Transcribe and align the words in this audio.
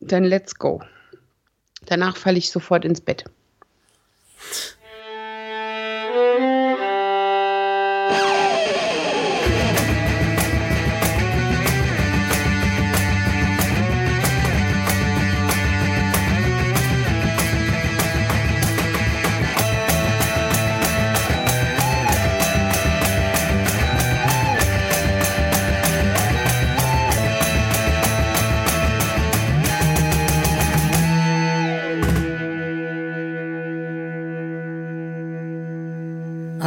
dann 0.00 0.24
let's 0.24 0.54
go. 0.54 0.82
Danach 1.86 2.16
falle 2.16 2.38
ich 2.38 2.50
sofort 2.50 2.84
ins 2.84 3.00
Bett. 3.00 3.24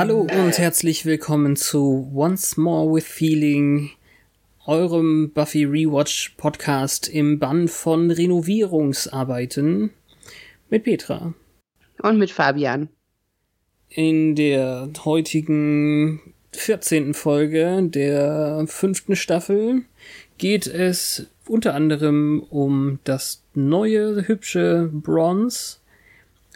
Hallo 0.01 0.21
und 0.21 0.57
herzlich 0.57 1.05
willkommen 1.05 1.55
zu 1.55 2.11
Once 2.11 2.57
More 2.57 2.91
with 2.91 3.05
Feeling, 3.05 3.91
eurem 4.65 5.29
Buffy 5.31 5.63
Rewatch 5.63 6.33
Podcast 6.37 7.07
im 7.07 7.37
Bann 7.37 7.67
von 7.67 8.09
Renovierungsarbeiten 8.09 9.91
mit 10.71 10.85
Petra. 10.85 11.35
Und 12.01 12.17
mit 12.17 12.31
Fabian. 12.31 12.89
In 13.89 14.33
der 14.33 14.89
heutigen 15.05 16.33
14. 16.53 17.13
Folge 17.13 17.83
der 17.83 18.63
fünften 18.65 19.15
Staffel 19.15 19.83
geht 20.39 20.65
es 20.65 21.27
unter 21.47 21.75
anderem 21.75 22.41
um 22.49 22.97
das 23.03 23.43
neue 23.53 24.27
hübsche 24.27 24.89
Bronze 24.91 25.77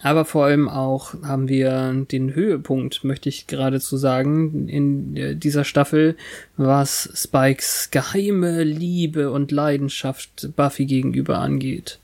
aber 0.05 0.23
vor 0.23 0.45
allem 0.45 0.69
auch 0.69 1.15
haben 1.23 1.47
wir 1.47 2.05
den 2.11 2.35
Höhepunkt, 2.35 3.03
möchte 3.03 3.27
ich 3.27 3.47
geradezu 3.47 3.97
sagen, 3.97 4.69
in 4.69 5.39
dieser 5.39 5.63
Staffel, 5.63 6.15
was 6.57 7.09
Spikes 7.15 7.89
geheime 7.89 8.63
Liebe 8.63 9.31
und 9.31 9.51
Leidenschaft 9.51 10.51
Buffy 10.55 10.85
gegenüber 10.85 11.39
angeht. 11.39 11.97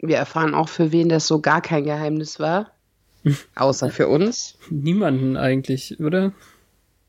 Wir 0.00 0.16
erfahren 0.16 0.52
auch, 0.52 0.68
für 0.68 0.90
wen 0.90 1.08
das 1.08 1.28
so 1.28 1.40
gar 1.40 1.62
kein 1.62 1.84
Geheimnis 1.84 2.40
war. 2.40 2.72
Außer 3.54 3.90
für 3.90 4.08
uns. 4.08 4.58
Niemanden 4.68 5.36
eigentlich, 5.36 6.00
oder? 6.00 6.32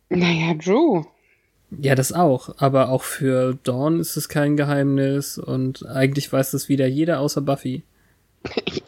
Naja, 0.10 0.54
Drew. 0.54 1.06
Ja, 1.72 1.96
das 1.96 2.14
auch. 2.14 2.54
Aber 2.60 2.90
auch 2.90 3.02
für 3.02 3.58
Dawn 3.64 4.00
ist 4.00 4.16
es 4.16 4.30
kein 4.30 4.58
Geheimnis 4.58 5.40
und 5.40 5.88
eigentlich 5.88 6.32
weiß 6.32 6.52
das 6.52 6.70
wieder 6.70 6.86
jeder 6.86 7.20
außer 7.20 7.42
Buffy. 7.42 7.82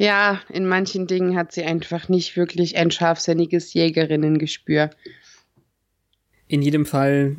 Ja, 0.00 0.40
in 0.48 0.66
manchen 0.66 1.06
Dingen 1.06 1.36
hat 1.36 1.52
sie 1.52 1.62
einfach 1.62 2.08
nicht 2.08 2.34
wirklich 2.34 2.78
ein 2.78 2.90
scharfsinniges 2.90 3.74
Jägerinnengespür. 3.74 4.88
In 6.48 6.62
jedem 6.62 6.86
Fall 6.86 7.36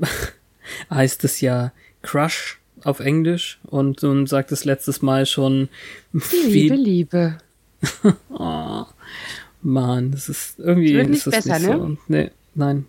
äh, 0.00 0.06
heißt 0.94 1.24
es 1.24 1.42
ja 1.42 1.70
Crush 2.00 2.60
auf 2.82 3.00
Englisch 3.00 3.60
und 3.64 4.02
du 4.02 4.24
sagt 4.24 4.52
es 4.52 4.64
letztes 4.64 5.02
Mal 5.02 5.26
schon. 5.26 5.68
Liebe, 6.46 6.76
Liebe. 6.76 7.38
oh, 8.30 8.84
Mann, 9.60 10.10
das 10.10 10.30
ist 10.30 10.58
irgendwie 10.58 10.94
wird 10.94 11.10
nicht 11.10 11.18
ist 11.18 11.26
das 11.26 11.44
besser, 11.44 11.58
nicht 11.58 11.68
ne? 11.68 11.76
so. 11.76 11.96
Nee, 12.08 12.30
nein. 12.54 12.86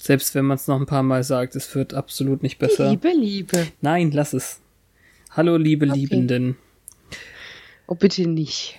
Selbst 0.00 0.36
wenn 0.36 0.44
man 0.44 0.54
es 0.54 0.68
noch 0.68 0.78
ein 0.78 0.86
paar 0.86 1.02
Mal 1.02 1.24
sagt, 1.24 1.56
es 1.56 1.74
wird 1.74 1.94
absolut 1.94 2.44
nicht 2.44 2.60
besser. 2.60 2.90
Liebe, 2.90 3.08
Liebe. 3.08 3.66
Nein, 3.80 4.12
lass 4.12 4.34
es. 4.34 4.60
Hallo, 5.30 5.56
liebe 5.56 5.88
Okay. 5.88 5.98
Liebenden. 5.98 6.56
Oh, 7.86 7.94
bitte 7.94 8.28
nicht. 8.28 8.76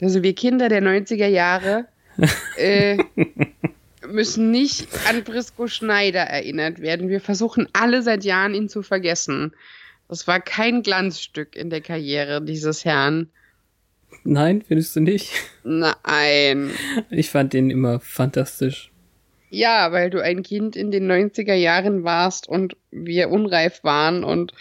Also 0.00 0.22
wir 0.22 0.34
Kinder 0.34 0.68
der 0.68 0.82
90er 0.82 1.28
Jahre 1.28 1.86
äh, 2.56 2.98
müssen 4.06 4.50
nicht 4.50 4.88
an 5.08 5.24
Brisco 5.24 5.66
Schneider 5.66 6.20
erinnert 6.20 6.80
werden. 6.80 7.08
Wir 7.08 7.20
versuchen 7.20 7.68
alle 7.72 8.02
seit 8.02 8.24
Jahren 8.24 8.54
ihn 8.54 8.68
zu 8.68 8.82
vergessen. 8.82 9.52
Das 10.08 10.26
war 10.26 10.40
kein 10.40 10.82
Glanzstück 10.82 11.56
in 11.56 11.70
der 11.70 11.80
Karriere 11.80 12.42
dieses 12.42 12.84
Herrn. 12.84 13.30
Nein, 14.22 14.62
findest 14.66 14.94
du 14.96 15.00
nicht? 15.00 15.32
Nein. 15.64 16.70
Ich 17.10 17.30
fand 17.30 17.52
den 17.52 17.70
immer 17.70 18.00
fantastisch. 18.00 18.90
Ja, 19.50 19.92
weil 19.92 20.10
du 20.10 20.22
ein 20.22 20.42
Kind 20.42 20.76
in 20.76 20.90
den 20.90 21.10
90er 21.10 21.54
Jahren 21.54 22.04
warst 22.04 22.48
und 22.48 22.76
wir 22.90 23.30
unreif 23.30 23.84
waren 23.84 24.24
und 24.24 24.52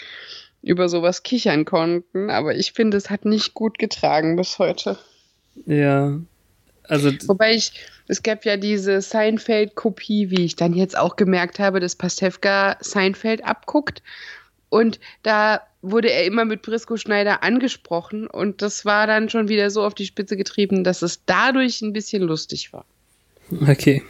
über 0.63 0.89
sowas 0.89 1.23
kichern 1.23 1.65
konnten. 1.65 2.29
Aber 2.29 2.55
ich 2.55 2.71
finde, 2.71 2.97
es 2.97 3.09
hat 3.09 3.25
nicht 3.25 3.53
gut 3.53 3.77
getragen 3.77 4.35
bis 4.35 4.57
heute. 4.57 4.97
Ja. 5.65 6.19
Also, 6.83 7.11
Wobei 7.27 7.53
ich, 7.53 7.73
es 8.07 8.23
gab 8.23 8.45
ja 8.45 8.57
diese 8.57 9.01
Seinfeld-Kopie, 9.01 10.31
wie 10.31 10.45
ich 10.45 10.55
dann 10.55 10.73
jetzt 10.73 10.97
auch 10.97 11.15
gemerkt 11.15 11.59
habe, 11.59 11.79
dass 11.79 11.95
Pastewka 11.95 12.77
Seinfeld 12.79 13.45
abguckt. 13.45 14.01
Und 14.69 14.99
da 15.21 15.61
wurde 15.81 16.09
er 16.09 16.25
immer 16.25 16.45
mit 16.45 16.61
Brisco 16.61 16.97
Schneider 16.97 17.43
angesprochen. 17.43 18.27
Und 18.27 18.61
das 18.61 18.85
war 18.85 19.05
dann 19.05 19.29
schon 19.29 19.49
wieder 19.49 19.69
so 19.69 19.83
auf 19.83 19.93
die 19.93 20.05
Spitze 20.05 20.35
getrieben, 20.35 20.83
dass 20.83 21.01
es 21.01 21.21
dadurch 21.25 21.81
ein 21.81 21.93
bisschen 21.93 22.23
lustig 22.23 22.73
war. 22.73 22.85
okay. 23.67 24.01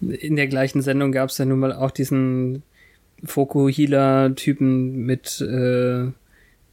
In 0.00 0.36
der 0.36 0.46
gleichen 0.46 0.80
Sendung 0.80 1.12
gab 1.12 1.30
es 1.30 1.38
ja 1.38 1.44
nun 1.44 1.58
mal 1.58 1.72
auch 1.72 1.90
diesen 1.90 2.62
Fokuhila-Typen 3.24 4.96
mit 5.04 5.40
äh, 5.40 6.12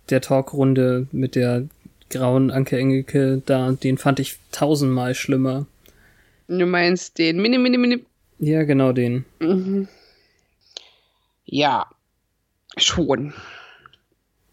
der 0.09 0.21
Talkrunde 0.21 1.07
mit 1.11 1.35
der 1.35 1.67
grauen 2.09 2.51
Anke 2.51 2.77
Engelke 2.77 3.41
da. 3.45 3.71
Den 3.71 3.97
fand 3.97 4.19
ich 4.19 4.37
tausendmal 4.51 5.15
schlimmer. 5.15 5.65
Du 6.47 6.65
meinst 6.65 7.17
den 7.17 7.41
Mini, 7.41 7.57
Mini, 7.57 7.77
Mini. 7.77 8.05
Ja, 8.39 8.63
genau 8.63 8.91
den. 8.91 9.25
Mhm. 9.39 9.87
Ja, 11.45 11.89
schon. 12.77 13.33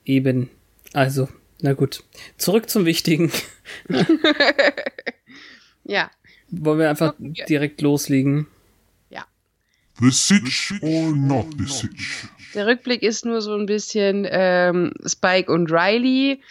Eben. 0.04 0.48
Also, 0.92 1.28
na 1.60 1.72
gut. 1.74 2.02
Zurück 2.38 2.70
zum 2.70 2.86
Wichtigen. 2.86 3.30
Ja, 5.84 6.10
Wollen 6.52 6.78
wir 6.78 6.90
einfach 6.90 7.14
direkt 7.18 7.80
loslegen? 7.80 8.46
The 10.00 10.10
Sitch 10.10 10.74
or 10.82 11.14
not 11.14 11.46
the 11.58 11.66
Sitch? 11.66 12.26
der 12.54 12.66
Rückblick 12.66 13.02
ist 13.02 13.24
nur 13.24 13.40
so 13.40 13.54
ein 13.54 13.66
bisschen 13.66 14.26
ähm, 14.30 14.92
Spike 15.06 15.50
und 15.50 15.70
Riley. 15.70 16.42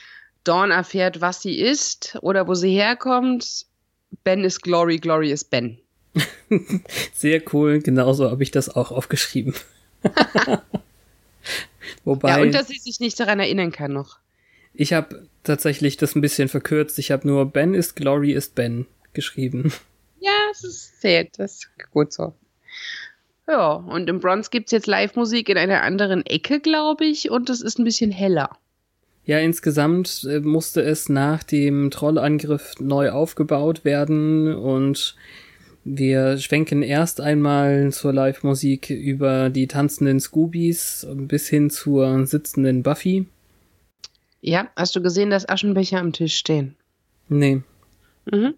Dawn 0.44 0.72
erfährt, 0.72 1.22
was 1.22 1.42
sie 1.42 1.60
ist 1.60 2.18
oder 2.22 2.48
wo 2.48 2.56
sie 2.56 2.72
herkommt. 2.72 3.66
Ben 4.24 4.44
ist 4.44 4.62
Glory, 4.64 4.98
Glory 4.98 5.32
ist 5.32 5.50
Ben. 5.52 5.78
Sehr 7.14 7.42
cool, 7.54 7.80
genauso 7.80 8.32
habe 8.32 8.42
ich 8.44 8.52
das 8.52 8.70
auch 8.70 8.92
aufgeschrieben. 8.92 9.54
Wobei, 12.04 12.30
Ja, 12.30 12.42
und 12.42 12.54
dass 12.54 12.68
sie 12.68 12.80
sich 12.80 13.00
nicht 13.00 13.20
daran 13.20 13.40
erinnern 13.40 13.72
kann 13.72 13.94
noch. 13.94 14.18
ich 14.74 14.94
habe 14.94 15.28
tatsächlich 15.44 15.98
das 15.98 16.16
ein 16.16 16.22
bisschen 16.22 16.50
verkürzt. 16.50 16.98
Ich 17.00 17.12
habe 17.12 17.28
nur 17.28 17.46
Ben 17.46 17.74
ist 17.74 17.96
Glory 17.96 18.32
ist 18.32 18.56
Ben 18.56 18.88
geschrieben. 19.14 19.72
Ja, 20.20 20.32
es 20.52 20.64
ist 20.64 21.02
sehr, 21.02 21.26
das 21.38 21.54
ist 21.54 21.70
gut 21.92 22.14
so. 22.14 22.34
Ja, 23.52 23.74
und 23.74 24.10
im 24.10 24.22
Bronze 24.22 24.50
gibt's 24.50 24.72
jetzt 24.72 24.88
Live-Musik 24.88 25.50
in 25.50 25.58
einer 25.58 25.84
anderen 25.84 26.26
Ecke, 26.26 26.62
glaube 26.62 27.04
ich, 27.04 27.30
und 27.30 27.50
es 27.50 27.60
ist 27.60 27.80
ein 27.80 27.84
bisschen 27.84 28.10
heller. 28.10 28.58
Ja, 29.26 29.40
insgesamt 29.40 30.24
äh, 30.24 30.40
musste 30.40 30.82
es 30.82 31.10
nach 31.10 31.44
dem 31.44 31.92
Trollangriff 31.92 32.76
neu 32.80 33.10
aufgebaut 33.10 33.84
werden 33.84 34.56
und 34.56 35.18
wir 35.84 36.38
schwenken 36.38 36.82
erst 36.82 37.20
einmal 37.20 37.92
zur 37.92 38.14
Live-Musik 38.14 38.90
über 38.90 39.50
die 39.50 39.68
tanzenden 39.68 40.22
Scoobies 40.22 41.06
bis 41.14 41.50
hin 41.50 41.70
zur 41.70 42.26
sitzenden 42.26 42.84
Buffy. 42.84 43.28
Ja, 44.40 44.70
hast 44.78 44.96
du 44.96 45.02
gesehen, 45.02 45.30
dass 45.30 45.50
Aschenbecher 45.50 46.00
am 46.00 46.14
Tisch 46.14 46.38
stehen? 46.38 46.78
Nee. 47.28 47.64
Mhm. 48.32 48.54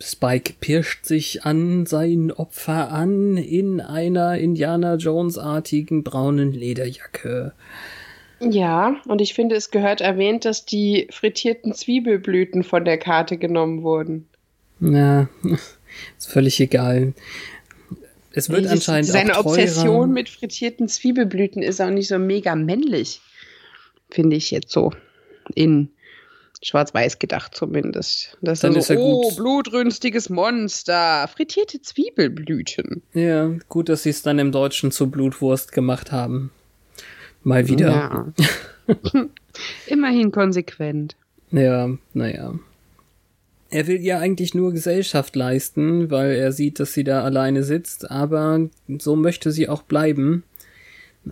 Spike 0.00 0.54
pirscht 0.60 1.04
sich 1.04 1.44
an 1.44 1.86
sein 1.86 2.30
Opfer 2.30 2.92
an 2.92 3.36
in 3.36 3.80
einer 3.80 4.38
Indiana 4.38 4.94
Jones-artigen 4.94 6.04
braunen 6.04 6.52
Lederjacke. 6.52 7.52
Ja, 8.40 9.00
und 9.08 9.20
ich 9.20 9.34
finde, 9.34 9.56
es 9.56 9.70
gehört 9.72 10.00
erwähnt, 10.00 10.44
dass 10.44 10.64
die 10.64 11.08
frittierten 11.10 11.74
Zwiebelblüten 11.74 12.62
von 12.62 12.84
der 12.84 12.98
Karte 12.98 13.36
genommen 13.36 13.82
wurden. 13.82 14.28
Na, 14.78 15.28
ist 16.18 16.30
völlig 16.30 16.60
egal. 16.60 17.14
Es 18.30 18.50
wird 18.50 18.62
Nee, 18.62 18.68
anscheinend 18.68 19.06
Seine 19.06 19.36
auch 19.36 19.42
teurer. 19.42 19.54
Obsession 19.54 20.12
mit 20.12 20.28
frittierten 20.28 20.86
Zwiebelblüten 20.86 21.62
ist 21.62 21.80
auch 21.80 21.90
nicht 21.90 22.06
so 22.06 22.20
mega 22.20 22.54
männlich. 22.54 23.20
Finde 24.10 24.36
ich 24.36 24.52
jetzt 24.52 24.70
so. 24.70 24.92
In 25.54 25.90
schwarz-weiß 26.62 27.18
gedacht 27.18 27.54
zumindest. 27.54 28.36
Das 28.40 28.60
Dann 28.60 28.72
so, 28.72 28.78
ist 28.78 28.90
ja 28.90 28.96
oh, 28.98 29.30
blutrünstiges 29.36 30.30
Monster. 30.30 31.28
Frittierte 31.28 31.80
Zwiebelblüten. 31.80 33.02
Ja, 33.14 33.50
gut, 33.68 33.88
dass 33.88 34.02
sie 34.02 34.10
es 34.10 34.22
dann 34.22 34.38
im 34.38 34.52
Deutschen 34.52 34.90
zur 34.90 35.10
Blutwurst 35.10 35.72
gemacht 35.72 36.12
haben. 36.12 36.50
Mal 37.42 37.68
wieder. 37.68 37.88
Ja. 37.88 38.32
Immerhin 39.86 40.32
konsequent. 40.32 41.16
Ja, 41.50 41.90
naja. 42.12 42.54
Er 43.70 43.86
will 43.86 44.00
ihr 44.00 44.18
eigentlich 44.18 44.54
nur 44.54 44.72
Gesellschaft 44.72 45.36
leisten, 45.36 46.10
weil 46.10 46.32
er 46.32 46.52
sieht, 46.52 46.80
dass 46.80 46.94
sie 46.94 47.04
da 47.04 47.22
alleine 47.22 47.62
sitzt, 47.64 48.10
aber 48.10 48.68
so 48.98 49.14
möchte 49.14 49.52
sie 49.52 49.68
auch 49.68 49.82
bleiben. 49.82 50.42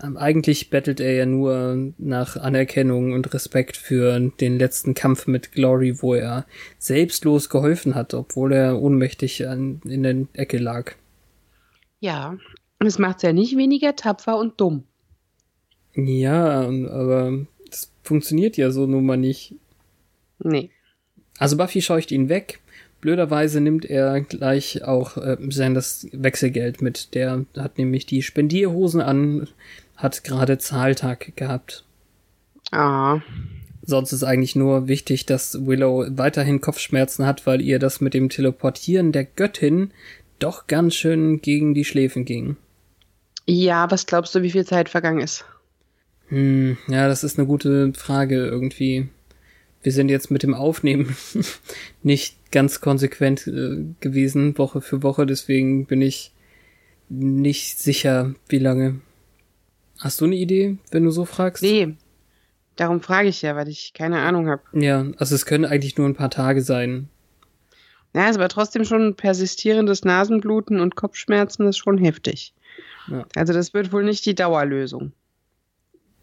Eigentlich 0.01 0.71
bettelt 0.71 1.01
er 1.01 1.13
ja 1.13 1.27
nur 1.27 1.93
nach 1.99 2.37
Anerkennung 2.37 3.13
und 3.13 3.33
Respekt 3.35 3.77
für 3.77 4.19
den 4.41 4.59
letzten 4.59 4.95
Kampf 4.95 5.27
mit 5.27 5.53
Glory, 5.53 6.03
wo 6.03 6.15
er 6.15 6.47
selbstlos 6.79 7.49
geholfen 7.49 7.95
hat, 7.95 8.15
obwohl 8.15 8.53
er 8.53 8.81
ohnmächtig 8.81 9.47
an, 9.47 9.81
in 9.85 10.03
der 10.03 10.27
Ecke 10.35 10.59
lag. 10.59 10.95
Ja. 12.01 12.37
Das 12.79 12.99
macht 12.99 13.23
ja 13.23 13.33
nicht 13.33 13.57
weniger 13.57 13.97
tapfer 13.97 14.39
und 14.39 14.61
dumm. 14.61 14.85
Ja, 15.95 16.69
aber 16.69 17.47
das 17.71 17.91
funktioniert 18.03 18.57
ja 18.57 18.71
so 18.71 18.87
nun 18.87 19.07
mal 19.07 19.17
nicht. 19.17 19.55
Nee. 20.39 20.71
Also 21.39 21.57
Buffy 21.57 21.81
scheucht 21.81 22.13
ihn 22.13 22.29
weg. 22.29 22.61
Blöderweise 23.01 23.61
nimmt 23.61 23.85
er 23.85 24.21
gleich 24.21 24.83
auch 24.85 25.17
äh, 25.17 25.37
Sanders 25.51 26.09
Wechselgeld 26.13 26.83
mit. 26.83 27.15
Der 27.15 27.45
hat 27.57 27.79
nämlich 27.79 28.07
die 28.07 28.23
Spendierhosen 28.23 29.01
an, 29.01 29.49
hat 29.97 30.25
gerade 30.25 30.59
Zahltag 30.59 31.37
gehabt. 31.37 31.85
Ah. 32.71 33.21
Sonst 33.83 34.13
ist 34.13 34.25
eigentlich 34.25 34.57
nur 34.57 34.89
wichtig, 34.89 35.27
dass 35.27 35.67
Willow 35.67 36.07
weiterhin 36.11 36.61
Kopfschmerzen 36.61 37.25
hat, 37.25 37.47
weil 37.47 37.61
ihr 37.61 37.79
das 37.79 38.01
mit 38.01 38.15
dem 38.15 38.29
Teleportieren 38.29 39.13
der 39.13 39.25
Göttin 39.25 39.93
doch 40.39 40.67
ganz 40.67 40.95
schön 40.95 41.41
gegen 41.41 41.73
die 41.73 41.85
Schläfen 41.85 42.25
ging. 42.25 42.57
Ja, 43.47 43.91
was 43.91 44.07
glaubst 44.07 44.35
du, 44.35 44.43
wie 44.43 44.51
viel 44.51 44.67
Zeit 44.67 44.89
vergangen 44.89 45.21
ist? 45.21 45.45
Hm, 46.29 46.77
ja, 46.89 47.07
das 47.07 47.23
ist 47.23 47.39
eine 47.39 47.47
gute 47.47 47.93
Frage 47.95 48.45
irgendwie. 48.45 49.09
Wir 49.83 49.93
sind 49.93 50.09
jetzt 50.09 50.33
mit 50.33 50.43
dem 50.43 50.55
Aufnehmen 50.55 51.17
nicht 52.03 52.51
ganz 52.51 52.81
konsequent 52.81 53.47
äh, 53.47 53.85
gewesen, 54.01 54.59
Woche 54.59 54.81
für 54.81 55.05
Woche, 55.05 55.27
deswegen 55.27 55.87
bin 55.87 56.03
ich 56.03 56.33
nicht 57.09 57.79
sicher, 57.79 58.35
wie 58.49 58.59
lange. 58.59 59.01
Hast 59.99 60.21
du 60.21 60.27
eine 60.27 60.37
Idee, 60.37 60.79
wenn 60.91 61.05
du 61.05 61.11
so 61.11 61.25
fragst? 61.25 61.63
Nee. 61.63 61.97
Darum 62.77 63.01
frage 63.01 63.29
ich 63.29 63.41
ja, 63.41 63.57
weil 63.57 63.69
ich 63.69 63.93
keine 63.95 64.21
Ahnung 64.21 64.49
habe. 64.49 64.63
Ja, 64.73 65.07
also 65.17 65.35
es 65.35 65.47
können 65.47 65.65
eigentlich 65.65 65.97
nur 65.97 66.07
ein 66.07 66.15
paar 66.15 66.31
Tage 66.31 66.63
sein. 66.63 67.09
Ja, 68.15 68.29
ist 68.29 68.37
aber 68.37 68.49
trotzdem 68.49 68.85
schon 68.85 69.15
persistierendes 69.15 70.05
Nasenbluten 70.05 70.81
und 70.81 70.97
Kopfschmerzen 70.97 71.67
ist 71.67 71.79
schon 71.79 71.99
heftig. 71.99 72.55
Ja. 73.09 73.27
Also 73.35 73.53
das 73.53 73.75
wird 73.75 73.93
wohl 73.93 74.05
nicht 74.05 74.27
die 74.27 74.35
Dauerlösung. 74.35 75.13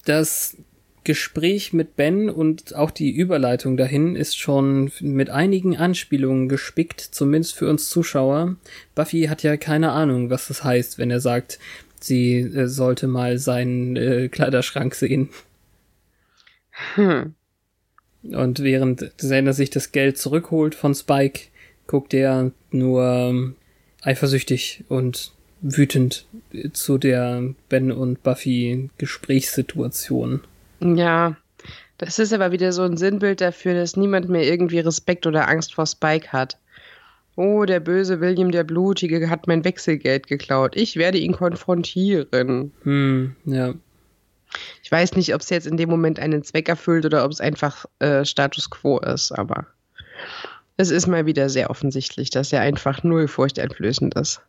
Das 0.06 0.58
Gespräch 1.04 1.74
mit 1.74 1.96
Ben 1.96 2.30
und 2.30 2.76
auch 2.76 2.92
die 2.92 3.12
Überleitung 3.12 3.78
dahin 3.78 4.16
ist 4.16 4.38
schon 4.38 4.92
mit 5.02 5.30
einigen 5.30 5.76
Anspielungen 5.76 6.50
gespickt, 6.50 7.02
zumindest 7.02 7.56
für 7.56 7.70
uns 7.70 7.90
Zuschauer. 7.90 8.56
Buffy 8.96 9.24
hat 9.24 9.44
ja 9.44 9.58
keine 9.58 9.92
Ahnung, 9.92 10.30
was 10.30 10.48
das 10.48 10.64
heißt, 10.64 10.98
wenn 10.98 11.12
er 11.12 11.20
sagt, 11.20 11.60
sie 12.04 12.40
äh, 12.40 12.68
sollte 12.68 13.08
mal 13.08 13.38
seinen 13.38 13.96
äh, 13.96 14.30
Kleiderschrank 14.30 14.96
sehen. 14.96 15.30
Hm. 16.96 17.36
Und 18.24 18.60
während 18.64 19.18
Xander 19.18 19.54
sich 19.54 19.70
das 19.70 19.92
Geld 19.92 20.18
zurückholt 20.18 20.76
von 20.76 20.96
Spike, 20.96 21.48
guckt 21.88 22.14
er 22.14 22.52
nur 22.72 23.04
ähm, 23.04 23.56
eifersüchtig 24.02 24.86
und 24.88 25.34
wütend 25.62 26.26
zu 26.74 26.98
der 26.98 27.54
Ben 27.70 27.92
und 27.92 28.24
Buffy 28.24 28.90
Gesprächssituation. 28.98 30.42
Ja, 30.82 31.38
das 31.98 32.20
ist 32.20 32.34
aber 32.34 32.52
wieder 32.52 32.74
so 32.74 32.84
ein 32.84 32.98
Sinnbild 32.98 33.40
dafür, 33.40 33.74
dass 33.74 33.96
niemand 33.96 34.30
mehr 34.30 34.44
irgendwie 34.44 34.80
Respekt 34.80 35.26
oder 35.26 35.48
Angst 35.48 35.74
vor 35.74 35.86
Spike 35.86 36.34
hat. 36.34 36.58
Oh, 37.36 37.66
der 37.66 37.80
böse 37.80 38.22
William 38.22 38.52
der 38.52 38.64
Blutige 38.64 39.30
hat 39.30 39.48
mein 39.48 39.64
Wechselgeld 39.64 40.28
geklaut. 40.28 40.76
Ich 40.76 40.98
werde 40.98 41.18
ihn 41.18 41.32
konfrontieren. 41.32 42.72
Hm, 42.84 43.36
ja. 43.46 43.74
Ich 44.84 44.92
weiß 44.92 45.16
nicht, 45.16 45.34
ob 45.34 45.42
es 45.42 45.50
jetzt 45.50 45.66
in 45.66 45.78
dem 45.78 45.90
Moment 45.90 46.20
einen 46.20 46.44
Zweck 46.44 46.70
erfüllt 46.70 47.06
oder 47.06 47.26
ob 47.26 47.32
es 47.32 47.42
einfach 47.42 47.86
äh, 48.00 48.24
Status 48.24 48.70
quo 48.70 49.00
ist, 49.00 49.32
aber 49.32 49.66
es 50.78 50.92
ist 50.92 51.08
mal 51.08 51.26
wieder 51.26 51.50
sehr 51.50 51.70
offensichtlich, 51.70 52.30
dass 52.30 52.54
er 52.54 52.62
einfach 52.62 53.04
null 53.04 53.28
furchteinflößend 53.28 54.16
ist. 54.16 54.42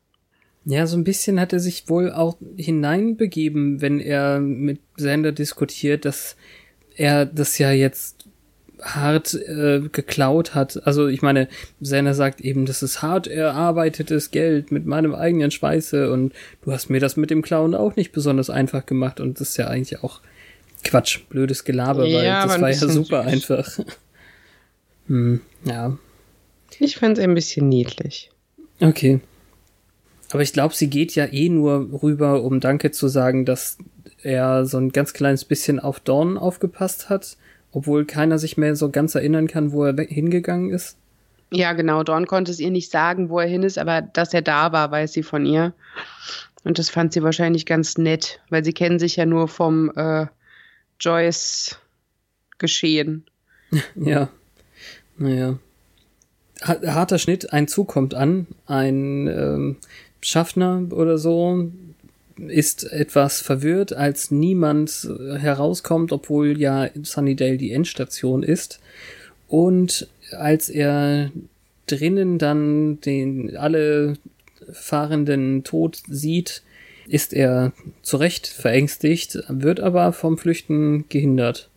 Ja, 0.67 0.87
so 0.87 0.97
ein 0.97 1.05
bisschen 1.05 1.41
hat 1.41 1.53
er 1.53 1.61
sich 1.61 1.89
wohl 1.89 2.11
auch 2.11 2.37
hineinbegeben, 2.57 3.83
wenn 3.83 4.01
er 4.01 4.41
mit 4.41 4.81
Sander 4.97 5.33
diskutiert, 5.33 6.07
dass 6.07 6.37
er 6.97 7.27
das 7.27 7.59
ja 7.59 7.71
jetzt 7.71 8.14
hart 8.85 9.35
äh, 9.35 9.81
geklaut 9.91 10.55
hat. 10.55 10.87
Also 10.87 11.09
ich 11.09 11.23
meine, 11.23 11.49
Sander 11.81 12.15
sagt 12.15 12.41
eben, 12.41 12.67
das 12.67 12.83
ist 12.83 13.03
hart 13.03 13.27
erarbeitetes 13.27 14.31
Geld 14.31 14.71
mit 14.71 14.87
meinem 14.87 15.15
eigenen 15.15 15.51
Schweiße 15.51 16.13
und 16.13 16.33
du 16.63 16.73
hast 16.73 16.91
mir 16.91 17.01
das 17.01 17.17
mit 17.17 17.31
dem 17.31 17.43
Klauen 17.43 17.75
auch 17.75 17.97
nicht 17.97 18.13
besonders 18.13 18.51
einfach 18.51 18.85
gemacht 18.87 19.21
und 19.21 19.41
das 19.41 19.51
ist 19.51 19.57
ja 19.57 19.69
eigentlich 19.69 20.03
auch 20.03 20.21
Quatsch, 20.85 21.21
blödes 21.31 21.65
Gelaber, 21.65 22.03
weil 22.03 22.25
Ja, 22.25 22.41
aber 22.41 22.53
das 22.53 22.61
war 22.61 22.71
ja 22.71 22.89
super 22.93 23.23
süß. 23.25 23.33
einfach. 23.33 23.79
hm, 25.07 25.41
ja, 25.65 25.97
Ich 26.79 26.97
fand 26.97 27.19
es 27.19 27.25
ein 27.25 27.35
bisschen 27.35 27.69
niedlich. 27.69 28.31
Okay. 28.81 29.21
Aber 30.31 30.43
ich 30.43 30.53
glaube, 30.53 30.75
sie 30.75 30.91
geht 30.91 31.15
ja 31.15 31.27
eh 31.27 31.49
nur 31.49 32.03
rüber, 32.03 32.43
um 32.43 32.61
Danke 32.61 32.91
zu 32.91 33.09
sagen, 33.09 33.45
dass 33.45 33.79
er 34.23 34.67
so 34.67 34.79
ein 34.79 34.91
ganz 34.91 35.13
kleines 35.13 35.45
bisschen 35.45 35.79
auf 35.81 36.01
Dawn 36.01 36.37
aufgepasst 36.37 37.09
hat, 37.09 37.37
obwohl 37.75 38.07
keiner 38.07 38.39
sich 38.39 38.57
mehr 38.57 38.77
so 38.77 38.89
ganz 38.91 39.15
erinnern 39.15 39.47
kann, 39.49 39.73
wo 39.73 39.85
er 39.85 39.95
hingegangen 40.07 40.71
ist. 40.71 40.97
Ja, 41.51 41.75
genau. 41.75 42.03
Dawn 42.03 42.27
konnte 42.27 42.51
es 42.51 42.59
ihr 42.61 42.71
nicht 42.71 42.91
sagen, 42.91 43.29
wo 43.29 43.39
er 43.39 43.47
hin 43.47 43.63
ist, 43.63 43.77
aber 43.79 44.01
dass 44.03 44.33
er 44.33 44.41
da 44.43 44.73
war, 44.73 44.91
weiß 44.91 45.13
sie 45.13 45.23
von 45.23 45.45
ihr. 45.45 45.75
Und 46.65 46.79
das 46.79 46.89
fand 46.89 47.13
sie 47.13 47.23
wahrscheinlich 47.23 47.67
ganz 47.67 47.99
nett, 47.99 48.41
weil 48.49 48.65
sie 48.65 48.73
kennen 48.73 48.99
sich 48.99 49.17
ja 49.17 49.27
nur 49.27 49.49
vom 49.49 49.93
äh, 49.97 50.27
Joyce-Geschehen. 51.01 53.25
Ja. 53.97 54.29
Naja. 55.17 55.59
Ha- 56.63 56.81
Harter 56.87 57.19
Schnitt, 57.19 57.53
ein 57.53 57.67
Zug 57.67 57.89
kommt 57.89 58.15
an, 58.15 58.47
ein 58.67 59.27
ähm, 59.27 59.77
Schaffner 60.21 60.83
oder 60.91 61.19
so 61.19 61.73
ist 62.37 62.85
etwas 62.85 63.41
verwirrt, 63.41 63.93
als 63.93 64.31
niemand 64.31 65.09
herauskommt, 65.39 66.13
obwohl 66.13 66.61
ja 66.61 66.89
Sunnydale 67.03 67.57
die 67.57 67.73
Endstation 67.73 68.43
ist. 68.43 68.81
Und 69.49 70.09
als 70.33 70.69
er 70.69 71.31
drinnen 71.87 72.39
dann 72.39 73.01
den 73.03 73.57
alle 73.57 74.15
Fahrenden 74.73 75.65
tot 75.65 76.03
sieht, 76.09 76.63
ist 77.07 77.35
er 77.35 77.73
zu 78.03 78.17
Recht 78.17 78.47
verängstigt, 78.47 79.39
wird 79.49 79.79
aber 79.81 80.13
vom 80.13 80.39
Flüchten 80.39 81.05
gehindert. 81.11 81.69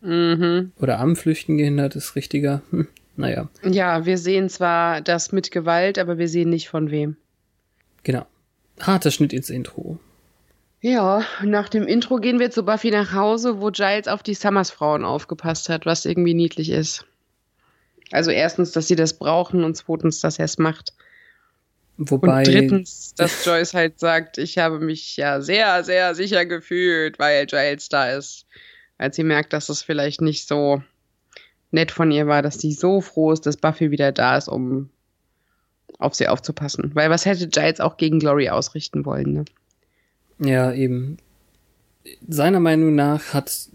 Mhm. 0.00 0.70
Oder 0.80 1.00
am 1.00 1.16
Flüchten 1.16 1.58
gehindert 1.58 1.96
ist 1.96 2.14
richtiger. 2.14 2.62
Hm, 2.70 2.86
naja, 3.16 3.48
Ja, 3.64 4.06
wir 4.06 4.16
sehen 4.16 4.48
zwar 4.48 5.00
das 5.00 5.32
mit 5.32 5.50
Gewalt, 5.50 5.98
aber 5.98 6.18
wir 6.18 6.28
sehen 6.28 6.50
nicht 6.50 6.68
von 6.68 6.90
wem. 6.92 7.16
genau. 8.04 8.24
Harter 8.80 9.10
Schnitt 9.10 9.32
ins 9.32 9.50
Intro. 9.50 9.98
Ja, 10.80 11.24
nach 11.42 11.68
dem 11.68 11.86
Intro 11.86 12.16
gehen 12.16 12.38
wir 12.38 12.50
zu 12.50 12.62
Buffy 12.62 12.90
nach 12.90 13.12
Hause, 13.12 13.60
wo 13.60 13.70
Giles 13.70 14.06
auf 14.06 14.22
die 14.22 14.34
Summers-Frauen 14.34 15.04
aufgepasst 15.04 15.68
hat, 15.68 15.86
was 15.86 16.04
irgendwie 16.04 16.34
niedlich 16.34 16.70
ist. 16.70 17.04
Also 18.12 18.30
erstens, 18.30 18.72
dass 18.72 18.86
sie 18.86 18.96
das 18.96 19.18
brauchen 19.18 19.64
und 19.64 19.76
zweitens, 19.76 20.20
dass 20.20 20.38
er 20.38 20.44
es 20.44 20.58
macht. 20.58 20.94
Wobei, 21.96 22.38
Und 22.38 22.46
drittens, 22.46 23.14
dass 23.16 23.44
Joyce 23.44 23.74
halt 23.74 23.98
sagt, 23.98 24.38
ich 24.38 24.56
habe 24.58 24.78
mich 24.78 25.16
ja 25.16 25.40
sehr, 25.40 25.82
sehr 25.82 26.14
sicher 26.14 26.46
gefühlt, 26.46 27.18
weil 27.18 27.46
Giles 27.46 27.88
da 27.88 28.12
ist. 28.12 28.46
Als 28.98 29.16
sie 29.16 29.24
merkt, 29.24 29.52
dass 29.52 29.68
es 29.68 29.82
vielleicht 29.82 30.20
nicht 30.20 30.46
so 30.46 30.80
nett 31.72 31.90
von 31.90 32.12
ihr 32.12 32.28
war, 32.28 32.40
dass 32.40 32.60
sie 32.60 32.72
so 32.72 33.00
froh 33.00 33.32
ist, 33.32 33.46
dass 33.46 33.56
Buffy 33.56 33.90
wieder 33.90 34.12
da 34.12 34.36
ist, 34.36 34.48
um 34.48 34.90
auf 35.98 36.14
sie 36.14 36.28
aufzupassen. 36.28 36.90
Weil 36.94 37.10
was 37.10 37.26
hätte 37.26 37.48
Giles 37.48 37.80
auch 37.80 37.96
gegen 37.96 38.18
Glory 38.18 38.48
ausrichten 38.48 39.04
wollen, 39.04 39.32
ne? 39.32 39.44
Ja, 40.40 40.72
eben. 40.72 41.18
Seiner 42.26 42.60
Meinung 42.60 42.94
nach 42.94 43.34
hat 43.34 43.68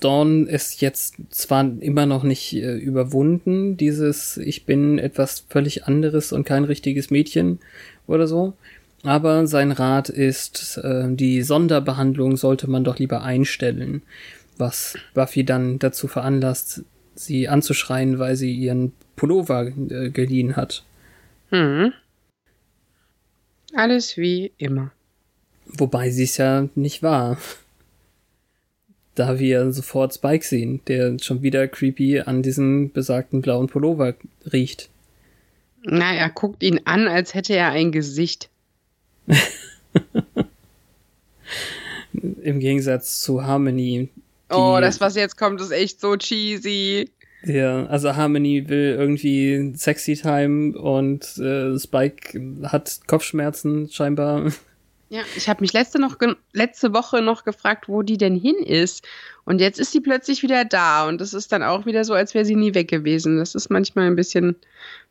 Dawn 0.00 0.46
es 0.48 0.80
jetzt 0.80 1.16
zwar 1.30 1.70
immer 1.80 2.06
noch 2.06 2.22
nicht 2.22 2.54
äh, 2.54 2.76
überwunden, 2.76 3.76
dieses 3.76 4.36
ich 4.38 4.64
bin 4.64 4.98
etwas 4.98 5.44
völlig 5.48 5.84
anderes 5.86 6.32
und 6.32 6.44
kein 6.44 6.64
richtiges 6.64 7.10
Mädchen 7.10 7.58
oder 8.06 8.26
so, 8.26 8.54
aber 9.02 9.46
sein 9.46 9.72
Rat 9.72 10.08
ist, 10.08 10.78
äh, 10.78 11.04
die 11.10 11.42
Sonderbehandlung 11.42 12.36
sollte 12.36 12.68
man 12.68 12.84
doch 12.84 12.98
lieber 12.98 13.22
einstellen, 13.22 14.02
was 14.56 14.94
Buffy 15.14 15.44
dann 15.44 15.78
dazu 15.78 16.08
veranlasst, 16.08 16.84
sie 17.14 17.48
anzuschreien, 17.48 18.18
weil 18.18 18.36
sie 18.36 18.52
ihren 18.52 18.92
Pullover 19.16 19.66
äh, 19.66 20.10
geliehen 20.10 20.56
hat. 20.56 20.84
Hm. 21.50 21.92
Alles 23.74 24.16
wie 24.16 24.52
immer. 24.58 24.90
Wobei 25.66 26.10
sie 26.10 26.24
es 26.24 26.36
ja 26.36 26.68
nicht 26.74 27.02
war. 27.02 27.38
Da 29.14 29.38
wir 29.38 29.72
sofort 29.72 30.14
Spike 30.14 30.44
sehen, 30.44 30.80
der 30.86 31.18
schon 31.20 31.42
wieder 31.42 31.68
creepy 31.68 32.20
an 32.20 32.42
diesem 32.42 32.92
besagten 32.92 33.42
blauen 33.42 33.66
Pullover 33.66 34.14
riecht. 34.52 34.88
Na, 35.82 36.14
er 36.14 36.30
guckt 36.30 36.62
ihn 36.62 36.80
an, 36.84 37.08
als 37.08 37.34
hätte 37.34 37.54
er 37.54 37.70
ein 37.70 37.92
Gesicht. 37.92 38.48
Im 42.42 42.60
Gegensatz 42.60 43.22
zu 43.22 43.44
Harmony. 43.44 44.08
Oh, 44.50 44.78
das, 44.80 45.00
was 45.00 45.14
jetzt 45.14 45.36
kommt, 45.36 45.60
ist 45.60 45.70
echt 45.70 46.00
so 46.00 46.16
cheesy. 46.16 47.08
Ja, 47.44 47.86
also 47.86 48.16
Harmony 48.16 48.68
will 48.68 48.96
irgendwie 48.98 49.72
Sexy 49.74 50.14
Time 50.14 50.78
und 50.78 51.38
äh, 51.38 51.78
Spike 51.78 52.40
hat 52.64 53.00
Kopfschmerzen 53.06 53.88
scheinbar. 53.90 54.52
Ja, 55.12 55.22
ich 55.36 55.48
habe 55.48 55.60
mich 55.62 55.72
letzte, 55.72 56.00
noch 56.00 56.16
letzte 56.52 56.94
Woche 56.94 57.20
noch 57.20 57.42
gefragt, 57.42 57.88
wo 57.88 58.02
die 58.02 58.16
denn 58.16 58.36
hin 58.36 58.54
ist. 58.64 59.04
Und 59.44 59.60
jetzt 59.60 59.80
ist 59.80 59.90
sie 59.90 59.98
plötzlich 60.00 60.44
wieder 60.44 60.64
da. 60.64 61.08
Und 61.08 61.20
das 61.20 61.34
ist 61.34 61.50
dann 61.50 61.64
auch 61.64 61.84
wieder 61.84 62.04
so, 62.04 62.14
als 62.14 62.32
wäre 62.32 62.44
sie 62.44 62.54
nie 62.54 62.76
weg 62.76 62.86
gewesen. 62.86 63.38
Das 63.38 63.56
ist 63.56 63.70
manchmal 63.70 64.06
ein 64.06 64.14
bisschen 64.14 64.54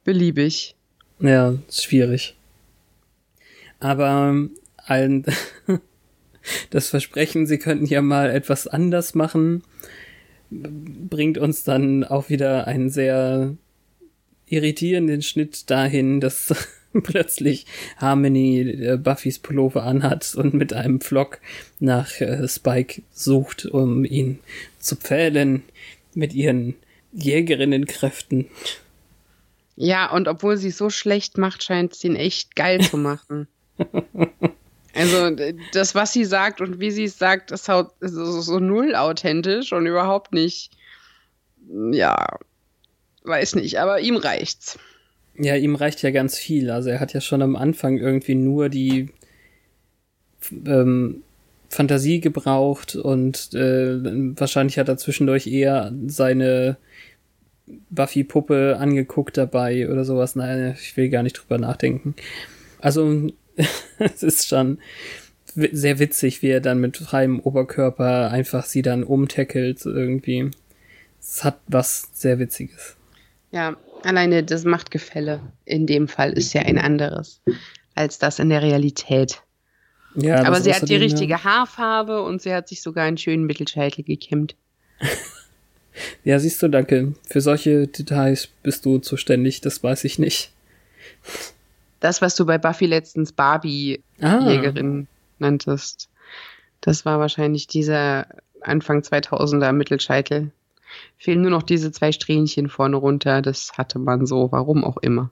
beliebig. 0.05 0.73
Ja, 1.19 1.53
schwierig. 1.69 2.37
Aber 3.81 4.47
ein, 4.85 5.25
das 6.69 6.87
Versprechen, 6.87 7.45
sie 7.45 7.57
könnten 7.57 7.85
ja 7.85 8.01
mal 8.01 8.29
etwas 8.29 8.67
anders 8.67 9.15
machen, 9.15 9.63
bringt 10.49 11.37
uns 11.37 11.63
dann 11.63 12.03
auch 12.03 12.29
wieder 12.29 12.67
einen 12.67 12.89
sehr 12.89 13.55
irritierenden 14.47 15.21
Schnitt 15.21 15.69
dahin, 15.69 16.19
dass 16.19 16.53
plötzlich 17.03 17.65
Harmony 17.97 18.61
äh, 18.61 18.97
Buffys 18.97 19.39
Pullover 19.39 19.83
anhat 19.83 20.33
und 20.35 20.53
mit 20.53 20.73
einem 20.73 21.01
Flock 21.01 21.39
nach 21.79 22.19
äh, 22.19 22.47
Spike 22.47 23.03
sucht, 23.11 23.65
um 23.65 24.05
ihn 24.05 24.39
zu 24.79 24.95
pfählen 24.95 25.63
mit 26.15 26.33
ihren 26.33 26.75
Jägerinnenkräften. 27.13 28.47
Ja, 29.75 30.11
und 30.11 30.27
obwohl 30.27 30.57
sie 30.57 30.71
so 30.71 30.89
schlecht 30.89 31.37
macht, 31.37 31.63
scheint 31.63 31.95
sie 31.95 32.07
ihn 32.07 32.15
echt 32.15 32.55
geil 32.55 32.81
zu 32.81 32.97
machen. 32.97 33.47
Also 34.95 35.35
das, 35.73 35.95
was 35.95 36.13
sie 36.13 36.25
sagt 36.25 36.61
und 36.61 36.79
wie 36.79 36.91
sie 36.91 37.05
es 37.05 37.17
sagt, 37.17 37.51
ist 37.51 37.65
so, 37.65 37.91
so 37.99 38.59
null 38.59 38.95
authentisch 38.95 39.71
und 39.71 39.85
überhaupt 39.85 40.33
nicht, 40.33 40.71
ja, 41.91 42.39
weiß 43.23 43.55
nicht, 43.55 43.79
aber 43.79 43.99
ihm 43.99 44.15
reicht's. 44.15 44.79
Ja, 45.37 45.55
ihm 45.55 45.75
reicht 45.75 46.01
ja 46.01 46.11
ganz 46.11 46.37
viel. 46.37 46.69
Also 46.69 46.89
er 46.89 46.99
hat 46.99 47.13
ja 47.13 47.21
schon 47.21 47.41
am 47.41 47.55
Anfang 47.55 47.97
irgendwie 47.97 48.35
nur 48.35 48.67
die 48.69 49.09
ähm, 50.51 51.23
Fantasie 51.69 52.19
gebraucht 52.19 52.95
und 52.95 53.53
äh, 53.53 54.37
wahrscheinlich 54.37 54.77
hat 54.79 54.89
er 54.89 54.97
zwischendurch 54.97 55.47
eher 55.47 55.93
seine 56.07 56.77
Buffy-Puppe 57.91 58.77
angeguckt 58.79 59.37
dabei 59.37 59.89
oder 59.89 60.03
sowas. 60.03 60.35
Nein, 60.35 60.75
ich 60.79 60.97
will 60.97 61.09
gar 61.09 61.23
nicht 61.23 61.33
drüber 61.33 61.57
nachdenken. 61.59 62.15
Also 62.81 63.29
es 63.99 64.23
ist 64.23 64.47
schon 64.47 64.79
sehr 65.53 65.99
witzig, 65.99 66.41
wie 66.41 66.49
er 66.49 66.61
dann 66.61 66.79
mit 66.79 66.97
freiem 66.97 67.39
Oberkörper 67.39 68.31
einfach 68.31 68.65
sie 68.65 68.81
dann 68.81 69.03
umtackelt 69.03 69.85
irgendwie. 69.85 70.51
Es 71.19 71.43
hat 71.43 71.59
was 71.67 72.09
sehr 72.13 72.39
Witziges. 72.39 72.95
Ja, 73.51 73.75
alleine 74.03 74.43
das 74.43 74.63
Machtgefälle 74.63 75.41
in 75.65 75.87
dem 75.87 76.07
Fall 76.07 76.33
ist 76.33 76.53
ja 76.53 76.61
ein 76.61 76.77
anderes 76.77 77.41
als 77.99 78.17
das 78.17 78.39
in 78.39 78.49
der 78.49 78.61
Realität. 78.61 79.41
Ja, 80.15 80.43
Aber 80.43 80.61
sie 80.61 80.73
hat 80.73 80.89
die 80.89 80.95
richtige 80.95 81.33
ja. 81.33 81.43
Haarfarbe 81.43 82.23
und 82.23 82.41
sie 82.41 82.53
hat 82.53 82.67
sich 82.67 82.81
sogar 82.81 83.05
einen 83.05 83.17
schönen 83.17 83.45
Mittelscheitel 83.45 84.03
gekämmt. 84.03 84.55
ja, 86.23 86.39
siehst 86.39 86.63
du, 86.63 86.69
danke. 86.69 87.13
Für 87.27 87.41
solche 87.41 87.87
Details 87.87 88.47
bist 88.63 88.85
du 88.85 88.97
zuständig, 88.99 89.61
das 89.61 89.83
weiß 89.83 90.05
ich 90.05 90.17
nicht. 90.17 90.51
Das, 91.99 92.21
was 92.21 92.35
du 92.35 92.45
bei 92.45 92.57
Buffy 92.57 92.85
letztens 92.85 93.31
Barbie-Jägerin 93.31 95.07
ah. 95.07 95.15
nanntest, 95.39 96.09
das 96.81 97.05
war 97.05 97.19
wahrscheinlich 97.19 97.67
dieser 97.67 98.27
Anfang 98.61 99.01
2000er 99.01 99.71
Mittelscheitel. 99.73 100.51
Fehlen 101.17 101.41
nur 101.41 101.51
noch 101.51 101.63
diese 101.63 101.91
zwei 101.91 102.11
Strähnchen 102.11 102.69
vorne 102.69 102.95
runter. 102.95 103.41
Das 103.41 103.73
hatte 103.77 103.99
man 103.99 104.25
so, 104.25 104.51
warum 104.51 104.83
auch 104.83 104.97
immer. 104.97 105.29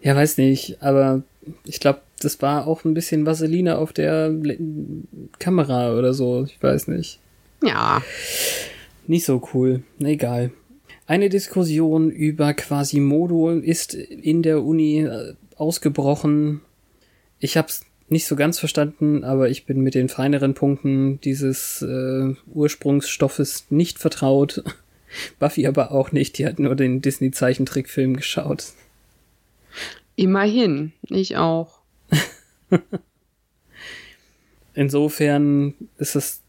Ja, 0.00 0.16
weiß 0.16 0.38
nicht, 0.38 0.82
aber 0.82 1.22
ich 1.64 1.80
glaube, 1.80 2.00
das 2.20 2.40
war 2.42 2.66
auch 2.66 2.84
ein 2.84 2.94
bisschen 2.94 3.26
Vaseline 3.26 3.78
auf 3.78 3.92
der 3.92 4.32
Kamera 5.38 5.94
oder 5.94 6.14
so. 6.14 6.44
Ich 6.44 6.62
weiß 6.62 6.88
nicht. 6.88 7.18
Ja. 7.62 8.02
Nicht 9.06 9.24
so 9.24 9.42
cool. 9.54 9.82
Egal. 10.00 10.50
Eine 11.06 11.28
Diskussion 11.28 12.10
über 12.10 12.54
Quasimodo 12.54 13.50
ist 13.50 13.94
in 13.94 14.42
der 14.42 14.62
Uni 14.62 15.00
äh, 15.00 15.34
ausgebrochen. 15.60 16.60
Ich 17.38 17.56
habe 17.56 17.68
es 17.68 17.82
nicht 18.08 18.26
so 18.26 18.34
ganz 18.34 18.58
verstanden, 18.58 19.22
aber 19.22 19.50
ich 19.50 19.66
bin 19.66 19.80
mit 19.80 19.94
den 19.94 20.08
feineren 20.08 20.54
Punkten 20.54 21.20
dieses 21.20 21.82
äh, 21.82 22.34
Ursprungsstoffes 22.52 23.66
nicht 23.70 23.98
vertraut. 23.98 24.64
Buffy 25.38 25.66
aber 25.66 25.92
auch 25.92 26.12
nicht, 26.12 26.38
die 26.38 26.46
hat 26.46 26.58
nur 26.58 26.74
den 26.74 27.02
Disney-Zeichentrickfilm 27.02 28.16
geschaut. 28.16 28.72
Immerhin, 30.16 30.92
ich 31.08 31.36
auch. 31.36 31.80
Insofern 34.74 35.74
ist 35.98 36.16
es 36.16 36.42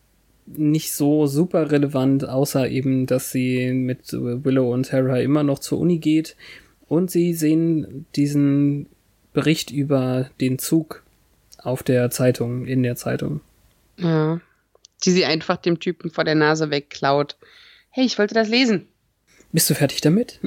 nicht 0.46 0.94
so 0.94 1.28
super 1.28 1.72
relevant, 1.72 2.28
außer 2.28 2.70
eben, 2.70 3.06
dass 3.06 3.32
sie 3.32 3.72
mit 3.72 4.12
Willow 4.14 4.74
und 4.74 4.92
Hera 4.92 5.20
immer 5.20 5.44
noch 5.44 5.60
zur 5.60 5.80
Uni 5.80 6.00
geht 6.00 6.36
und 6.88 7.10
sie 7.10 7.34
sehen 7.34 8.06
diesen 8.16 8.88
Bericht 9.34 9.72
über 9.72 10.30
den 10.40 10.60
Zug 10.60 11.04
auf 11.58 11.84
der 11.84 12.10
Zeitung, 12.10 12.66
in 12.66 12.84
der 12.84 12.96
Zeitung. 12.96 13.42
Ja. 13.98 14.42
Die 15.04 15.12
sie 15.12 15.26
einfach 15.26 15.58
dem 15.58 15.80
Typen 15.80 16.12
vor 16.12 16.24
der 16.24 16.36
Nase 16.36 16.70
wegklaut 16.70 17.38
hey, 17.92 18.06
ich 18.06 18.18
wollte 18.18 18.34
das 18.34 18.50
lesen. 18.50 18.88
Bist 19.52 19.70
du 19.70 19.76
fertig 19.76 20.02
damit? 20.02 20.40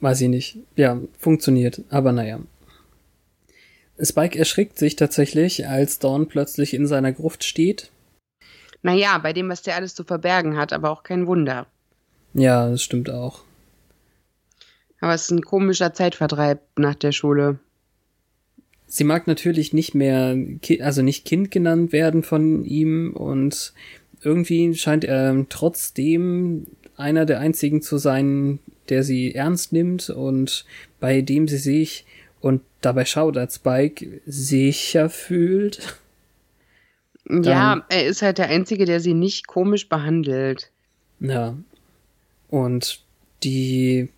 Weiß 0.00 0.20
ich 0.20 0.28
nicht. 0.28 0.58
Ja, 0.76 1.00
funktioniert, 1.18 1.82
aber 1.90 2.12
naja. 2.12 2.40
Spike 4.00 4.38
erschrickt 4.38 4.78
sich 4.78 4.94
tatsächlich, 4.94 5.66
als 5.66 5.98
Dawn 5.98 6.28
plötzlich 6.28 6.72
in 6.72 6.86
seiner 6.86 7.12
Gruft 7.12 7.42
steht. 7.42 7.90
Naja, 8.82 9.18
bei 9.18 9.32
dem, 9.32 9.48
was 9.48 9.62
der 9.62 9.74
alles 9.74 9.96
zu 9.96 10.04
verbergen 10.04 10.56
hat, 10.56 10.72
aber 10.72 10.90
auch 10.90 11.02
kein 11.02 11.26
Wunder. 11.26 11.66
Ja, 12.32 12.70
das 12.70 12.80
stimmt 12.80 13.10
auch. 13.10 13.42
Aber 15.00 15.14
es 15.14 15.22
ist 15.22 15.30
ein 15.30 15.42
komischer 15.42 15.92
Zeitvertreib 15.94 16.60
nach 16.76 16.94
der 16.94 17.12
Schule. 17.12 17.58
Sie 18.86 19.04
mag 19.04 19.26
natürlich 19.26 19.72
nicht 19.72 19.94
mehr, 19.94 20.36
also 20.80 21.02
nicht 21.02 21.24
Kind 21.24 21.50
genannt 21.50 21.92
werden 21.92 22.22
von 22.22 22.64
ihm 22.64 23.12
und 23.12 23.74
irgendwie 24.22 24.74
scheint 24.74 25.04
er 25.04 25.46
trotzdem 25.48 26.66
einer 26.96 27.26
der 27.26 27.38
einzigen 27.38 27.82
zu 27.82 27.98
sein, 27.98 28.58
der 28.88 29.02
sie 29.02 29.34
ernst 29.34 29.72
nimmt 29.72 30.10
und 30.10 30.64
bei 31.00 31.20
dem 31.20 31.46
sie 31.48 31.58
sich 31.58 32.06
und 32.40 32.62
dabei 32.80 33.04
schaut 33.04 33.36
als 33.36 33.56
Spike 33.56 34.20
sicher 34.26 35.10
fühlt. 35.10 35.98
Ja, 37.28 37.84
er 37.90 38.06
ist 38.06 38.22
halt 38.22 38.38
der 38.38 38.48
Einzige, 38.48 38.86
der 38.86 39.00
sie 39.00 39.14
nicht 39.14 39.46
komisch 39.46 39.88
behandelt. 39.88 40.70
Ja. 41.20 41.56
Und 42.48 43.02
die 43.42 44.08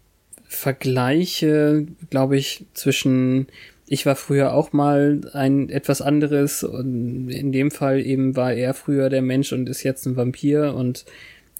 Vergleiche, 0.52 1.86
glaube 2.10 2.36
ich, 2.36 2.66
zwischen 2.74 3.46
ich 3.86 4.04
war 4.04 4.16
früher 4.16 4.52
auch 4.52 4.72
mal 4.72 5.20
ein 5.32 5.68
etwas 5.68 6.02
anderes 6.02 6.64
und 6.64 7.28
in 7.28 7.52
dem 7.52 7.70
Fall 7.70 8.00
eben 8.00 8.36
war 8.36 8.52
er 8.52 8.74
früher 8.74 9.08
der 9.10 9.22
Mensch 9.22 9.52
und 9.52 9.68
ist 9.68 9.84
jetzt 9.84 10.06
ein 10.06 10.16
Vampir 10.16 10.74
und 10.74 11.04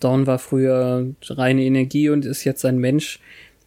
Dawn 0.01 0.27
war 0.27 0.39
früher 0.39 1.09
reine 1.29 1.63
Energie 1.63 2.09
und 2.09 2.25
ist 2.25 2.45
jetzt 2.45 2.65
ein 2.65 2.79
Mensch. 2.79 3.21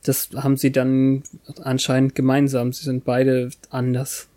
das 0.04 0.30
haben 0.36 0.58
sie 0.58 0.72
dann 0.72 1.24
anscheinend 1.62 2.16
gemeinsam. 2.16 2.74
Sie 2.74 2.84
sind 2.84 3.06
beide 3.06 3.50
anders. 3.70 4.28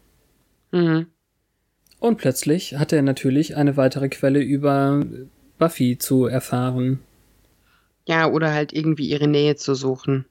Mhm. 0.70 1.06
Und 1.98 2.18
plötzlich 2.18 2.76
hat 2.76 2.92
er 2.92 3.02
natürlich 3.02 3.56
eine 3.56 3.76
weitere 3.76 4.08
Quelle 4.08 4.40
über 4.40 5.04
Buffy 5.58 5.98
zu 5.98 6.26
erfahren. 6.26 7.00
Ja, 8.06 8.30
oder 8.30 8.52
halt 8.52 8.72
irgendwie 8.72 9.08
ihre 9.08 9.26
Nähe 9.26 9.56
zu 9.56 9.74
suchen. 9.74 10.26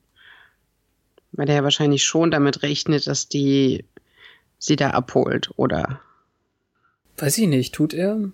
Weil 1.35 1.49
er 1.49 1.55
ja 1.55 1.63
wahrscheinlich 1.63 2.03
schon 2.03 2.31
damit 2.31 2.63
rechnet, 2.63 3.07
dass 3.07 3.27
die 3.27 3.85
sie 4.57 4.75
da 4.75 4.91
abholt, 4.91 5.51
oder? 5.57 6.01
Weiß 7.17 7.37
ich 7.37 7.47
nicht, 7.47 7.73
tut 7.73 7.93
er? 7.93 8.31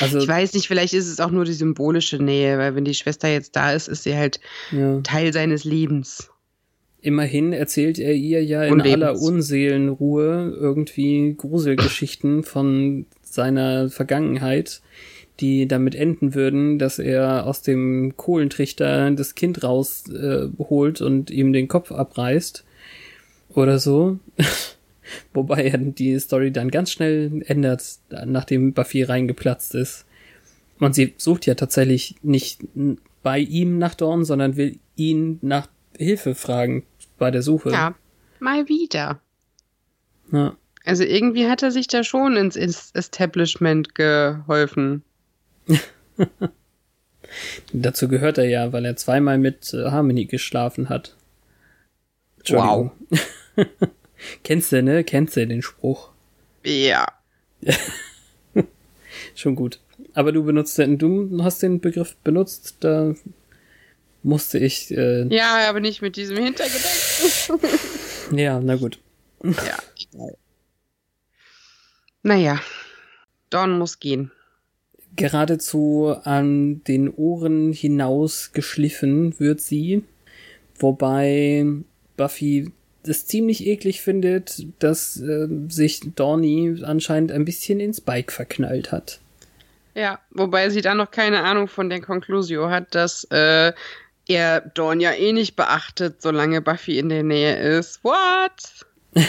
Also, 0.00 0.18
Ich 0.18 0.28
weiß 0.28 0.54
nicht, 0.54 0.68
vielleicht 0.68 0.94
ist 0.94 1.08
es 1.08 1.20
auch 1.20 1.30
nur 1.30 1.44
die 1.44 1.52
symbolische 1.52 2.22
Nähe, 2.22 2.58
weil 2.58 2.74
wenn 2.76 2.84
die 2.84 2.94
Schwester 2.94 3.28
jetzt 3.28 3.56
da 3.56 3.72
ist, 3.72 3.88
ist 3.88 4.04
sie 4.04 4.16
halt 4.16 4.40
ja. 4.70 5.00
Teil 5.00 5.32
seines 5.32 5.64
Lebens. 5.64 6.30
Immerhin 7.00 7.52
erzählt 7.52 7.98
er 7.98 8.14
ihr 8.14 8.44
ja 8.44 8.62
in 8.62 8.74
Unlebens. 8.74 8.94
aller 8.94 9.20
Unseelenruhe 9.20 10.56
irgendwie 10.56 11.34
Gruselgeschichten 11.36 12.44
von 12.44 13.06
seiner 13.22 13.90
Vergangenheit, 13.90 14.82
die 15.42 15.68
damit 15.68 15.94
enden 15.94 16.34
würden, 16.34 16.78
dass 16.78 16.98
er 16.98 17.46
aus 17.46 17.60
dem 17.62 18.16
Kohlentrichter 18.16 19.10
das 19.10 19.34
Kind 19.34 19.62
rausholt 19.62 21.00
äh, 21.00 21.04
und 21.04 21.30
ihm 21.30 21.52
den 21.52 21.68
Kopf 21.68 21.92
abreißt. 21.92 22.64
Oder 23.50 23.78
so. 23.78 24.18
Wobei 25.34 25.64
er 25.64 25.76
die 25.78 26.18
Story 26.18 26.52
dann 26.52 26.70
ganz 26.70 26.90
schnell 26.90 27.42
ändert, 27.46 27.82
nachdem 28.24 28.72
Buffy 28.72 29.02
reingeplatzt 29.02 29.74
ist. 29.74 30.06
Und 30.78 30.94
sie 30.94 31.12
sucht 31.18 31.44
ja 31.46 31.54
tatsächlich 31.54 32.14
nicht 32.22 32.62
bei 33.22 33.38
ihm 33.38 33.78
nach 33.78 33.94
Dorn, 33.94 34.24
sondern 34.24 34.56
will 34.56 34.78
ihn 34.96 35.38
nach 35.42 35.68
Hilfe 35.96 36.34
fragen 36.34 36.84
bei 37.18 37.30
der 37.30 37.42
Suche. 37.42 37.70
Ja, 37.70 37.94
mal 38.40 38.68
wieder. 38.68 39.20
Ja. 40.32 40.56
Also 40.84 41.04
irgendwie 41.04 41.46
hat 41.46 41.62
er 41.62 41.70
sich 41.70 41.86
da 41.86 42.02
schon 42.02 42.36
Ins- 42.36 42.90
Establishment 42.94 43.94
geholfen. 43.94 45.02
Dazu 47.72 48.08
gehört 48.08 48.38
er 48.38 48.44
ja, 48.44 48.72
weil 48.72 48.84
er 48.84 48.96
zweimal 48.96 49.38
mit 49.38 49.72
äh, 49.72 49.90
Harmony 49.90 50.26
geschlafen 50.26 50.88
hat. 50.88 51.16
Entschuldigung. 52.38 52.92
Kennst 54.44 54.72
du, 54.72 54.82
ne? 54.82 55.04
Kennst 55.04 55.36
du 55.36 55.46
den 55.46 55.62
Spruch? 55.62 56.10
Ja. 56.64 57.06
Schon 59.34 59.54
gut. 59.54 59.80
Aber 60.14 60.32
du 60.32 60.44
benutzt 60.44 60.78
den, 60.78 60.98
du 60.98 61.42
hast 61.42 61.62
den 61.62 61.80
Begriff 61.80 62.16
benutzt, 62.16 62.76
da 62.80 63.14
musste 64.22 64.58
ich, 64.58 64.90
äh, 64.90 65.24
Ja, 65.34 65.68
aber 65.68 65.80
nicht 65.80 66.02
mit 66.02 66.16
diesem 66.16 66.36
Hintergedanken. 66.36 68.38
ja, 68.38 68.60
na 68.60 68.76
gut. 68.76 68.98
ja, 69.42 69.78
egal. 70.12 70.36
Naja, 72.22 72.60
Dawn 73.50 73.78
muss 73.78 73.98
gehen. 73.98 74.30
Geradezu 75.16 76.16
an 76.24 76.82
den 76.84 77.12
Ohren 77.12 77.72
hinaus 77.72 78.52
geschliffen 78.52 79.38
wird 79.38 79.60
sie, 79.60 80.04
wobei 80.78 81.66
Buffy 82.16 82.72
es 83.04 83.26
ziemlich 83.26 83.66
eklig 83.66 84.00
findet, 84.00 84.66
dass 84.78 85.20
äh, 85.20 85.48
sich 85.68 86.00
Dorny 86.14 86.82
anscheinend 86.84 87.32
ein 87.32 87.44
bisschen 87.44 87.80
ins 87.80 88.00
Bike 88.00 88.32
verknallt 88.32 88.92
hat. 88.92 89.20
Ja, 89.94 90.20
wobei 90.30 90.70
sie 90.70 90.80
da 90.80 90.94
noch 90.94 91.10
keine 91.10 91.42
Ahnung 91.42 91.68
von 91.68 91.90
der 91.90 92.00
Conclusio 92.00 92.70
hat, 92.70 92.94
dass 92.94 93.24
äh, 93.24 93.72
er 94.28 94.60
Dawn 94.60 95.00
ja 95.00 95.12
eh 95.12 95.32
nicht 95.32 95.56
beachtet, 95.56 96.22
solange 96.22 96.62
Buffy 96.62 96.98
in 96.98 97.08
der 97.08 97.22
Nähe 97.22 97.56
ist. 97.56 98.02
What? 98.02 98.86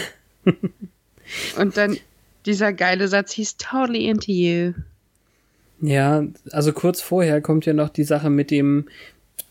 Und 1.57 1.77
dann 1.77 1.97
dieser 2.45 2.73
geile 2.73 3.07
Satz, 3.07 3.33
he's 3.33 3.57
totally 3.57 4.07
into 4.07 4.31
you. 4.31 4.73
Ja, 5.85 6.23
also 6.51 6.71
kurz 6.71 7.01
vorher 7.01 7.41
kommt 7.41 7.65
ja 7.65 7.73
noch 7.73 7.89
die 7.89 8.05
Sache 8.05 8.29
mit 8.29 8.51
dem, 8.51 8.85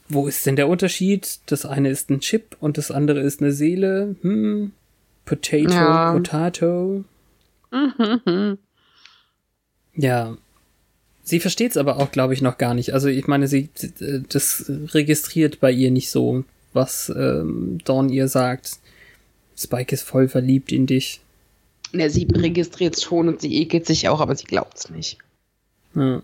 wo 0.09 0.27
ist 0.27 0.47
denn 0.47 0.57
der 0.57 0.67
Unterschied? 0.67 1.41
Das 1.45 1.67
eine 1.67 1.91
ist 1.91 2.09
ein 2.09 2.21
Chip 2.21 2.57
und 2.59 2.79
das 2.79 2.91
andere 2.91 3.21
ist 3.21 3.43
eine 3.43 3.53
Seele. 3.53 4.17
Hm. 4.23 4.73
Potato, 5.27 5.73
Ja. 5.75 6.13
Potato. 6.15 7.05
Mhm. 7.71 8.59
Ja. 9.95 10.39
Sie 11.23 11.39
versteht's 11.39 11.77
aber 11.77 11.99
auch, 11.99 12.11
glaube 12.11 12.33
ich, 12.33 12.41
noch 12.41 12.57
gar 12.57 12.73
nicht. 12.73 12.95
Also 12.95 13.09
ich 13.09 13.27
meine, 13.27 13.47
sie 13.47 13.69
äh, 14.01 14.21
das 14.27 14.65
registriert 14.95 15.61
bei 15.61 15.71
ihr 15.71 15.91
nicht 15.91 16.11
so, 16.11 16.45
was 16.73 17.13
ähm, 17.15 17.79
Dawn 17.85 18.09
ihr 18.09 18.27
sagt. 18.29 18.79
Spike 19.55 19.95
ist 19.95 20.03
voll 20.03 20.29
verliebt 20.29 20.73
in 20.73 20.87
dich. 20.87 21.21
Ne, 21.93 22.09
sie 22.09 22.27
registriert 22.35 22.99
schon 22.99 23.29
und 23.29 23.43
sie 23.43 23.55
ekelt 23.57 23.85
sich 23.85 24.09
auch, 24.09 24.23
aber 24.23 24.35
sie 24.35 24.47
glaubt's 24.47 24.89
nicht. 24.89 25.19
Ja. 25.95 26.23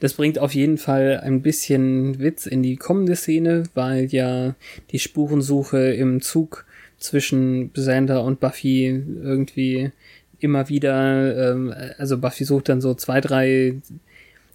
Das 0.00 0.14
bringt 0.14 0.38
auf 0.38 0.54
jeden 0.54 0.78
Fall 0.78 1.20
ein 1.22 1.42
bisschen 1.42 2.18
Witz 2.18 2.46
in 2.46 2.62
die 2.62 2.76
kommende 2.76 3.16
Szene, 3.16 3.64
weil 3.74 4.06
ja 4.06 4.54
die 4.90 4.98
Spurensuche 4.98 5.92
im 5.92 6.20
Zug 6.20 6.64
zwischen 6.98 7.72
Xander 7.72 8.24
und 8.24 8.40
Buffy 8.40 8.86
irgendwie 8.86 9.92
immer 10.38 10.68
wieder, 10.68 11.52
ähm, 11.52 11.74
also 11.98 12.18
Buffy 12.18 12.44
sucht 12.44 12.68
dann 12.68 12.80
so 12.80 12.94
zwei, 12.94 13.20
drei 13.20 13.76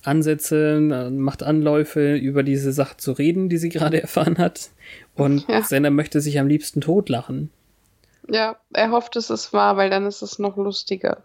Ansätze, 0.03 1.09
macht 1.11 1.43
Anläufe, 1.43 2.15
über 2.15 2.43
diese 2.43 2.71
Sache 2.71 2.97
zu 2.97 3.11
reden, 3.11 3.49
die 3.49 3.57
sie 3.57 3.69
gerade 3.69 4.01
erfahren 4.01 4.37
hat. 4.37 4.69
Und 5.15 5.47
Ja. 5.47 5.61
Xander 5.61 5.89
möchte 5.91 6.21
sich 6.21 6.39
am 6.39 6.47
liebsten 6.47 6.81
totlachen. 6.81 7.49
Ja, 8.27 8.57
er 8.73 8.91
hofft, 8.91 9.15
es 9.15 9.29
ist 9.29 9.53
wahr, 9.53 9.75
weil 9.75 9.89
dann 9.89 10.05
ist 10.05 10.21
es 10.21 10.39
noch 10.39 10.55
lustiger. 10.55 11.23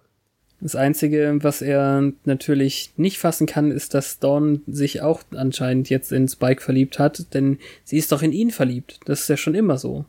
Das 0.61 0.77
Einzige, 0.77 1.39
was 1.43 1.61
er 1.61 2.13
natürlich 2.25 2.93
nicht 2.97 3.19
fassen 3.19 3.47
kann, 3.47 3.71
ist, 3.71 3.93
dass 3.93 4.19
Dawn 4.19 4.63
sich 4.67 5.03
auch 5.03 5.23
anscheinend 5.35 5.91
jetzt 5.91 6.11
in 6.11 6.29
Spike 6.29 6.63
verliebt 6.63 6.99
hat, 6.99 7.35
denn 7.35 7.59
sie 7.85 7.99
ist 7.99 8.13
doch 8.13 8.23
in 8.23 8.33
ihn 8.33 8.51
verliebt. 8.51 9.01
Das 9.05 9.21
ist 9.21 9.29
ja 9.29 9.37
schon 9.37 9.55
immer 9.55 9.77
so. 9.77 10.05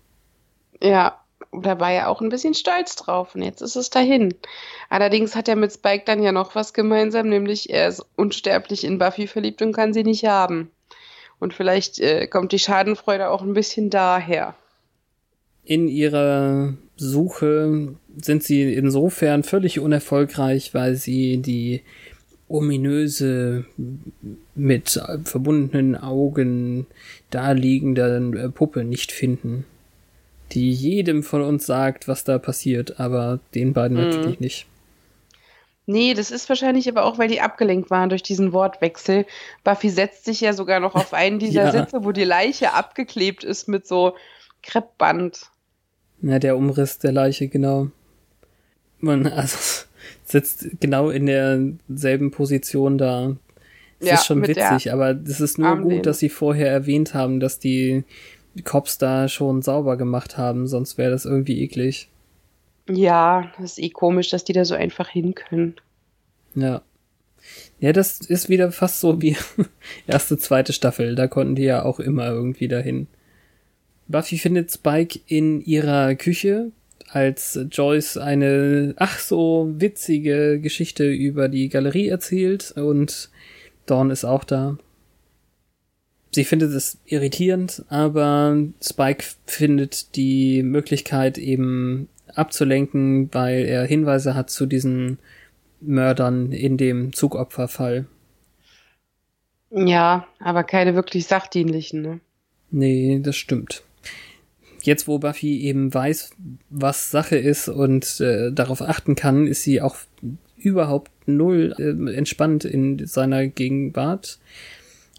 Ja, 0.82 1.20
da 1.52 1.80
war 1.80 1.92
er 1.92 2.10
auch 2.10 2.22
ein 2.22 2.30
bisschen 2.30 2.54
stolz 2.54 2.96
drauf 2.96 3.36
und 3.36 3.42
jetzt 3.42 3.62
ist 3.62 3.76
es 3.76 3.90
dahin. 3.90 4.34
Allerdings 4.90 5.36
hat 5.36 5.48
er 5.48 5.56
mit 5.56 5.74
Spike 5.74 6.04
dann 6.06 6.24
ja 6.24 6.32
noch 6.32 6.56
was 6.56 6.74
gemeinsam, 6.74 7.30
nämlich 7.30 7.70
er 7.70 7.88
ist 7.88 8.06
unsterblich 8.16 8.84
in 8.84 8.98
Buffy 8.98 9.28
verliebt 9.28 9.62
und 9.62 9.74
kann 9.74 9.94
sie 9.94 10.04
nicht 10.04 10.26
haben. 10.26 10.72
Und 11.40 11.54
vielleicht 11.54 12.00
äh, 12.00 12.28
kommt 12.28 12.52
die 12.52 12.60
Schadenfreude 12.60 13.30
auch 13.30 13.42
ein 13.42 13.54
bisschen 13.54 13.90
daher. 13.90 14.56
In 15.64 15.88
ihrer 15.88 16.74
Suche 16.98 17.96
sind 18.22 18.44
sie 18.44 18.74
insofern 18.74 19.44
völlig 19.44 19.80
unerfolgreich, 19.80 20.74
weil 20.74 20.96
sie 20.96 21.38
die 21.38 21.82
ominöse, 22.48 23.66
mit 24.54 25.02
verbundenen 25.24 25.96
Augen 25.96 26.86
daliegende 27.32 28.32
äh, 28.38 28.50
Puppe 28.50 28.84
nicht 28.84 29.12
finden. 29.12 29.66
Die 30.52 30.72
jedem 30.72 31.24
von 31.24 31.42
uns 31.42 31.66
sagt, 31.66 32.08
was 32.08 32.24
da 32.24 32.38
passiert, 32.38 33.00
aber 33.00 33.40
den 33.56 33.74
beiden 33.74 33.98
Mhm. 33.98 34.04
natürlich 34.04 34.40
nicht. 34.40 34.68
Nee, 35.88 36.14
das 36.16 36.32
ist 36.32 36.50
wahrscheinlich 36.50 36.88
aber 36.90 37.04
auch, 37.04 37.18
weil 37.20 37.28
die 37.28 37.42
abgelenkt 37.42 37.90
waren 37.92 38.10
durch 38.10 38.24
diesen 38.24 38.54
Wortwechsel. 38.54 39.26
Buffy 39.64 39.90
setzt 39.90 40.26
sich 40.26 40.42
ja 40.42 40.54
sogar 40.54 40.80
noch 40.80 40.96
auf 40.96 41.14
einen 41.14 41.40
dieser 41.40 41.64
Ja. 41.66 41.72
Sitze, 41.72 42.04
wo 42.04 42.12
die 42.12 42.24
Leiche 42.24 42.74
abgeklebt 42.74 43.44
ist 43.44 43.68
mit 43.68 43.86
so 43.88 44.16
Kreppband. 44.64 45.50
Ja, 46.26 46.40
der 46.40 46.58
Umriss 46.58 47.00
der 47.00 47.14
Leiche, 47.14 47.48
genau. 47.48 47.92
Man 49.00 49.28
also, 49.32 49.86
sitzt 50.26 50.68
genau 50.82 51.10
in 51.10 51.26
derselben 51.28 52.32
Position 52.32 52.98
da. 52.98 53.38
Das 54.00 54.10
Ja, 54.10 54.16
ist 54.16 54.26
schon 54.26 54.48
witzig, 54.48 54.92
aber 54.92 55.14
das 55.14 55.42
ist 55.42 55.58
nur 55.60 55.70
Armlehne. 55.70 56.02
gut, 56.02 56.06
dass 56.06 56.20
sie 56.20 56.30
vorher 56.30 56.70
erwähnt 56.72 57.14
haben, 57.14 57.40
dass 57.40 57.60
die 57.60 58.04
Cops 58.66 58.98
da 58.98 59.30
schon 59.30 59.62
sauber 59.62 59.98
gemacht 59.98 60.38
haben, 60.38 60.68
sonst 60.68 60.98
wäre 60.98 61.12
das 61.12 61.26
irgendwie 61.26 61.62
eklig. 61.64 62.10
Ja, 62.90 63.52
das 63.58 63.74
ist 63.74 63.80
eh 63.80 63.90
komisch, 63.92 64.30
dass 64.32 64.44
die 64.44 64.54
da 64.54 64.66
so 64.66 64.74
einfach 64.76 65.10
hin 65.10 65.36
können. 65.36 65.76
Ja. 66.56 66.82
Ja, 67.80 67.94
das 67.94 68.22
ist 68.22 68.50
wieder 68.50 68.72
fast 68.72 69.00
so 69.02 69.22
wie 69.22 69.38
erste, 70.08 70.38
zweite 70.38 70.74
Staffel. 70.74 71.16
Da 71.16 71.28
konnten 71.28 71.56
die 71.56 71.64
ja 71.64 71.84
auch 71.84 72.00
immer 72.00 72.28
irgendwie 72.28 72.68
dahin. 72.68 73.08
Buffy 74.08 74.38
findet 74.38 74.72
Spike 74.72 75.20
in 75.28 75.62
ihrer 75.62 76.16
Küche, 76.16 76.72
als 77.10 77.60
Joyce 77.72 78.18
eine 78.18 78.94
ach 78.98 79.20
so 79.20 79.72
witzige 79.78 80.60
Geschichte 80.60 81.10
über 81.10 81.48
die 81.48 81.70
Galerie 81.70 82.10
erzählt 82.10 82.74
und 82.76 83.30
Dawn 83.86 84.10
ist 84.10 84.26
auch 84.26 84.44
da. 84.44 84.78
Sie 86.32 86.44
findet 86.44 86.74
es 86.74 86.98
irritierend, 87.06 87.86
aber 87.88 88.58
Spike 88.82 89.24
findet 89.46 90.18
die 90.18 90.64
Möglichkeit 90.64 91.38
eben 91.38 92.10
abzulenken, 92.34 93.34
weil 93.34 93.64
er 93.64 93.86
Hinweise 93.86 94.36
hat 94.36 94.50
zu 94.50 94.66
diesen 94.66 95.18
Mördern 95.80 96.52
in 96.52 96.76
dem 96.76 97.14
Zugopferfall. 97.14 98.06
Ja, 99.72 100.28
aber 100.40 100.66
keine 100.66 100.96
wirklich 100.96 101.26
sachdienlichen, 101.26 102.02
ne? 102.02 102.20
Nee, 102.70 103.22
das 103.24 103.38
stimmt. 103.38 103.85
Jetzt, 104.86 105.08
wo 105.08 105.18
Buffy 105.18 105.62
eben 105.62 105.92
weiß, 105.92 106.32
was 106.70 107.10
Sache 107.10 107.38
ist 107.38 107.70
und 107.70 108.20
äh, 108.22 108.52
darauf 108.52 108.82
achten 108.82 109.16
kann, 109.16 109.48
ist 109.48 109.64
sie 109.64 109.82
auch 109.82 109.96
überhaupt 110.58 111.12
null 111.26 111.74
äh, 111.80 112.16
entspannt 112.16 112.66
in 112.66 113.06
seiner 113.08 113.48
Gegenwart. 113.48 114.38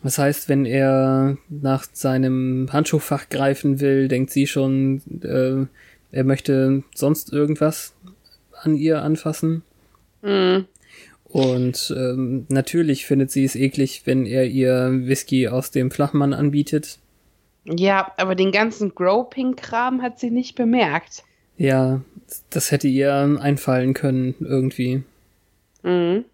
Das 0.04 0.18
heißt, 0.18 0.48
wenn 0.48 0.66
er 0.66 1.36
nach 1.48 1.84
seinem 1.92 2.68
Handschuhfach 2.72 3.28
greifen 3.28 3.80
will, 3.80 4.06
denkt 4.06 4.30
sie 4.30 4.46
schon, 4.46 5.02
äh, 5.22 5.66
er 6.12 6.24
möchte 6.24 6.84
sonst 6.94 7.32
irgendwas 7.32 7.94
an 8.62 8.76
ihr 8.76 9.02
anfassen. 9.02 9.62
Mhm. 10.22 10.66
Und 11.24 11.92
ähm, 11.96 12.46
natürlich 12.48 13.04
findet 13.04 13.32
sie 13.32 13.44
es 13.44 13.56
eklig, 13.56 14.02
wenn 14.04 14.26
er 14.26 14.46
ihr 14.46 14.92
Whisky 15.06 15.48
aus 15.48 15.72
dem 15.72 15.90
Flachmann 15.90 16.32
anbietet. 16.32 17.00
Ja, 17.68 18.12
aber 18.16 18.34
den 18.34 18.52
ganzen 18.52 18.94
Groping-Kram 18.94 20.02
hat 20.02 20.18
sie 20.20 20.30
nicht 20.30 20.54
bemerkt. 20.54 21.24
Ja, 21.56 22.02
das 22.50 22.70
hätte 22.70 22.88
ihr 22.88 23.38
einfallen 23.40 23.94
können 23.94 24.34
irgendwie. 24.40 25.02
Mhm. 25.82 26.24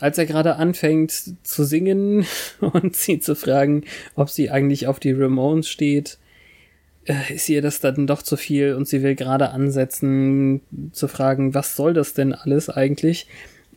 Als 0.00 0.18
er 0.18 0.26
gerade 0.26 0.56
anfängt 0.56 1.12
zu 1.46 1.64
singen 1.64 2.26
und 2.60 2.96
sie 2.96 3.20
zu 3.20 3.36
fragen, 3.36 3.84
ob 4.16 4.30
sie 4.30 4.50
eigentlich 4.50 4.86
auf 4.86 4.98
die 4.98 5.12
Ramones 5.12 5.68
steht, 5.68 6.18
äh, 7.04 7.34
ist 7.34 7.48
ihr 7.48 7.62
das 7.62 7.80
dann 7.80 8.06
doch 8.06 8.22
zu 8.22 8.36
viel 8.36 8.74
und 8.74 8.88
sie 8.88 9.02
will 9.02 9.14
gerade 9.14 9.50
ansetzen 9.50 10.62
zu 10.92 11.06
fragen, 11.06 11.54
was 11.54 11.76
soll 11.76 11.92
das 11.92 12.14
denn 12.14 12.32
alles 12.32 12.70
eigentlich, 12.70 13.28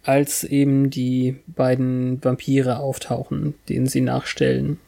als 0.03 0.43
eben 0.43 0.89
die 0.89 1.35
beiden 1.47 2.23
Vampire 2.23 2.79
auftauchen, 2.79 3.55
denen 3.67 3.87
sie 3.87 4.01
nachstellen. 4.01 4.79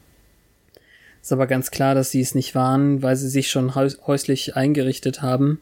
Ist 1.22 1.32
aber 1.32 1.46
ganz 1.46 1.70
klar, 1.70 1.94
dass 1.94 2.10
sie 2.10 2.20
es 2.20 2.34
nicht 2.34 2.54
waren, 2.54 3.02
weil 3.02 3.16
sie 3.16 3.28
sich 3.28 3.50
schon 3.50 3.74
häuslich 3.74 4.56
eingerichtet 4.56 5.22
haben 5.22 5.60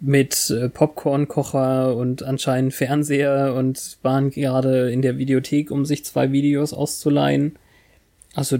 mit 0.00 0.50
äh, 0.50 0.68
Popcornkocher 0.68 1.96
und 1.96 2.22
anscheinend 2.22 2.74
Fernseher 2.74 3.54
und 3.54 3.98
waren 4.02 4.30
gerade 4.30 4.90
in 4.90 5.02
der 5.02 5.18
Videothek, 5.18 5.70
um 5.70 5.84
sich 5.84 6.04
zwei 6.04 6.32
Videos 6.32 6.74
auszuleihen. 6.74 7.58
Also 8.34 8.58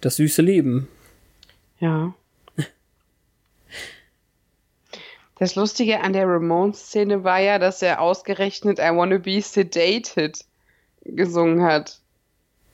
das 0.00 0.16
süße 0.16 0.40
Leben. 0.40 0.88
Ja. 1.78 2.14
Das 5.38 5.54
Lustige 5.54 6.00
an 6.00 6.14
der 6.14 6.26
Ramones-Szene 6.26 7.22
war 7.22 7.40
ja, 7.40 7.58
dass 7.58 7.82
er 7.82 8.00
ausgerechnet 8.00 8.78
I 8.78 8.88
Wanna 8.94 9.18
Be 9.18 9.42
Sedated 9.42 10.46
gesungen 11.04 11.62
hat. 11.62 12.00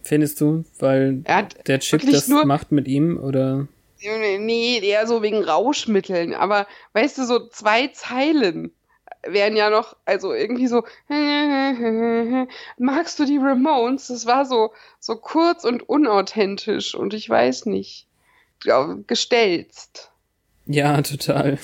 Findest 0.02 0.40
du, 0.40 0.64
weil 0.78 1.24
der 1.66 1.80
Chip 1.80 2.02
das 2.10 2.28
macht 2.28 2.72
mit 2.72 2.88
ihm 2.88 3.18
oder? 3.18 3.68
Nee, 4.04 4.80
eher 4.80 5.06
so 5.06 5.22
wegen 5.22 5.44
Rauschmitteln. 5.44 6.34
Aber 6.34 6.66
weißt 6.92 7.18
du, 7.18 7.24
so 7.24 7.46
zwei 7.48 7.86
Zeilen 7.88 8.72
wären 9.24 9.56
ja 9.56 9.70
noch, 9.70 9.94
also 10.04 10.32
irgendwie 10.32 10.66
so, 10.66 10.82
magst 12.78 13.20
du 13.20 13.24
die 13.24 13.38
Ramones? 13.38 14.08
Das 14.08 14.26
war 14.26 14.44
so, 14.44 14.72
so 14.98 15.14
kurz 15.14 15.62
und 15.62 15.88
unauthentisch 15.88 16.96
und 16.96 17.14
ich 17.14 17.30
weiß 17.30 17.66
nicht, 17.66 18.06
gestelzt. 19.06 20.10
Ja, 20.66 21.00
total. 21.02 21.58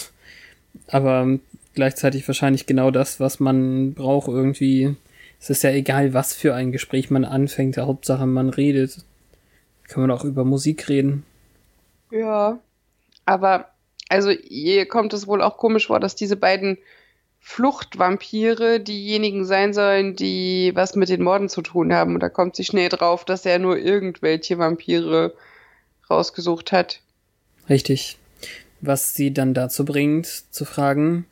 Aber 0.87 1.39
gleichzeitig 1.75 2.29
wahrscheinlich 2.29 2.67
genau 2.67 2.93
das, 2.93 3.19
was 3.19 3.41
man 3.41 3.95
braucht 3.95 4.29
irgendwie. 4.29 4.95
Es 5.41 5.51
ist 5.51 5.63
ja 5.63 5.71
egal, 5.71 6.15
was 6.15 6.35
für 6.35 6.55
ein 6.55 6.73
Gespräch 6.73 7.11
man 7.11 7.25
anfängt, 7.25 7.79
Hauptsache 7.79 8.27
man 8.27 8.49
redet. 8.49 9.05
Kann 9.85 10.03
man 10.03 10.11
auch 10.11 10.25
über 10.25 10.45
Musik 10.45 10.89
reden. 10.89 11.25
Ja, 12.11 12.59
aber 13.25 13.71
also 14.09 14.31
ihr 14.31 14.87
kommt 14.87 15.13
es 15.13 15.27
wohl 15.27 15.43
auch 15.43 15.57
komisch 15.59 15.87
vor, 15.87 16.01
dass 16.01 16.15
diese 16.15 16.37
beiden 16.37 16.79
Fluchtvampire 17.41 18.81
diejenigen 18.81 19.45
sein 19.45 19.73
sollen, 19.73 20.17
die 20.17 20.73
was 20.75 20.97
mit 20.97 21.09
den 21.09 21.23
Morden 21.23 21.49
zu 21.49 21.63
tun 21.63 21.93
haben. 21.93 22.15
Und 22.15 22.21
da 22.21 22.29
kommt 22.29 22.57
sie 22.57 22.65
schnell 22.65 22.89
drauf, 22.89 23.25
dass 23.25 23.47
er 23.47 23.59
nur 23.59 23.79
irgendwelche 23.79 24.59
Vampire 24.59 25.35
rausgesucht 26.11 26.73
hat. 26.73 27.01
Richtig. 27.69 28.19
Was 28.81 29.15
sie 29.15 29.33
dann 29.33 29.55
dazu 29.55 29.85
bringt, 29.85 30.27
zu 30.27 30.65
fragen, 30.65 31.27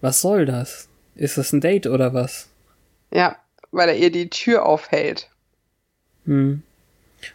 was 0.00 0.20
soll 0.20 0.46
das? 0.46 0.88
Ist 1.14 1.38
das 1.38 1.52
ein 1.52 1.60
Date 1.60 1.86
oder 1.86 2.12
was? 2.12 2.48
Ja, 3.16 3.38
weil 3.70 3.88
er 3.88 3.96
ihr 3.96 4.10
die 4.10 4.28
Tür 4.28 4.66
aufhält. 4.66 5.30
Hm. 6.26 6.62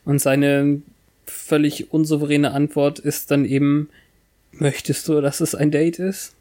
Und 0.06 0.22
seine 0.22 0.84
völlig 1.26 1.92
unsouveräne 1.92 2.52
Antwort 2.52 3.00
ist 3.00 3.32
dann 3.32 3.46
eben, 3.46 3.90
möchtest 4.52 5.08
du, 5.08 5.22
dass 5.22 5.42
es 5.42 5.56
ein 5.56 5.72
Date 5.72 5.98
ist? 5.98 6.36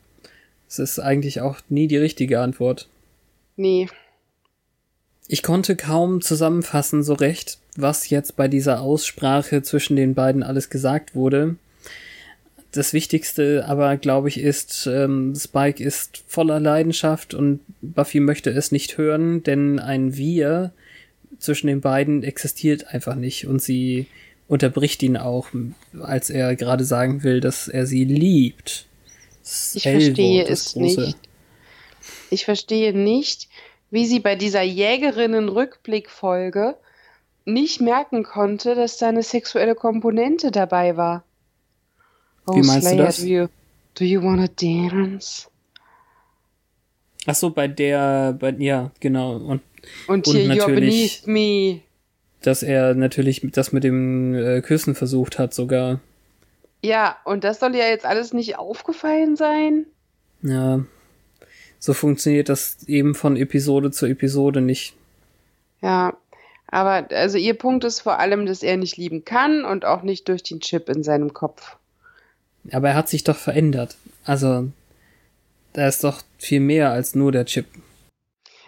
Das 0.68 0.78
ist 0.78 0.98
eigentlich 0.98 1.40
auch 1.40 1.60
nie 1.70 1.88
die 1.88 1.96
richtige 1.96 2.40
Antwort. 2.40 2.86
Nee. 3.56 3.88
Ich 5.26 5.42
konnte 5.42 5.74
kaum 5.74 6.20
zusammenfassen 6.20 7.02
so 7.02 7.14
recht, 7.14 7.60
was 7.76 8.10
jetzt 8.10 8.36
bei 8.36 8.46
dieser 8.46 8.82
Aussprache 8.82 9.62
zwischen 9.62 9.96
den 9.96 10.14
beiden 10.14 10.42
alles 10.42 10.68
gesagt 10.68 11.14
wurde. 11.14 11.56
Das 12.72 12.92
Wichtigste 12.92 13.64
aber, 13.66 13.96
glaube 13.96 14.28
ich, 14.28 14.38
ist, 14.38 14.86
ähm, 14.86 15.34
Spike 15.34 15.82
ist 15.82 16.22
voller 16.28 16.60
Leidenschaft 16.60 17.34
und 17.34 17.58
Buffy 17.80 18.20
möchte 18.20 18.50
es 18.50 18.70
nicht 18.70 18.96
hören, 18.96 19.42
denn 19.42 19.80
ein 19.80 20.16
Wir 20.16 20.72
zwischen 21.38 21.66
den 21.66 21.80
beiden 21.80 22.22
existiert 22.22 22.94
einfach 22.94 23.16
nicht 23.16 23.46
und 23.46 23.60
sie 23.60 24.06
unterbricht 24.46 25.02
ihn 25.02 25.16
auch, 25.16 25.48
als 26.00 26.30
er 26.30 26.54
gerade 26.54 26.84
sagen 26.84 27.24
will, 27.24 27.40
dass 27.40 27.66
er 27.66 27.86
sie 27.86 28.04
liebt. 28.04 28.86
Ich 29.74 29.82
verstehe 29.82 30.44
es 30.44 30.76
nicht. 30.76 31.16
Ich 32.30 32.44
verstehe 32.44 32.96
nicht, 32.96 33.48
wie 33.90 34.06
sie 34.06 34.20
bei 34.20 34.36
dieser 34.36 34.62
Jägerinnen-Rückblick-Folge 34.62 36.76
nicht 37.44 37.80
merken 37.80 38.22
konnte, 38.22 38.76
dass 38.76 38.98
da 38.98 39.08
eine 39.08 39.24
sexuelle 39.24 39.74
Komponente 39.74 40.52
dabei 40.52 40.96
war. 40.96 41.24
Oh, 42.46 42.54
wie 42.54 42.62
meinst 42.62 42.88
Slayer, 42.88 42.96
du 42.96 43.04
das? 43.04 43.16
Do 43.18 43.26
you, 43.26 43.46
do 43.94 44.04
you 44.04 44.22
wanna 44.22 44.48
dance? 44.48 45.48
Ach 47.26 47.34
so, 47.34 47.50
bei 47.50 47.68
der, 47.68 48.32
bei, 48.38 48.50
ja, 48.58 48.90
genau. 49.00 49.36
Und, 49.36 49.62
und, 50.06 50.26
und 50.26 50.26
hier, 50.26 50.50
you're 50.52 50.74
beneath 50.74 51.26
me 51.26 51.82
dass 52.42 52.62
er 52.62 52.94
natürlich 52.94 53.42
das 53.52 53.72
mit 53.72 53.84
dem 53.84 54.34
äh, 54.34 54.60
Küssen 54.62 54.94
versucht 54.94 55.38
hat 55.38 55.54
sogar. 55.54 56.00
Ja, 56.82 57.18
und 57.24 57.44
das 57.44 57.60
soll 57.60 57.76
ja 57.76 57.86
jetzt 57.86 58.06
alles 58.06 58.32
nicht 58.32 58.58
aufgefallen 58.58 59.36
sein. 59.36 59.86
Ja. 60.42 60.80
So 61.78 61.92
funktioniert 61.92 62.48
das 62.48 62.78
eben 62.86 63.14
von 63.14 63.36
Episode 63.36 63.90
zu 63.90 64.06
Episode 64.06 64.60
nicht. 64.60 64.94
Ja, 65.82 66.16
aber 66.66 67.08
also 67.10 67.36
ihr 67.36 67.54
Punkt 67.54 67.84
ist 67.84 68.00
vor 68.00 68.18
allem, 68.18 68.46
dass 68.46 68.62
er 68.62 68.76
nicht 68.76 68.96
lieben 68.96 69.24
kann 69.24 69.64
und 69.64 69.84
auch 69.84 70.02
nicht 70.02 70.28
durch 70.28 70.42
den 70.42 70.60
Chip 70.60 70.88
in 70.88 71.02
seinem 71.02 71.34
Kopf. 71.34 71.76
Aber 72.72 72.90
er 72.90 72.94
hat 72.94 73.08
sich 73.08 73.24
doch 73.24 73.36
verändert. 73.36 73.96
Also, 74.24 74.70
da 75.72 75.88
ist 75.88 76.04
doch 76.04 76.22
viel 76.38 76.60
mehr 76.60 76.90
als 76.90 77.14
nur 77.14 77.32
der 77.32 77.46
Chip. 77.46 77.66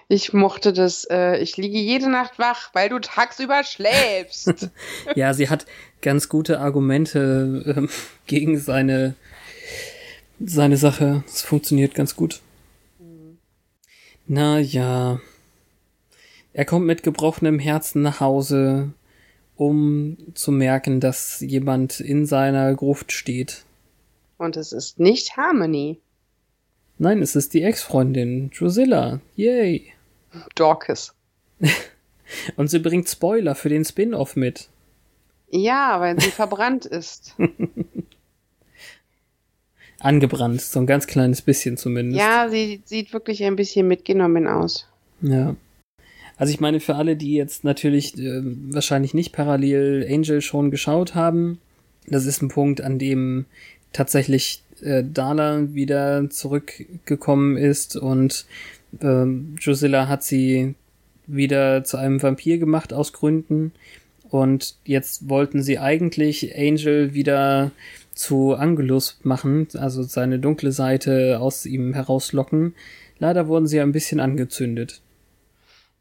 Ich 0.08 0.34
mochte 0.34 0.74
das, 0.74 1.06
äh, 1.10 1.38
ich 1.38 1.56
liege 1.56 1.78
jede 1.78 2.10
Nacht 2.10 2.38
wach, 2.38 2.70
weil 2.74 2.90
du 2.90 2.98
tagsüber 2.98 3.64
schläfst. 3.64 4.70
ja, 5.14 5.32
sie 5.32 5.48
hat 5.48 5.64
ganz 6.02 6.28
gute 6.28 6.60
Argumente 6.60 7.88
äh, 7.88 7.88
gegen 8.26 8.58
seine, 8.58 9.14
seine 10.38 10.76
Sache. 10.76 11.24
Es 11.26 11.40
funktioniert 11.40 11.94
ganz 11.94 12.14
gut. 12.14 12.40
Mhm. 12.98 13.38
Na 14.26 14.58
ja. 14.58 15.18
Er 16.52 16.64
kommt 16.66 16.84
mit 16.84 17.02
gebrochenem 17.02 17.58
Herzen 17.58 18.02
nach 18.02 18.20
Hause, 18.20 18.92
um 19.56 20.18
zu 20.34 20.52
merken, 20.52 21.00
dass 21.00 21.40
jemand 21.40 22.00
in 22.00 22.26
seiner 22.26 22.74
Gruft 22.74 23.12
steht. 23.12 23.64
Und 24.38 24.56
es 24.56 24.72
ist 24.72 24.98
nicht 24.98 25.36
Harmony. 25.36 26.00
Nein, 26.98 27.22
es 27.22 27.36
ist 27.36 27.54
die 27.54 27.62
Ex-Freundin, 27.62 28.50
Drusilla. 28.50 29.20
Yay. 29.36 29.92
Dorcas. 30.54 31.14
Und 32.56 32.68
sie 32.68 32.78
bringt 32.78 33.08
Spoiler 33.08 33.54
für 33.54 33.68
den 33.68 33.84
Spin-off 33.84 34.36
mit. 34.36 34.68
Ja, 35.50 36.00
weil 36.00 36.20
sie 36.20 36.30
verbrannt 36.30 36.86
ist. 36.86 37.36
Angebrannt, 40.00 40.60
so 40.60 40.80
ein 40.80 40.86
ganz 40.86 41.06
kleines 41.06 41.42
bisschen 41.42 41.76
zumindest. 41.76 42.20
Ja, 42.20 42.48
sie 42.48 42.82
sieht 42.84 43.12
wirklich 43.12 43.44
ein 43.44 43.54
bisschen 43.54 43.86
mitgenommen 43.86 44.48
aus. 44.48 44.88
Ja. 45.20 45.54
Also 46.36 46.52
ich 46.52 46.60
meine, 46.60 46.80
für 46.80 46.96
alle, 46.96 47.16
die 47.16 47.34
jetzt 47.34 47.62
natürlich 47.62 48.18
äh, 48.18 48.40
wahrscheinlich 48.42 49.14
nicht 49.14 49.32
parallel 49.32 50.06
Angel 50.10 50.40
schon 50.40 50.70
geschaut 50.70 51.14
haben, 51.14 51.60
das 52.06 52.26
ist 52.26 52.42
ein 52.42 52.48
Punkt, 52.48 52.80
an 52.80 52.98
dem 52.98 53.46
tatsächlich 53.92 54.62
äh, 54.82 55.02
Dala 55.04 55.74
wieder 55.74 56.28
zurückgekommen 56.30 57.56
ist 57.56 57.96
und 57.96 58.46
ähm, 59.00 59.56
Drusilla 59.62 60.08
hat 60.08 60.22
sie 60.22 60.74
wieder 61.26 61.84
zu 61.84 61.96
einem 61.96 62.22
Vampir 62.22 62.58
gemacht 62.58 62.92
aus 62.92 63.12
Gründen 63.12 63.72
Und 64.32 64.76
jetzt 64.84 65.28
wollten 65.28 65.62
sie 65.62 65.78
eigentlich 65.78 66.56
Angel 66.56 67.12
wieder 67.12 67.70
zu 68.14 68.54
Angelus 68.54 69.18
machen, 69.22 69.68
also 69.74 70.02
seine 70.02 70.38
dunkle 70.38 70.72
Seite 70.72 71.38
aus 71.38 71.66
ihm 71.66 71.92
herauslocken. 71.92 72.74
Leider 73.18 73.46
wurden 73.46 73.66
sie 73.66 73.80
ein 73.80 73.92
bisschen 73.92 74.20
angezündet. 74.20 75.02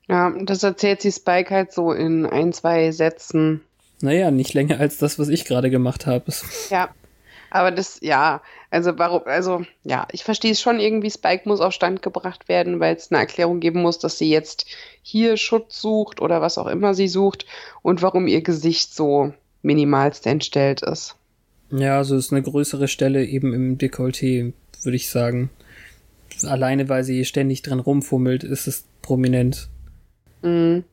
Ja, 0.08 0.34
das 0.44 0.64
erzählt 0.64 1.02
sie 1.02 1.12
Spike 1.12 1.54
halt 1.54 1.74
so 1.74 1.92
in 1.92 2.26
ein, 2.26 2.54
zwei 2.54 2.92
Sätzen. 2.92 3.62
Naja, 4.02 4.32
nicht 4.32 4.54
länger 4.54 4.80
als 4.80 4.98
das, 4.98 5.20
was 5.20 5.28
ich 5.28 5.46
gerade 5.46 5.70
gemacht 5.70 6.06
habe. 6.06 6.32
Ja, 6.70 6.90
aber 7.52 7.72
das, 7.72 8.00
ja, 8.02 8.42
also 8.70 8.98
warum, 8.98 9.22
also 9.26 9.64
ja, 9.84 10.08
ich 10.12 10.24
verstehe 10.24 10.54
es 10.54 10.62
schon 10.62 10.80
irgendwie, 10.80 11.12
Spike 11.12 11.48
muss 11.48 11.60
auf 11.60 11.74
Stand 11.74 12.02
gebracht 12.02 12.48
werden, 12.48 12.80
weil 12.80 12.96
es 12.96 13.12
eine 13.12 13.20
Erklärung 13.20 13.60
geben 13.60 13.82
muss, 13.82 14.00
dass 14.00 14.18
sie 14.18 14.30
jetzt 14.30 14.66
hier 15.04 15.38
Schutz 15.38 15.82
sucht 15.82 16.22
oder 16.22 16.42
was 16.42 16.58
auch 16.58 16.68
immer 16.68 16.94
sie 16.94 17.10
sucht 17.10 17.46
und 17.82 18.02
warum 18.02 18.28
ihr 18.28 18.42
Gesicht 18.42 18.96
so 18.96 19.34
minimalst 19.62 20.26
entstellt 20.26 20.82
ist. 20.82 21.16
Ja, 21.72 21.98
also 21.98 22.16
es 22.16 22.26
ist 22.26 22.32
eine 22.32 22.42
größere 22.42 22.88
Stelle 22.88 23.26
eben 23.26 23.54
im 23.54 23.78
Dekolleté, 23.78 24.54
würde 24.84 24.96
ich 24.96 25.10
sagen. 25.10 25.50
Alleine 26.44 26.90
weil 26.90 27.04
sie 27.04 27.24
ständig 27.26 27.62
dran 27.62 27.80
rumfummelt, 27.80 28.44
ist 28.44 28.68
es 28.68 28.86
prominent. 29.02 29.68
Mhm. 30.42 30.86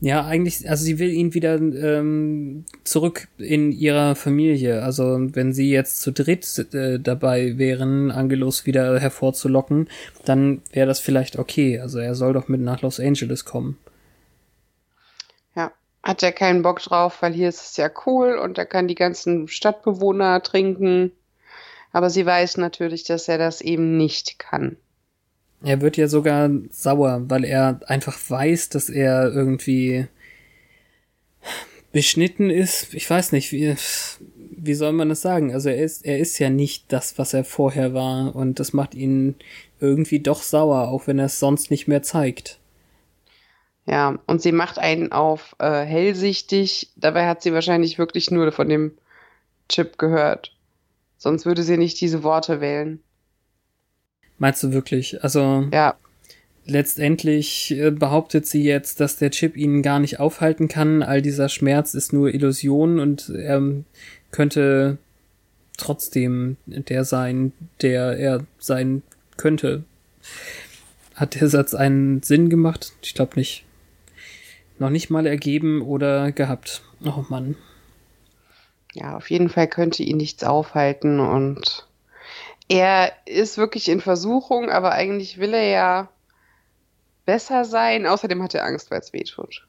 Ja, 0.00 0.24
eigentlich, 0.24 0.70
also 0.70 0.84
sie 0.84 1.00
will 1.00 1.12
ihn 1.12 1.34
wieder 1.34 1.56
ähm, 1.56 2.64
zurück 2.84 3.26
in 3.36 3.72
ihrer 3.72 4.14
Familie. 4.14 4.84
Also 4.84 5.18
wenn 5.18 5.52
sie 5.52 5.72
jetzt 5.72 6.00
zu 6.02 6.12
dritt 6.12 6.72
äh, 6.72 7.00
dabei 7.00 7.58
wären, 7.58 8.12
Angelos 8.12 8.64
wieder 8.64 9.00
hervorzulocken, 9.00 9.88
dann 10.24 10.62
wäre 10.72 10.86
das 10.86 11.00
vielleicht 11.00 11.36
okay. 11.36 11.80
Also 11.80 11.98
er 11.98 12.14
soll 12.14 12.32
doch 12.32 12.46
mit 12.46 12.60
nach 12.60 12.80
Los 12.82 13.00
Angeles 13.00 13.44
kommen. 13.44 13.76
Ja, 15.56 15.72
hat 16.04 16.22
er 16.22 16.32
keinen 16.32 16.62
Bock 16.62 16.80
drauf, 16.80 17.20
weil 17.20 17.32
hier 17.32 17.48
ist 17.48 17.70
es 17.70 17.76
ja 17.76 17.90
cool 18.06 18.38
und 18.38 18.56
er 18.56 18.66
kann 18.66 18.86
die 18.86 18.94
ganzen 18.94 19.48
Stadtbewohner 19.48 20.44
trinken. 20.44 21.10
Aber 21.90 22.08
sie 22.08 22.24
weiß 22.24 22.58
natürlich, 22.58 23.02
dass 23.02 23.26
er 23.26 23.38
das 23.38 23.62
eben 23.62 23.96
nicht 23.96 24.38
kann. 24.38 24.76
Er 25.62 25.80
wird 25.80 25.96
ja 25.96 26.06
sogar 26.08 26.50
sauer, 26.70 27.22
weil 27.28 27.44
er 27.44 27.80
einfach 27.86 28.18
weiß, 28.28 28.68
dass 28.68 28.88
er 28.88 29.32
irgendwie 29.32 30.06
beschnitten 31.92 32.50
ist. 32.50 32.94
Ich 32.94 33.08
weiß 33.08 33.32
nicht, 33.32 33.50
wie, 33.50 33.74
wie 34.56 34.74
soll 34.74 34.92
man 34.92 35.08
das 35.08 35.22
sagen? 35.22 35.52
Also 35.52 35.68
er 35.68 35.82
ist, 35.82 36.04
er 36.04 36.18
ist 36.18 36.38
ja 36.38 36.50
nicht 36.50 36.92
das, 36.92 37.18
was 37.18 37.34
er 37.34 37.44
vorher 37.44 37.94
war 37.94 38.36
und 38.36 38.60
das 38.60 38.72
macht 38.72 38.94
ihn 38.94 39.34
irgendwie 39.80 40.20
doch 40.20 40.42
sauer, 40.42 40.88
auch 40.88 41.06
wenn 41.06 41.18
er 41.18 41.26
es 41.26 41.40
sonst 41.40 41.70
nicht 41.70 41.88
mehr 41.88 42.02
zeigt. 42.02 42.58
Ja, 43.86 44.18
und 44.26 44.42
sie 44.42 44.52
macht 44.52 44.78
einen 44.78 45.12
auf 45.12 45.56
äh, 45.58 45.82
hellsichtig. 45.84 46.90
Dabei 46.96 47.26
hat 47.26 47.42
sie 47.42 47.54
wahrscheinlich 47.54 47.98
wirklich 47.98 48.30
nur 48.30 48.52
von 48.52 48.68
dem 48.68 48.92
Chip 49.68 49.96
gehört. 49.96 50.52
Sonst 51.16 51.46
würde 51.46 51.62
sie 51.62 51.78
nicht 51.78 52.00
diese 52.00 52.22
Worte 52.22 52.60
wählen. 52.60 53.02
Meinst 54.38 54.62
du 54.62 54.72
wirklich? 54.72 55.22
Also 55.22 55.68
ja. 55.72 55.96
letztendlich 56.64 57.72
äh, 57.72 57.90
behauptet 57.90 58.46
sie 58.46 58.62
jetzt, 58.62 59.00
dass 59.00 59.16
der 59.16 59.30
Chip 59.30 59.56
ihn 59.56 59.82
gar 59.82 59.98
nicht 59.98 60.20
aufhalten 60.20 60.68
kann. 60.68 61.02
All 61.02 61.22
dieser 61.22 61.48
Schmerz 61.48 61.94
ist 61.94 62.12
nur 62.12 62.32
Illusion 62.32 63.00
und 63.00 63.28
er 63.30 63.62
könnte 64.30 64.98
trotzdem 65.76 66.56
der 66.66 67.04
sein, 67.04 67.52
der 67.82 68.18
er 68.18 68.44
sein 68.58 69.02
könnte. 69.36 69.84
Hat 71.14 71.40
der 71.40 71.48
Satz 71.48 71.74
einen 71.74 72.22
Sinn 72.22 72.48
gemacht? 72.48 72.92
Ich 73.02 73.14
glaube 73.14 73.32
nicht. 73.36 73.64
Noch 74.78 74.90
nicht 74.90 75.10
mal 75.10 75.26
ergeben 75.26 75.82
oder 75.82 76.30
gehabt. 76.30 76.82
Oh 77.04 77.24
Mann. 77.28 77.56
Ja, 78.94 79.16
auf 79.16 79.30
jeden 79.30 79.48
Fall 79.48 79.66
könnte 79.68 80.02
ihn 80.02 80.18
nichts 80.18 80.44
aufhalten 80.44 81.18
und 81.20 81.87
er 82.68 83.12
ist 83.26 83.58
wirklich 83.58 83.88
in 83.88 84.00
Versuchung, 84.00 84.70
aber 84.70 84.92
eigentlich 84.92 85.38
will 85.38 85.54
er 85.54 85.68
ja 85.68 86.08
besser 87.24 87.64
sein. 87.64 88.06
Außerdem 88.06 88.42
hat 88.42 88.54
er 88.54 88.64
Angst, 88.64 88.90
weil 88.90 89.00
es 89.00 89.12
weh 89.12 89.24
tut. 89.24 89.66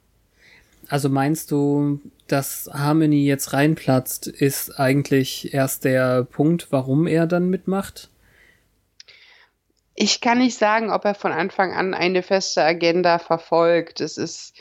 Also 0.87 1.07
meinst 1.07 1.51
du, 1.51 1.99
dass 2.27 2.69
Harmony 2.73 3.25
jetzt 3.25 3.53
reinplatzt, 3.53 4.27
ist 4.27 4.79
eigentlich 4.79 5.53
erst 5.53 5.85
der 5.85 6.23
Punkt, 6.23 6.71
warum 6.71 7.05
er 7.05 7.27
dann 7.27 7.49
mitmacht? 7.49 8.09
Ich 9.93 10.21
kann 10.21 10.37
nicht 10.39 10.57
sagen, 10.57 10.91
ob 10.91 11.05
er 11.05 11.13
von 11.13 11.31
Anfang 11.31 11.73
an 11.73 11.93
eine 11.93 12.23
feste 12.23 12.63
Agenda 12.63 13.19
verfolgt. 13.19 14.01
Es 14.01 14.17
ist 14.17 14.53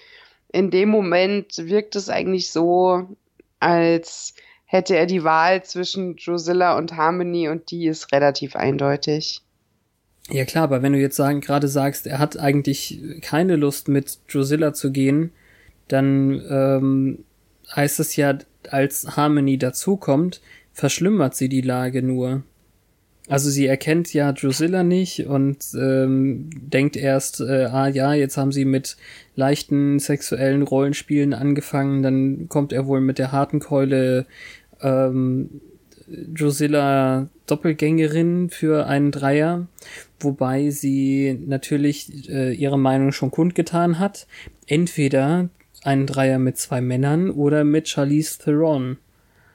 in 0.53 0.71
dem 0.71 0.89
Moment 0.89 1.57
wirkt 1.59 1.95
es 1.97 2.09
eigentlich 2.09 2.51
so, 2.51 3.17
als 3.61 4.35
hätte 4.69 4.95
er 4.97 5.07
die 5.07 5.25
Wahl 5.25 5.65
zwischen 5.65 6.17
Drusilla 6.17 6.77
und 6.77 6.95
Harmony 6.95 7.49
und 7.49 7.71
die 7.71 7.87
ist 7.87 8.13
relativ 8.13 8.55
eindeutig. 8.55 9.41
Ja 10.31 10.45
klar, 10.45 10.65
aber 10.65 10.83
wenn 10.83 10.93
du 10.93 10.99
jetzt 10.99 11.17
sagen, 11.17 11.41
gerade 11.41 11.69
sagst, 11.69 12.07
er 12.07 12.19
hat 12.19 12.39
eigentlich 12.39 13.01
keine 13.23 13.57
Lust 13.57 13.89
mit 13.89 14.19
Drusilla 14.31 14.75
zu 14.75 14.93
gehen, 14.93 15.33
dann 15.89 16.43
ähm, 16.51 17.25
heißt 17.75 17.99
es 17.99 18.15
ja, 18.17 18.37
als 18.69 19.17
Harmony 19.17 19.57
dazukommt, 19.57 20.43
verschlimmert 20.75 21.35
sie 21.35 21.49
die 21.49 21.63
Lage 21.63 22.03
nur. 22.03 22.43
Also 23.29 23.51
sie 23.51 23.67
erkennt 23.67 24.13
ja 24.15 24.33
Drusilla 24.33 24.83
nicht 24.83 25.27
und 25.27 25.59
ähm, 25.75 26.49
denkt 26.55 26.97
erst, 26.97 27.41
äh, 27.41 27.67
ah 27.71 27.87
ja, 27.87 28.15
jetzt 28.15 28.37
haben 28.39 28.53
sie 28.53 28.65
mit 28.65 28.97
leichten 29.37 29.99
sexuellen 29.99 30.63
Rollenspielen 30.63 31.35
angefangen, 31.35 32.03
dann 32.03 32.49
kommt 32.49 32.73
er 32.73 32.87
wohl 32.87 33.01
mit 33.01 33.19
der 33.19 33.31
harten 33.31 33.61
Keule 33.61 34.27
ähm, 34.81 35.61
Drusilla 36.09 37.29
Doppelgängerin 37.47 38.49
für 38.51 38.87
einen 38.87 39.11
Dreier, 39.11 39.67
wobei 40.21 40.71
sie 40.71 41.39
natürlich 41.47 42.31
äh, 42.31 42.55
ihre 42.55 42.79
Meinung 42.79 43.13
schon 43.13 43.31
kundgetan 43.31 43.99
hat. 43.99 44.27
Entweder 44.67 45.51
einen 45.83 46.07
Dreier 46.07 46.39
mit 46.39 46.57
zwei 46.57 46.81
Männern 46.81 47.31
oder 47.31 47.65
mit 47.65 47.89
Charlize 47.89 48.39
Theron. 48.39 48.97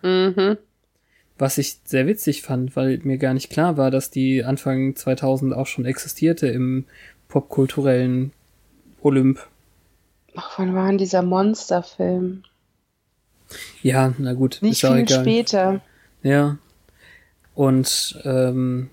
Mhm. 0.04 0.58
Was 1.38 1.58
ich 1.58 1.80
sehr 1.84 2.06
witzig 2.08 2.43
fand, 2.43 2.76
weil 2.76 3.00
mir 3.04 3.17
gar 3.17 3.34
nicht 3.34 3.50
klar 3.50 3.76
war, 3.78 3.91
dass 3.91 4.12
die 4.12 4.43
Anfang 4.43 4.96
2000 4.96 5.54
auch 5.54 5.67
schon 5.67 5.86
existierte 5.86 6.48
im 6.48 6.86
popkulturellen 7.28 8.32
Olymp. 9.02 9.39
Ach, 10.36 10.60
wann 10.60 10.76
war 10.76 10.88
denn 10.88 10.98
dieser 10.98 11.24
Monsterfilm? 11.24 12.43
Ja, 13.82 14.13
na 14.17 14.34
gut. 14.34 14.60
Nicht 14.62 14.82
viel 14.82 14.98
egal. 14.98 15.22
später. 15.22 15.82
Ja. 16.22 16.58
Und 17.56 18.19
ähm, 18.24 18.89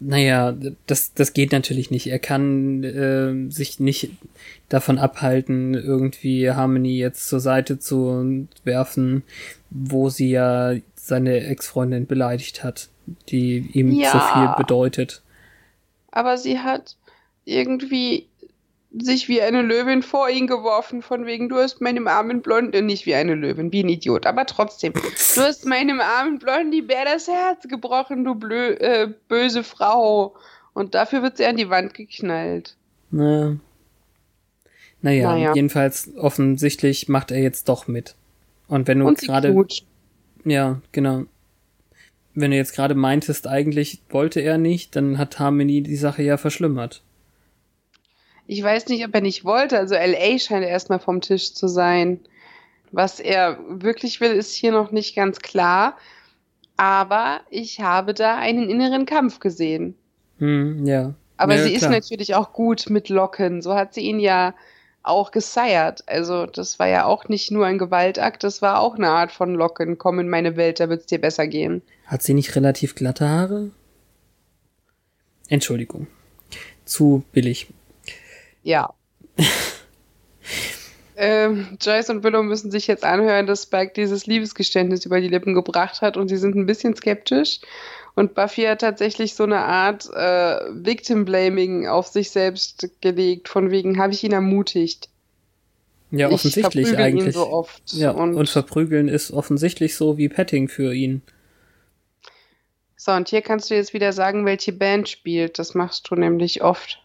naja, 0.00 0.56
das, 0.86 1.12
das 1.14 1.32
geht 1.32 1.52
natürlich 1.52 1.90
nicht. 1.90 2.06
Er 2.08 2.18
kann 2.18 2.84
äh, 2.84 3.50
sich 3.50 3.80
nicht 3.80 4.10
davon 4.68 4.98
abhalten, 4.98 5.74
irgendwie 5.74 6.50
Harmony 6.50 6.98
jetzt 6.98 7.28
zur 7.28 7.40
Seite 7.40 7.78
zu 7.78 8.46
werfen, 8.64 9.22
wo 9.70 10.08
sie 10.08 10.30
ja 10.30 10.74
seine 11.08 11.44
Ex-Freundin 11.46 12.06
beleidigt 12.06 12.62
hat, 12.62 12.88
die 13.28 13.68
ihm 13.72 13.90
Ja. 13.92 14.10
zu 14.12 14.18
viel 14.20 14.54
bedeutet. 14.56 15.22
Aber 16.10 16.38
sie 16.38 16.58
hat 16.60 16.96
irgendwie 17.44 18.26
sich 18.90 19.28
wie 19.28 19.42
eine 19.42 19.60
Löwin 19.62 20.02
vor 20.02 20.30
ihn 20.30 20.46
geworfen, 20.46 21.02
von 21.02 21.26
wegen, 21.26 21.48
du 21.50 21.56
hast 21.56 21.80
meinem 21.82 22.08
armen 22.08 22.40
Blonden, 22.40 22.86
nicht 22.86 23.04
wie 23.04 23.14
eine 23.14 23.34
Löwin, 23.34 23.70
wie 23.70 23.82
ein 23.82 23.88
Idiot, 23.88 24.24
aber 24.24 24.46
trotzdem, 24.46 24.94
du 24.94 25.40
hast 25.42 25.66
meinem 25.66 26.00
armen 26.00 26.38
Blondi 26.38 26.80
Bär 26.82 27.04
das 27.04 27.28
Herz 27.28 27.68
gebrochen, 27.68 28.24
du 28.24 28.34
blö 28.34 28.70
äh, 28.74 29.08
böse 29.28 29.62
Frau. 29.64 30.34
Und 30.72 30.94
dafür 30.94 31.22
wird 31.22 31.36
sie 31.36 31.44
an 31.44 31.56
die 31.56 31.68
Wand 31.70 31.92
geknallt. 31.94 32.76
Naja. 33.10 33.56
Naja, 35.02 35.32
Naja. 35.32 35.54
jedenfalls 35.54 36.10
offensichtlich 36.16 37.08
macht 37.08 37.30
er 37.30 37.40
jetzt 37.40 37.68
doch 37.68 37.88
mit. 37.88 38.14
Und 38.68 38.86
wenn 38.88 39.00
du 39.00 39.12
gerade. 39.14 39.54
Ja, 40.48 40.80
genau. 40.92 41.24
Wenn 42.34 42.52
du 42.52 42.56
jetzt 42.56 42.74
gerade 42.74 42.94
meintest, 42.94 43.46
eigentlich 43.46 44.00
wollte 44.10 44.40
er 44.40 44.58
nicht, 44.58 44.94
dann 44.96 45.18
hat 45.18 45.38
Harmony 45.38 45.82
die 45.82 45.96
Sache 45.96 46.22
ja 46.22 46.36
verschlimmert. 46.36 47.02
Ich 48.46 48.62
weiß 48.62 48.88
nicht, 48.88 49.04
ob 49.06 49.14
er 49.14 49.20
nicht 49.20 49.44
wollte. 49.44 49.78
Also 49.78 49.94
LA 49.94 50.38
scheint 50.38 50.64
erstmal 50.64 51.00
vom 51.00 51.20
Tisch 51.20 51.52
zu 51.52 51.68
sein. 51.68 52.20
Was 52.92 53.20
er 53.20 53.58
wirklich 53.68 54.20
will, 54.20 54.30
ist 54.30 54.54
hier 54.54 54.72
noch 54.72 54.90
nicht 54.90 55.14
ganz 55.14 55.40
klar. 55.40 55.98
Aber 56.76 57.40
ich 57.50 57.80
habe 57.80 58.14
da 58.14 58.38
einen 58.38 58.70
inneren 58.70 59.04
Kampf 59.04 59.40
gesehen. 59.40 59.96
Hm, 60.38 60.86
ja. 60.86 61.14
Aber 61.36 61.56
ja, 61.56 61.64
sie 61.64 61.74
klar. 61.74 61.90
ist 61.90 61.90
natürlich 61.90 62.34
auch 62.36 62.52
gut 62.52 62.88
mit 62.88 63.08
Locken. 63.08 63.60
So 63.60 63.74
hat 63.74 63.92
sie 63.92 64.02
ihn 64.02 64.20
ja 64.20 64.54
auch 65.02 65.30
geseiert. 65.30 66.02
Also 66.06 66.46
das 66.46 66.78
war 66.78 66.88
ja 66.88 67.04
auch 67.04 67.28
nicht 67.28 67.50
nur 67.50 67.66
ein 67.66 67.78
Gewaltakt, 67.78 68.44
das 68.44 68.62
war 68.62 68.80
auch 68.80 68.96
eine 68.96 69.08
Art 69.08 69.32
von 69.32 69.54
Locken. 69.54 69.98
Komm 69.98 70.18
in 70.18 70.28
meine 70.28 70.56
Welt, 70.56 70.80
da 70.80 70.88
wird's 70.88 71.06
dir 71.06 71.20
besser 71.20 71.46
gehen. 71.46 71.82
Hat 72.06 72.22
sie 72.22 72.34
nicht 72.34 72.54
relativ 72.56 72.94
glatte 72.94 73.28
Haare? 73.28 73.70
Entschuldigung. 75.48 76.06
Zu 76.84 77.22
billig. 77.32 77.68
Ja. 78.62 78.92
ähm, 81.16 81.78
Joyce 81.80 82.10
und 82.10 82.22
Willow 82.22 82.42
müssen 82.42 82.70
sich 82.70 82.86
jetzt 82.86 83.04
anhören, 83.04 83.46
dass 83.46 83.62
Spike 83.64 83.92
dieses 83.94 84.26
Liebesgeständnis 84.26 85.04
über 85.04 85.20
die 85.20 85.28
Lippen 85.28 85.54
gebracht 85.54 86.02
hat 86.02 86.16
und 86.16 86.28
sie 86.28 86.36
sind 86.36 86.54
ein 86.54 86.66
bisschen 86.66 86.94
skeptisch. 86.94 87.60
Und 88.18 88.34
Buffy 88.34 88.62
hat 88.62 88.80
tatsächlich 88.80 89.34
so 89.34 89.44
eine 89.44 89.58
Art 89.60 90.08
äh, 90.12 90.58
Victim 90.72 91.24
Blaming 91.24 91.86
auf 91.86 92.08
sich 92.08 92.30
selbst 92.30 92.88
gelegt, 93.00 93.48
von 93.48 93.70
wegen 93.70 93.98
habe 93.98 94.12
ich 94.12 94.24
ihn 94.24 94.32
ermutigt. 94.32 95.08
Ja, 96.10 96.26
Ich 96.28 96.34
offensichtlich 96.34 96.96
eigentlich. 96.96 97.34
so 97.34 97.48
oft. 97.48 97.92
ja, 97.92 98.10
und, 98.10 98.34
Und- 98.34 98.48
verprügeln 98.48 99.06
ist 99.08 99.30
offensichtlich 99.30 99.94
so 99.94 100.18
wie 100.18 100.28
Petting 100.28 100.68
für 100.68 100.92
ihn. 100.92 101.22
So, 102.96 103.12
und 103.12 103.28
hier 103.28 103.42
kannst 103.42 103.70
du 103.70 103.74
jetzt 103.76 103.94
wieder 103.94 104.12
sagen, 104.12 104.44
welche 104.44 104.72
Band 104.72 105.08
spielt. 105.08 105.58
Das 105.60 105.74
machst 105.74 106.10
du 106.10 106.16
nämlich 106.16 106.62
oft. 106.64 107.00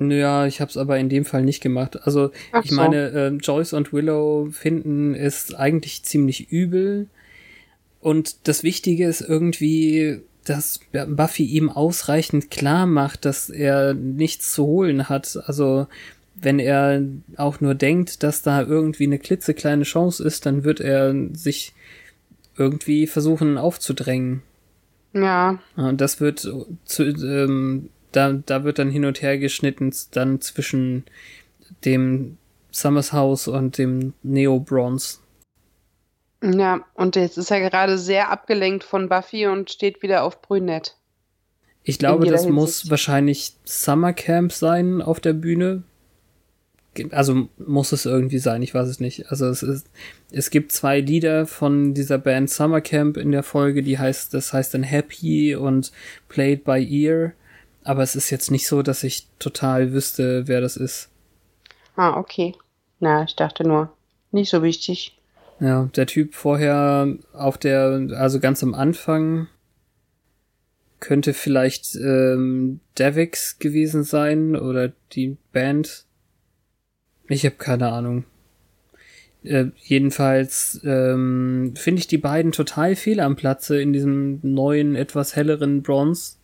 Ja, 0.00 0.46
ich 0.46 0.60
habe 0.60 0.70
es 0.70 0.76
aber 0.76 0.98
in 0.98 1.08
dem 1.08 1.24
Fall 1.24 1.42
nicht 1.42 1.62
gemacht. 1.62 1.96
Also 2.02 2.32
Ach 2.50 2.64
ich 2.64 2.70
so. 2.70 2.76
meine, 2.76 3.10
äh, 3.10 3.28
Joyce 3.36 3.72
und 3.74 3.92
Willow 3.92 4.48
finden 4.50 5.14
es 5.14 5.54
eigentlich 5.54 6.02
ziemlich 6.02 6.50
übel. 6.50 7.06
Und 8.00 8.48
das 8.48 8.64
Wichtige 8.64 9.06
ist 9.06 9.20
irgendwie, 9.20 10.22
dass 10.48 10.80
Buffy 10.92 11.44
ihm 11.44 11.70
ausreichend 11.70 12.50
klar 12.50 12.86
macht, 12.86 13.24
dass 13.24 13.50
er 13.50 13.94
nichts 13.94 14.52
zu 14.52 14.64
holen 14.64 15.08
hat. 15.08 15.38
Also 15.46 15.86
wenn 16.34 16.58
er 16.58 17.02
auch 17.36 17.60
nur 17.60 17.74
denkt, 17.74 18.22
dass 18.22 18.42
da 18.42 18.62
irgendwie 18.62 19.04
eine 19.04 19.18
klitzekleine 19.18 19.84
Chance 19.84 20.22
ist, 20.22 20.46
dann 20.46 20.64
wird 20.64 20.80
er 20.80 21.14
sich 21.32 21.72
irgendwie 22.56 23.06
versuchen 23.06 23.58
aufzudrängen. 23.58 24.42
Ja, 25.12 25.58
Und 25.76 26.00
das 26.00 26.20
wird 26.20 26.40
zu, 26.84 27.02
ähm, 27.02 27.88
da, 28.12 28.32
da 28.32 28.64
wird 28.64 28.78
dann 28.78 28.90
hin 28.90 29.04
und 29.04 29.22
her 29.22 29.38
geschnitten, 29.38 29.92
dann 30.12 30.40
zwischen 30.40 31.04
dem 31.84 32.36
Summers 32.70 33.12
House 33.12 33.48
und 33.48 33.78
dem 33.78 34.12
Neo 34.22 34.60
Bronze. 34.60 35.18
Ja. 36.52 36.80
Und 36.94 37.16
jetzt 37.16 37.38
ist 37.38 37.50
er 37.50 37.60
gerade 37.60 37.98
sehr 37.98 38.30
abgelenkt 38.30 38.84
von 38.84 39.08
Buffy 39.08 39.46
und 39.46 39.70
steht 39.70 40.02
wieder 40.02 40.24
auf 40.24 40.42
Brünette. 40.42 40.92
Ich 41.82 41.98
glaube, 41.98 42.26
das 42.26 42.46
muss 42.48 42.70
Hinsicht. 42.70 42.90
wahrscheinlich 42.90 43.52
Summer 43.64 44.12
Camp 44.12 44.52
sein 44.52 45.00
auf 45.00 45.20
der 45.20 45.34
Bühne. 45.34 45.84
Also 47.12 47.48
muss 47.58 47.92
es 47.92 48.06
irgendwie 48.06 48.38
sein, 48.38 48.62
ich 48.62 48.74
weiß 48.74 48.88
es 48.88 49.00
nicht. 49.00 49.30
Also 49.30 49.46
es 49.46 49.62
ist, 49.62 49.86
es 50.32 50.50
gibt 50.50 50.72
zwei 50.72 51.00
Lieder 51.00 51.46
von 51.46 51.94
dieser 51.94 52.18
Band 52.18 52.50
Summer 52.50 52.80
Camp 52.80 53.16
in 53.16 53.30
der 53.30 53.42
Folge, 53.42 53.82
die 53.82 53.98
heißt, 53.98 54.34
das 54.34 54.52
heißt 54.52 54.74
dann 54.74 54.82
Happy 54.82 55.54
und 55.54 55.92
Played 56.28 56.64
by 56.64 56.84
Ear. 56.90 57.32
Aber 57.84 58.02
es 58.02 58.16
ist 58.16 58.30
jetzt 58.30 58.50
nicht 58.50 58.66
so, 58.66 58.82
dass 58.82 59.04
ich 59.04 59.28
total 59.38 59.92
wüsste, 59.92 60.48
wer 60.48 60.60
das 60.60 60.76
ist. 60.76 61.08
Ah, 61.94 62.18
okay. 62.18 62.54
Na, 62.98 63.22
ich 63.24 63.36
dachte 63.36 63.62
nur, 63.62 63.92
nicht 64.32 64.50
so 64.50 64.62
wichtig. 64.62 65.15
Ja, 65.58 65.88
der 65.96 66.06
Typ 66.06 66.34
vorher 66.34 67.16
auf 67.32 67.56
der, 67.56 68.08
also 68.12 68.40
ganz 68.40 68.62
am 68.62 68.74
Anfang 68.74 69.48
könnte 71.00 71.34
vielleicht 71.34 71.94
ähm, 71.96 72.80
Davix 72.94 73.58
gewesen 73.58 74.02
sein 74.02 74.56
oder 74.56 74.92
die 75.12 75.36
Band. 75.52 76.04
Ich 77.28 77.44
habe 77.44 77.56
keine 77.56 77.90
Ahnung. 77.90 78.24
Äh, 79.44 79.66
jedenfalls 79.82 80.80
ähm, 80.84 81.74
finde 81.76 82.00
ich 82.00 82.06
die 82.06 82.18
beiden 82.18 82.52
total 82.52 82.96
fehl 82.96 83.20
am 83.20 83.36
Platze 83.36 83.80
in 83.80 83.92
diesem 83.92 84.40
neuen, 84.42 84.94
etwas 84.94 85.36
helleren 85.36 85.82
Bronze. 85.82 86.36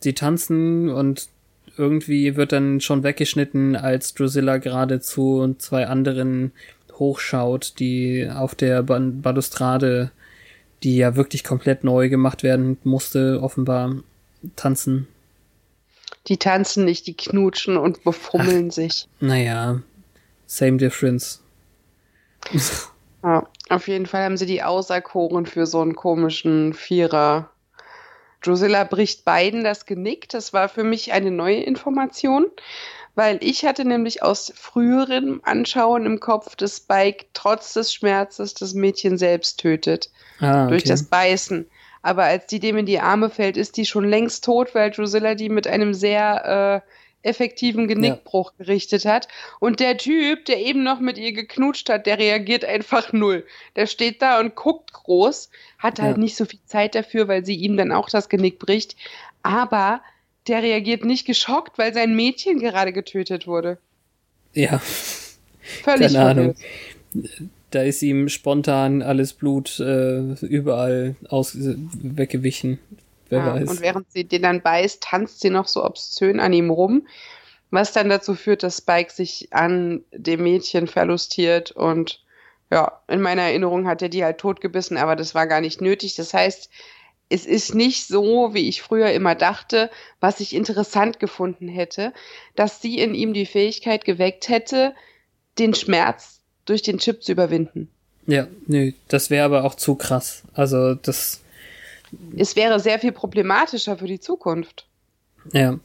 Sie 0.00 0.14
tanzen 0.14 0.88
und 0.88 1.28
irgendwie 1.76 2.36
wird 2.36 2.52
dann 2.52 2.80
schon 2.80 3.02
weggeschnitten, 3.02 3.76
als 3.76 4.14
Drusilla 4.14 4.58
gerade 4.58 5.00
zu 5.00 5.54
zwei 5.58 5.86
anderen 5.86 6.52
hochschaut, 6.98 7.78
die 7.78 8.28
auf 8.32 8.54
der 8.54 8.82
Ban- 8.82 9.22
Balustrade, 9.22 10.10
die 10.82 10.96
ja 10.96 11.16
wirklich 11.16 11.44
komplett 11.44 11.84
neu 11.84 12.08
gemacht 12.08 12.42
werden 12.42 12.78
musste, 12.84 13.40
offenbar 13.42 13.96
tanzen. 14.56 15.06
Die 16.28 16.36
tanzen 16.36 16.84
nicht, 16.84 17.06
die 17.06 17.16
knutschen 17.16 17.76
und 17.76 18.04
befummeln 18.04 18.70
sich. 18.70 19.08
Naja, 19.20 19.80
same 20.46 20.76
difference. 20.76 21.40
Ja, 23.22 23.46
auf 23.68 23.88
jeden 23.88 24.06
Fall 24.06 24.24
haben 24.24 24.36
sie 24.36 24.46
die 24.46 24.62
auserkoren 24.62 25.46
für 25.46 25.66
so 25.66 25.80
einen 25.80 25.94
komischen 25.94 26.74
Vierer. 26.74 27.50
Drusilla 28.40 28.82
bricht 28.84 29.24
beiden 29.24 29.62
das 29.62 29.86
Genick. 29.86 30.28
Das 30.28 30.52
war 30.52 30.68
für 30.68 30.82
mich 30.82 31.12
eine 31.12 31.30
neue 31.30 31.62
Information, 31.62 32.46
weil 33.14 33.38
ich 33.42 33.64
hatte 33.64 33.84
nämlich 33.84 34.22
aus 34.22 34.52
früherem 34.56 35.40
Anschauen 35.44 36.06
im 36.06 36.20
Kopf, 36.20 36.56
dass 36.56 36.78
Spike 36.78 37.26
trotz 37.34 37.74
des 37.74 37.92
Schmerzes 37.92 38.54
das 38.54 38.74
Mädchen 38.74 39.18
selbst 39.18 39.60
tötet. 39.60 40.10
Ah, 40.40 40.66
durch 40.66 40.82
okay. 40.82 40.90
das 40.90 41.04
Beißen. 41.04 41.66
Aber 42.02 42.24
als 42.24 42.46
die 42.46 42.58
dem 42.58 42.78
in 42.78 42.86
die 42.86 42.98
Arme 43.00 43.30
fällt, 43.30 43.56
ist 43.56 43.76
die 43.76 43.86
schon 43.86 44.04
längst 44.08 44.44
tot, 44.44 44.74
weil 44.74 44.90
Drusilla 44.90 45.34
die 45.36 45.48
mit 45.48 45.68
einem 45.68 45.94
sehr 45.94 46.82
äh, 46.84 47.28
effektiven 47.28 47.86
Genickbruch 47.86 48.52
gerichtet 48.58 49.04
hat. 49.04 49.28
Und 49.60 49.78
der 49.78 49.96
Typ, 49.96 50.44
der 50.46 50.58
eben 50.58 50.82
noch 50.82 50.98
mit 50.98 51.18
ihr 51.18 51.32
geknutscht 51.32 51.88
hat, 51.88 52.06
der 52.06 52.18
reagiert 52.18 52.64
einfach 52.64 53.12
null. 53.12 53.46
Der 53.76 53.86
steht 53.86 54.20
da 54.20 54.40
und 54.40 54.56
guckt 54.56 54.92
groß, 54.92 55.50
hat 55.78 56.00
halt 56.00 56.16
Ja. 56.16 56.22
nicht 56.22 56.34
so 56.36 56.44
viel 56.44 56.58
Zeit 56.66 56.96
dafür, 56.96 57.28
weil 57.28 57.44
sie 57.44 57.54
ihm 57.54 57.76
dann 57.76 57.92
auch 57.92 58.08
das 58.10 58.28
Genick 58.28 58.58
bricht. 58.58 58.96
Aber 59.44 60.00
der 60.48 60.62
reagiert 60.62 61.04
nicht 61.04 61.26
geschockt, 61.26 61.78
weil 61.78 61.94
sein 61.94 62.14
Mädchen 62.14 62.58
gerade 62.58 62.92
getötet 62.92 63.46
wurde. 63.46 63.78
Ja, 64.54 64.80
Völlig 65.82 66.12
keine 66.12 66.24
Ahnung. 66.24 66.54
Da 67.70 67.82
ist 67.82 68.02
ihm 68.02 68.28
spontan 68.28 69.02
alles 69.02 69.32
Blut 69.32 69.80
äh, 69.80 70.34
überall 70.44 71.16
aus 71.28 71.56
weggewichen. 71.56 72.78
Wer 73.30 73.38
Ja, 73.38 73.54
weiß. 73.54 73.70
Und 73.70 73.80
während 73.80 74.10
sie 74.12 74.24
den 74.24 74.42
dann 74.42 74.60
beißt, 74.60 75.02
tanzt 75.02 75.40
sie 75.40 75.50
noch 75.50 75.68
so 75.68 75.84
obszön 75.84 76.38
an 76.38 76.52
ihm 76.52 76.70
rum, 76.70 77.06
was 77.70 77.92
dann 77.92 78.10
dazu 78.10 78.34
führt, 78.34 78.62
dass 78.62 78.78
Spike 78.78 79.10
sich 79.10 79.48
an 79.52 80.02
dem 80.12 80.42
Mädchen 80.42 80.86
verlustiert 80.86 81.70
und 81.70 82.22
ja, 82.70 83.00
in 83.06 83.20
meiner 83.20 83.42
Erinnerung 83.42 83.86
hat 83.86 84.00
er 84.00 84.08
die 84.08 84.24
halt 84.24 84.38
totgebissen, 84.38 84.96
aber 84.96 85.14
das 85.14 85.34
war 85.34 85.46
gar 85.46 85.60
nicht 85.60 85.82
nötig. 85.82 86.14
Das 86.14 86.32
heißt, 86.32 86.70
es 87.32 87.46
ist 87.46 87.74
nicht 87.74 88.06
so, 88.06 88.52
wie 88.52 88.68
ich 88.68 88.82
früher 88.82 89.10
immer 89.12 89.34
dachte, 89.34 89.90
was 90.20 90.40
ich 90.40 90.54
interessant 90.54 91.18
gefunden 91.18 91.66
hätte, 91.66 92.12
dass 92.56 92.82
sie 92.82 92.98
in 92.98 93.14
ihm 93.14 93.32
die 93.32 93.46
Fähigkeit 93.46 94.04
geweckt 94.04 94.48
hätte, 94.48 94.94
den 95.58 95.74
Schmerz 95.74 96.40
durch 96.66 96.82
den 96.82 96.98
Chip 96.98 97.22
zu 97.22 97.32
überwinden. 97.32 97.88
Ja, 98.26 98.46
nö, 98.66 98.92
das 99.08 99.30
wäre 99.30 99.46
aber 99.46 99.64
auch 99.64 99.74
zu 99.74 99.94
krass. 99.94 100.42
Also 100.52 100.94
das, 100.94 101.40
Es 102.36 102.54
wäre 102.54 102.78
sehr 102.78 102.98
viel 102.98 103.12
problematischer 103.12 103.96
für 103.96 104.06
die 104.06 104.20
Zukunft. 104.20 104.86
ja, 105.52 105.80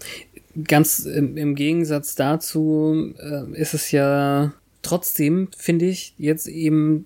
ganz 0.63 0.99
im, 0.99 1.37
im 1.37 1.55
Gegensatz 1.55 2.15
dazu 2.15 3.13
äh, 3.19 3.59
ist 3.59 3.73
es 3.73 3.91
ja 3.91 4.51
trotzdem, 4.81 5.49
finde 5.57 5.85
ich, 5.85 6.13
jetzt 6.17 6.47
eben 6.47 7.05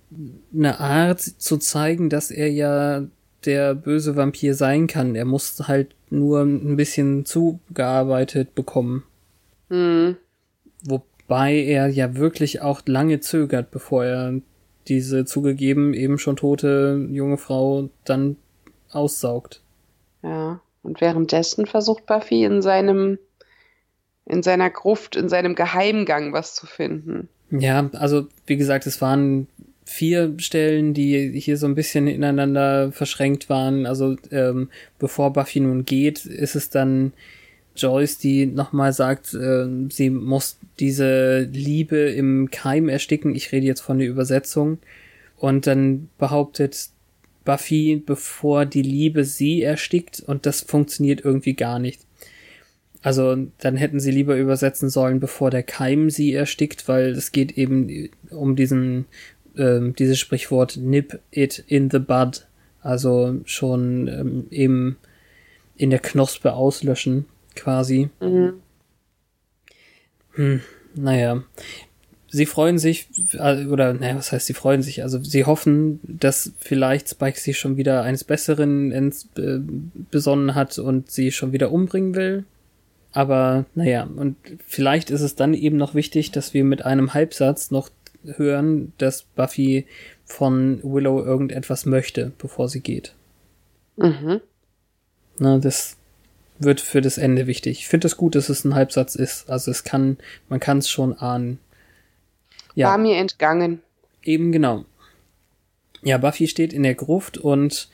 eine 0.53 0.79
Art 0.79 1.21
zu 1.21 1.57
zeigen, 1.57 2.09
dass 2.09 2.31
er 2.31 2.51
ja 2.51 3.05
der 3.45 3.75
böse 3.75 4.15
Vampir 4.15 4.53
sein 4.53 4.87
kann. 4.87 5.15
Er 5.15 5.25
muss 5.25 5.67
halt 5.67 5.95
nur 6.09 6.41
ein 6.41 6.75
bisschen 6.75 7.25
zugearbeitet 7.25 8.53
bekommen. 8.55 9.03
Hm. 9.69 10.17
Wobei 10.83 11.55
er 11.55 11.87
ja 11.87 12.15
wirklich 12.15 12.61
auch 12.61 12.81
lange 12.85 13.19
zögert, 13.19 13.71
bevor 13.71 14.05
er 14.05 14.41
diese 14.87 15.25
zugegeben 15.25 15.93
eben 15.93 16.17
schon 16.17 16.35
tote 16.35 17.07
junge 17.11 17.37
Frau 17.37 17.89
dann 18.03 18.35
aussaugt. 18.91 19.61
Ja, 20.23 20.61
und 20.83 21.01
währenddessen 21.01 21.65
versucht 21.65 22.05
Buffy 22.05 22.43
in 22.43 22.61
seinem, 22.61 23.19
in 24.25 24.43
seiner 24.43 24.69
Gruft, 24.69 25.15
in 25.15 25.29
seinem 25.29 25.55
Geheimgang 25.55 26.33
was 26.33 26.55
zu 26.55 26.65
finden. 26.65 27.29
Ja, 27.51 27.89
also 27.93 28.27
wie 28.45 28.57
gesagt, 28.57 28.87
es 28.87 29.01
waren 29.01 29.47
vier 29.91 30.33
Stellen, 30.37 30.93
die 30.93 31.31
hier 31.39 31.57
so 31.57 31.67
ein 31.67 31.75
bisschen 31.75 32.07
ineinander 32.07 32.91
verschränkt 32.91 33.49
waren. 33.49 33.85
Also 33.85 34.15
ähm, 34.31 34.69
bevor 34.99 35.33
Buffy 35.33 35.59
nun 35.59 35.85
geht, 35.85 36.25
ist 36.25 36.55
es 36.55 36.69
dann 36.69 37.13
Joyce, 37.75 38.17
die 38.17 38.45
nochmal 38.45 38.93
sagt, 38.93 39.33
äh, 39.33 39.67
sie 39.89 40.09
muss 40.09 40.57
diese 40.79 41.41
Liebe 41.51 41.97
im 41.97 42.49
Keim 42.51 42.89
ersticken. 42.89 43.35
Ich 43.35 43.51
rede 43.51 43.65
jetzt 43.65 43.81
von 43.81 43.99
der 43.99 44.07
Übersetzung. 44.07 44.79
Und 45.37 45.67
dann 45.67 46.09
behauptet 46.17 46.89
Buffy, 47.43 48.01
bevor 48.05 48.65
die 48.65 48.83
Liebe 48.83 49.25
sie 49.25 49.61
erstickt, 49.61 50.21
und 50.21 50.45
das 50.45 50.61
funktioniert 50.61 51.25
irgendwie 51.25 51.53
gar 51.53 51.79
nicht. 51.79 52.01
Also 53.01 53.35
dann 53.57 53.77
hätten 53.77 53.99
sie 53.99 54.11
lieber 54.11 54.37
übersetzen 54.37 54.89
sollen, 54.89 55.19
bevor 55.19 55.49
der 55.49 55.63
Keim 55.63 56.11
sie 56.11 56.33
erstickt, 56.33 56.87
weil 56.87 57.09
es 57.11 57.31
geht 57.31 57.57
eben 57.57 58.09
um 58.29 58.55
diesen 58.55 59.05
ähm, 59.57 59.95
dieses 59.95 60.19
Sprichwort 60.19 60.77
nip 60.77 61.19
it 61.31 61.63
in 61.67 61.89
the 61.89 61.99
bud, 61.99 62.47
also 62.81 63.39
schon 63.45 64.07
ähm, 64.07 64.47
eben 64.49 64.97
in 65.75 65.89
der 65.89 65.99
Knospe 65.99 66.53
auslöschen 66.53 67.25
quasi. 67.55 68.09
Mhm. 68.19 68.53
Hm, 70.33 70.61
naja. 70.95 71.43
sie 72.29 72.45
freuen 72.45 72.79
sich, 72.79 73.07
äh, 73.33 73.65
oder 73.65 73.93
naja, 73.93 74.15
was 74.15 74.31
heißt 74.31 74.47
sie 74.47 74.53
freuen 74.53 74.81
sich? 74.81 75.03
Also 75.03 75.21
sie 75.21 75.45
hoffen, 75.45 75.99
dass 76.03 76.53
vielleicht 76.59 77.09
Spike 77.09 77.39
sich 77.39 77.59
schon 77.59 77.77
wieder 77.77 78.03
eines 78.03 78.23
Besseren 78.23 78.91
ins, 78.91 79.27
äh, 79.37 79.59
besonnen 80.09 80.55
hat 80.55 80.79
und 80.79 81.11
sie 81.11 81.31
schon 81.31 81.51
wieder 81.51 81.71
umbringen 81.71 82.15
will. 82.15 82.45
Aber 83.11 83.65
naja, 83.75 84.03
und 84.03 84.37
vielleicht 84.65 85.09
ist 85.09 85.21
es 85.21 85.35
dann 85.35 85.53
eben 85.53 85.75
noch 85.75 85.93
wichtig, 85.93 86.31
dass 86.31 86.53
wir 86.53 86.63
mit 86.63 86.85
einem 86.85 87.13
Halbsatz 87.13 87.69
noch 87.69 87.89
hören, 88.23 88.93
dass 88.97 89.23
Buffy 89.23 89.85
von 90.25 90.79
Willow 90.83 91.23
irgendetwas 91.23 91.85
möchte, 91.85 92.31
bevor 92.37 92.69
sie 92.69 92.81
geht. 92.81 93.13
Mhm. 93.97 94.41
Na, 95.37 95.57
das 95.57 95.97
wird 96.59 96.81
für 96.81 97.01
das 97.01 97.17
Ende 97.17 97.47
wichtig. 97.47 97.79
Ich 97.79 97.87
finde 97.87 98.07
es 98.07 98.17
gut, 98.17 98.35
dass 98.35 98.49
es 98.49 98.63
ein 98.63 98.75
Halbsatz 98.75 99.15
ist. 99.15 99.49
Also 99.49 99.71
es 99.71 99.83
kann, 99.83 100.17
man 100.49 100.59
kann 100.59 100.77
es 100.77 100.89
schon 100.89 101.17
ahnen. 101.17 101.59
Ja. 102.75 102.89
War 102.89 102.97
mir 102.97 103.17
entgangen. 103.17 103.81
Eben 104.23 104.51
genau. 104.51 104.85
Ja, 106.03 106.17
Buffy 106.17 106.47
steht 106.47 106.73
in 106.73 106.83
der 106.83 106.95
Gruft 106.95 107.37
und 107.37 107.89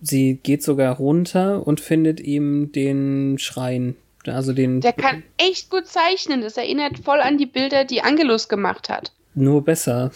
sie 0.00 0.38
geht 0.42 0.62
sogar 0.62 0.96
runter 0.96 1.66
und 1.66 1.80
findet 1.80 2.20
ihm 2.20 2.72
den 2.72 3.38
Schrein. 3.38 3.96
Also 4.26 4.52
den. 4.52 4.80
Der 4.80 4.92
kann 4.92 5.22
echt 5.36 5.70
gut 5.70 5.86
zeichnen. 5.86 6.40
Das 6.40 6.56
erinnert 6.56 6.98
voll 6.98 7.20
an 7.20 7.38
die 7.38 7.46
Bilder, 7.46 7.84
die 7.84 8.02
Angelus 8.02 8.48
gemacht 8.48 8.88
hat. 8.88 9.12
Nur 9.34 9.64
besser. 9.64 10.12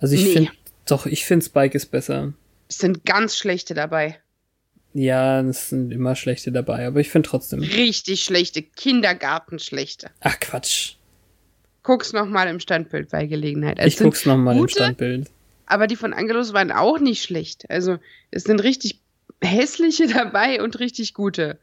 Also 0.00 0.14
ich 0.14 0.24
Nee. 0.24 0.32
finde, 0.32 0.50
doch, 0.86 1.06
ich 1.06 1.24
finde 1.24 1.44
Spike 1.44 1.76
ist 1.76 1.86
besser. 1.86 2.32
Es 2.68 2.78
sind 2.78 3.04
ganz 3.04 3.36
schlechte 3.36 3.74
dabei. 3.74 4.18
Ja, 4.94 5.40
es 5.42 5.68
sind 5.68 5.92
immer 5.92 6.16
schlechte 6.16 6.50
dabei, 6.50 6.86
aber 6.86 7.00
ich 7.00 7.10
finde 7.10 7.28
trotzdem. 7.28 7.60
Richtig 7.60 8.24
schlechte, 8.24 8.62
Kindergartenschlechte. 8.62 10.10
Ach 10.20 10.38
Quatsch. 10.40 10.94
Guck's 11.82 12.12
nochmal 12.12 12.48
im 12.48 12.60
Standbild 12.60 13.10
bei 13.10 13.26
Gelegenheit. 13.26 13.78
Es 13.78 13.94
Ich 13.94 13.98
guck's 13.98 14.26
nochmal 14.26 14.56
im 14.56 14.68
Standbild. 14.68 15.28
Aber 15.66 15.86
die 15.86 15.96
von 15.96 16.12
Angelus 16.14 16.52
waren 16.52 16.72
auch 16.72 16.98
nicht 16.98 17.22
schlecht. 17.22 17.70
Also 17.70 17.98
es 18.30 18.44
sind 18.44 18.60
richtig 18.62 19.00
hässliche 19.42 20.06
dabei 20.12 20.62
und 20.62 20.78
richtig 20.80 21.14
gute. 21.14 21.58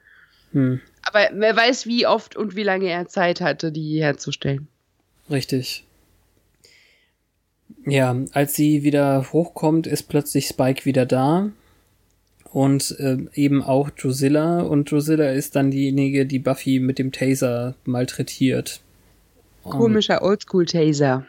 Hm, 0.52 0.80
Aber 1.04 1.28
wer 1.34 1.56
weiß, 1.56 1.86
wie 1.88 2.06
oft 2.08 2.36
und 2.36 2.56
wie 2.56 2.64
lange 2.64 2.88
er 2.90 3.08
Zeit 3.08 3.42
hatte, 3.42 3.72
die 3.72 4.00
herzustellen. 4.02 4.68
richtig. 5.30 5.84
Ja, 7.86 8.16
als 8.32 8.56
sie 8.56 8.84
wieder 8.84 9.32
hochkommt, 9.32 9.88
ist 9.88 10.04
plötzlich 10.04 10.48
Spike 10.48 10.86
wieder 10.86 11.06
da. 11.06 11.52
Und 12.52 12.96
äh, 13.00 13.18
eben 13.34 13.62
auch 13.62 13.90
Drusilla. 13.90 14.62
Und 14.62 14.90
Drusilla 14.90 15.32
ist 15.32 15.56
dann 15.56 15.72
diejenige, 15.72 16.26
die 16.26 16.40
Buffy 16.40 16.80
mit 16.80 17.00
dem 17.00 17.12
Taser 17.12 17.76
malträtiert. 17.86 18.82
Komischer 19.64 20.22
Oldschool-Taser. 20.22 21.26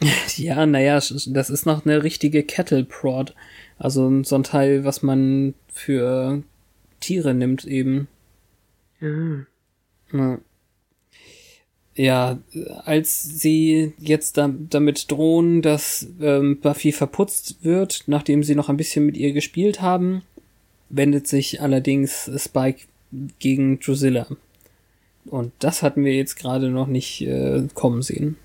Ja, 0.36 0.66
naja, 0.66 0.96
das 0.96 1.50
ist 1.50 1.66
noch 1.66 1.86
eine 1.86 2.02
richtige 2.02 2.42
Kettle 2.42 2.84
Prod. 2.84 3.32
Also 3.78 4.22
so 4.24 4.34
ein 4.34 4.42
Teil, 4.42 4.84
was 4.84 5.02
man 5.02 5.54
für 5.72 6.42
Tiere 7.00 7.32
nimmt 7.32 7.64
eben. 7.64 8.08
Ja. 9.00 9.46
Ja. 10.12 10.38
Ja, 11.96 12.38
als 12.84 13.22
sie 13.22 13.92
jetzt 13.98 14.36
da, 14.36 14.52
damit 14.52 15.10
drohen, 15.10 15.62
dass 15.62 16.08
ähm, 16.20 16.58
Buffy 16.60 16.90
verputzt 16.90 17.58
wird, 17.62 18.02
nachdem 18.06 18.42
sie 18.42 18.56
noch 18.56 18.68
ein 18.68 18.76
bisschen 18.76 19.06
mit 19.06 19.16
ihr 19.16 19.32
gespielt 19.32 19.80
haben, 19.80 20.22
wendet 20.88 21.28
sich 21.28 21.60
allerdings 21.62 22.30
Spike 22.36 22.80
gegen 23.38 23.78
Drusilla. 23.78 24.26
Und 25.26 25.52
das 25.60 25.82
hatten 25.82 26.04
wir 26.04 26.14
jetzt 26.14 26.36
gerade 26.36 26.70
noch 26.70 26.88
nicht 26.88 27.22
äh, 27.22 27.68
kommen 27.74 28.02
sehen. 28.02 28.36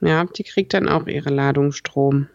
ja, 0.00 0.24
die 0.24 0.42
kriegt 0.42 0.74
dann 0.74 0.88
auch 0.88 1.06
ihre 1.06 1.30
Ladung 1.30 1.70
Strom. 1.72 2.28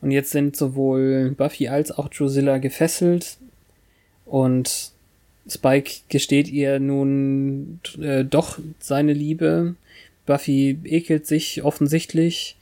Und 0.00 0.10
jetzt 0.10 0.30
sind 0.30 0.56
sowohl 0.56 1.34
Buffy 1.36 1.68
als 1.68 1.90
auch 1.90 2.08
Drusilla 2.08 2.58
gefesselt 2.58 3.38
und 4.26 4.92
Spike 5.48 5.92
gesteht 6.08 6.48
ihr 6.48 6.78
nun 6.78 7.80
äh, 8.00 8.24
doch 8.24 8.58
seine 8.78 9.12
Liebe. 9.12 9.74
Buffy 10.26 10.78
ekelt 10.84 11.26
sich 11.26 11.62
offensichtlich 11.62 12.56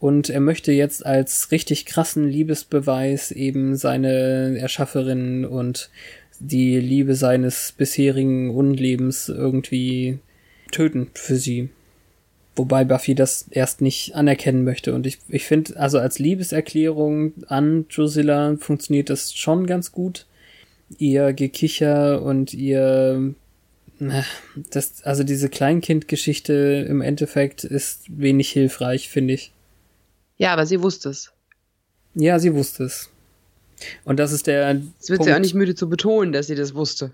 und 0.00 0.28
er 0.30 0.40
möchte 0.40 0.72
jetzt 0.72 1.06
als 1.06 1.52
richtig 1.52 1.86
krassen 1.86 2.28
Liebesbeweis 2.28 3.30
eben 3.30 3.76
seine 3.76 4.58
Erschafferin 4.58 5.44
und 5.44 5.90
die 6.40 6.80
Liebe 6.80 7.14
seines 7.14 7.72
bisherigen 7.76 8.50
Unlebens 8.50 9.28
irgendwie 9.28 10.18
töten 10.72 11.10
für 11.14 11.36
sie. 11.36 11.68
Wobei 12.56 12.84
Buffy 12.84 13.14
das 13.14 13.46
erst 13.50 13.80
nicht 13.80 14.14
anerkennen 14.14 14.64
möchte. 14.64 14.92
Und 14.92 15.06
ich, 15.06 15.18
ich 15.28 15.44
finde, 15.44 15.76
also 15.78 15.98
als 15.98 16.18
Liebeserklärung 16.18 17.32
an 17.46 17.86
Drusilla 17.88 18.56
funktioniert 18.58 19.08
das 19.08 19.32
schon 19.32 19.66
ganz 19.66 19.92
gut. 19.92 20.26
Ihr 20.98 21.32
Gekicher 21.32 22.22
und 22.22 22.52
ihr, 22.54 23.34
das, 24.70 25.02
also 25.04 25.22
diese 25.24 25.48
Kleinkindgeschichte 25.48 26.86
im 26.88 27.00
Endeffekt 27.00 27.64
ist 27.64 28.02
wenig 28.08 28.50
hilfreich, 28.50 29.08
finde 29.08 29.34
ich. 29.34 29.52
Ja, 30.38 30.52
aber 30.52 30.66
sie 30.66 30.82
wusste 30.82 31.10
es. 31.10 31.32
Ja, 32.14 32.38
sie 32.38 32.54
wusste 32.54 32.84
es. 32.84 33.10
Und 34.04 34.18
das 34.18 34.32
ist 34.32 34.46
der 34.46 34.80
Es 35.00 35.10
wird 35.10 35.24
sie 35.24 35.32
auch 35.34 35.38
nicht 35.38 35.54
müde 35.54 35.74
zu 35.74 35.88
betonen, 35.88 36.32
dass 36.32 36.46
sie 36.48 36.54
das 36.54 36.74
wusste. 36.74 37.12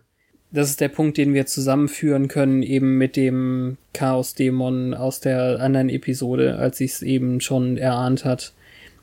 das 0.51 0.71
ist 0.71 0.81
der 0.81 0.89
Punkt, 0.89 1.19
den 1.19 1.35
wir 1.35 1.45
zusammenführen 1.47 2.29
können, 2.29 2.63
eben 2.63 2.97
mit 2.97 3.17
dem 3.17 3.77
Chaos-Dämon 3.93 4.95
aus 4.95 5.21
der 5.21 5.61
anderen 5.61 5.89
Episode, 5.91 6.57
als 6.57 6.79
sie 6.79 6.87
es 6.87 7.03
eben 7.03 7.41
schon 7.43 7.77
erahnt 7.77 8.25
hat. 8.25 8.53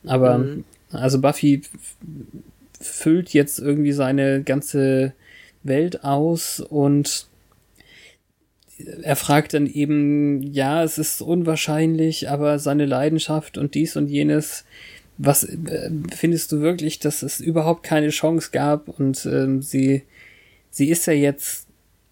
Aber, 0.05 0.39
Mhm. 0.39 0.63
also 0.91 1.19
Buffy 1.21 1.61
füllt 2.85 3.33
jetzt 3.33 3.59
irgendwie 3.59 3.91
seine 3.91 4.43
ganze 4.43 5.13
Welt 5.63 6.03
aus 6.03 6.59
und 6.59 7.27
er 9.03 9.15
fragt 9.15 9.53
dann 9.53 9.67
eben, 9.67 10.43
ja, 10.43 10.83
es 10.83 10.97
ist 10.97 11.21
unwahrscheinlich, 11.21 12.29
aber 12.29 12.59
seine 12.59 12.85
Leidenschaft 12.85 13.57
und 13.57 13.73
dies 13.73 13.95
und 13.95 14.07
jenes, 14.07 14.65
was 15.17 15.45
äh, 15.45 15.91
findest 16.13 16.51
du 16.51 16.59
wirklich, 16.59 16.99
dass 16.99 17.23
es 17.23 17.39
überhaupt 17.39 17.83
keine 17.83 18.09
Chance 18.09 18.49
gab 18.51 18.89
und 18.89 19.25
ähm, 19.25 19.61
sie 19.61 20.03
sie 20.75 20.89
ist 20.89 21.05
ja 21.07 21.13
jetzt 21.13 21.67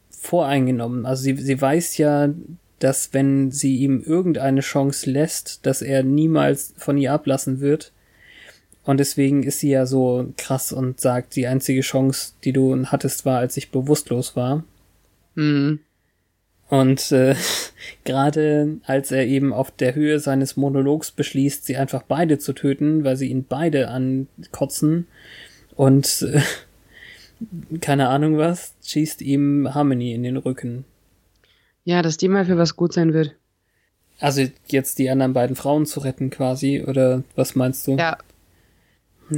voreingenommen. 0.09 1.05
Also 1.05 1.23
sie, 1.23 1.35
sie 1.35 1.59
weiß 1.59 1.97
ja, 1.97 2.29
dass 2.79 3.13
wenn 3.13 3.51
sie 3.51 3.77
ihm 3.77 4.01
irgendeine 4.01 4.61
Chance 4.61 5.11
lässt, 5.11 5.65
dass 5.65 5.81
er 5.81 6.03
niemals 6.03 6.73
von 6.77 6.97
ihr 6.97 7.11
ablassen 7.11 7.59
wird. 7.59 7.91
Und 8.85 8.99
deswegen 8.99 9.43
ist 9.43 9.59
sie 9.59 9.69
ja 9.69 9.85
so 9.85 10.33
krass 10.37 10.73
und 10.73 10.99
sagt, 10.99 11.35
die 11.35 11.47
einzige 11.47 11.81
Chance, 11.81 12.33
die 12.43 12.51
du 12.51 12.85
hattest, 12.85 13.25
war, 13.25 13.39
als 13.39 13.55
ich 13.55 13.71
bewusstlos 13.71 14.35
war. 14.35 14.63
Hm. 15.35 15.79
Und 16.69 17.11
äh, 17.11 17.35
gerade 18.03 18.77
als 18.85 19.11
er 19.11 19.25
eben 19.25 19.53
auf 19.53 19.71
der 19.71 19.95
Höhe 19.95 20.19
seines 20.19 20.57
Monologs 20.57 21.11
beschließt, 21.11 21.65
sie 21.65 21.77
einfach 21.77 22.03
beide 22.03 22.39
zu 22.39 22.53
töten, 22.53 23.03
weil 23.03 23.15
sie 23.15 23.27
ihn 23.27 23.45
beide 23.47 23.89
ankotzen 23.89 25.07
und 25.75 26.23
äh, 26.23 26.41
keine 27.79 28.09
Ahnung 28.09 28.37
was, 28.37 28.73
schießt 28.83 29.21
ihm 29.21 29.73
Harmony 29.73 30.13
in 30.13 30.23
den 30.23 30.37
Rücken. 30.37 30.85
Ja, 31.85 32.01
dass 32.01 32.17
die 32.17 32.27
mal 32.27 32.45
für 32.45 32.57
was 32.57 32.75
gut 32.75 32.93
sein 32.93 33.13
wird. 33.13 33.35
Also 34.19 34.45
jetzt 34.67 34.99
die 34.99 35.09
anderen 35.09 35.33
beiden 35.33 35.55
Frauen 35.55 35.85
zu 35.85 35.99
retten 35.99 36.29
quasi, 36.29 36.83
oder 36.85 37.23
was 37.35 37.55
meinst 37.55 37.85
du? 37.87 37.97
Ja, 37.97 38.17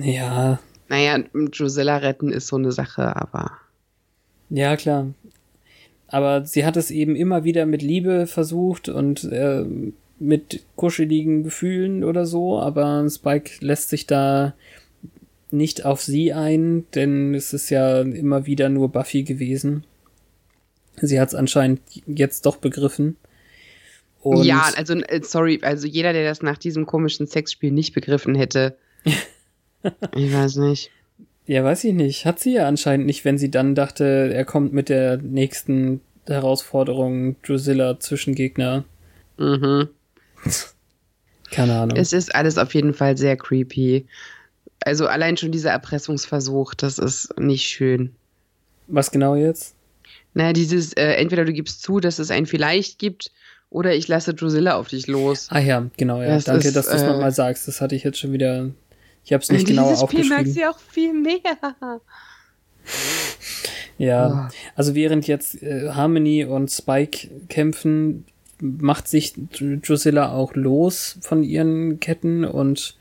Ja, 0.02 0.60
naja, 0.88 1.24
Drusilla 1.34 1.98
retten 1.98 2.32
ist 2.32 2.48
so 2.48 2.58
eine 2.58 2.72
Sache, 2.72 3.16
aber. 3.16 3.52
ja 4.50 4.76
klar. 4.76 5.14
Aber 6.08 6.46
sie 6.46 6.66
hat 6.66 6.78
es 6.78 6.92
eben 6.92 7.16
immer 7.16 7.44
wieder 7.44 7.66
mit 7.66 7.82
Liebe 7.82 8.28
versucht 8.28 8.90
und 8.90 9.24
äh, 9.26 9.66
mit 10.20 10.64
kuscheligen 10.76 11.44
Gefühlen 11.44 12.04
oder 12.04 12.26
so, 12.26 12.60
aber 12.60 13.10
Spike 13.10 13.66
lässt 13.66 13.90
sich 13.90 14.06
da 14.06 14.54
nicht 15.52 15.86
auf 15.86 16.02
sie 16.02 16.34
ein, 16.34 16.86
denn 16.94 17.34
es 17.34 17.54
ist 17.54 17.70
ja 17.70 18.02
immer 18.02 18.46
wieder 18.46 18.70
nur 18.70 18.90
Buffy 18.90 19.24
gewesen. 19.24 19.84
Sie 21.02 21.20
hat 21.20 21.30
es 21.30 21.36
anscheinend 21.36 21.82
jetzt 22.06 22.46
doch 22.46 22.58
begriffen. 22.58 23.18
Und 24.22 24.44
ja, 24.44 24.72
also, 24.76 24.96
äh, 24.96 25.22
sorry, 25.24 25.60
also 25.62 25.88
jeder, 25.88 26.14
der 26.14 26.24
das 26.24 26.42
nach 26.42 26.58
diesem 26.58 26.86
komischen 26.86 27.28
Sexspiel 27.28 27.72
nicht 27.72 27.94
begriffen 27.94 28.36
hätte. 28.36 28.78
ich 30.16 30.34
weiß 30.34 30.58
nicht. 30.58 30.92
Ja, 31.48 31.64
weiß 31.64 31.84
ich 31.84 31.94
nicht. 31.94 32.26
Hat 32.26 32.40
sie 32.40 32.54
ja 32.54 32.68
anscheinend 32.68 33.06
nicht, 33.06 33.26
wenn 33.26 33.38
sie 33.38 33.52
dann 33.52 33.76
dachte, 33.76 34.32
er 34.34 34.46
kommt 34.46 34.74
mit 34.74 34.90
der 34.90 35.18
nächsten 35.18 36.02
Herausforderung 36.26 37.36
Drusilla 37.44 38.00
Zwischengegner. 38.00 38.84
Mhm. 39.38 39.90
Keine 41.52 41.76
Ahnung. 41.80 41.98
Es 41.98 42.14
ist 42.14 42.34
alles 42.34 42.58
auf 42.58 42.74
jeden 42.74 42.94
Fall 42.94 43.18
sehr 43.18 43.38
creepy. 43.38 44.08
Also 44.82 45.08
allein 45.08 45.38
schon 45.38 45.52
dieser 45.52 45.72
Erpressungsversuch, 45.72 46.74
das 46.74 46.98
ist 46.98 47.40
nicht 47.40 47.64
schön. 47.64 48.16
Was 48.88 49.12
genau 49.12 49.36
jetzt? 49.36 49.76
Naja, 50.34 50.54
dieses, 50.54 50.94
äh, 50.94 51.14
entweder 51.14 51.46
du 51.46 51.54
gibst 51.54 51.82
zu, 51.82 52.00
dass 52.00 52.20
es 52.20 52.30
ein 52.30 52.46
vielleicht 52.46 53.00
gibt, 53.00 53.32
oder 53.70 53.96
ich 53.96 54.08
lasse 54.08 54.34
Drusilla 54.34 54.78
auf 54.78 54.90
dich 54.90 55.08
los. 55.08 55.48
Ah 55.50 55.60
ja, 55.60 55.90
genau, 55.98 56.22
ja. 56.22 56.30
Das 56.30 56.46
Danke, 56.46 56.68
ist, 56.68 56.76
dass 56.76 56.88
du 56.88 56.96
es 56.96 57.02
äh, 57.02 57.08
nochmal 57.08 57.32
sagst. 57.32 57.68
Das 57.68 57.82
hatte 57.82 57.96
ich 57.96 58.04
jetzt 58.04 58.20
schon 58.20 58.32
wieder. 58.32 58.70
Ich 59.26 59.34
habe 59.34 59.42
es 59.44 59.52
nicht 59.52 59.68
genau 59.68 59.90
Dieses 59.90 60.04
Spiel 60.04 60.20
mag 60.30 60.40
aufgeschrieben. 60.40 60.54
sie 60.54 60.66
auch 60.66 60.80
viel 60.80 61.14
mehr. 61.14 61.40
Ja, 63.98 64.26
Ah. 64.28 64.50
also 64.76 64.94
während 64.96 65.28
jetzt 65.28 65.62
äh, 65.64 65.90
Harmony 65.92 66.44
und 66.46 66.70
Spike 66.70 67.30
kämpfen, 67.48 68.26
macht 68.60 69.08
sich 69.08 69.34
Dr- 69.36 69.78
Drusilla 69.78 70.32
auch 70.34 70.54
los 70.56 71.18
von 71.22 71.44
ihren 71.44 72.00
Ketten 72.00 72.44
und 72.46 72.96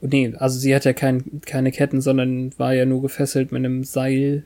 nee, 0.00 0.32
also 0.38 0.58
sie 0.58 0.74
hat 0.74 0.84
ja 0.84 0.92
kein, 0.92 1.40
keine 1.46 1.72
Ketten, 1.72 2.00
sondern 2.02 2.52
war 2.58 2.74
ja 2.74 2.84
nur 2.84 3.00
gefesselt 3.02 3.52
mit 3.52 3.64
einem 3.64 3.84
Seil. 3.84 4.44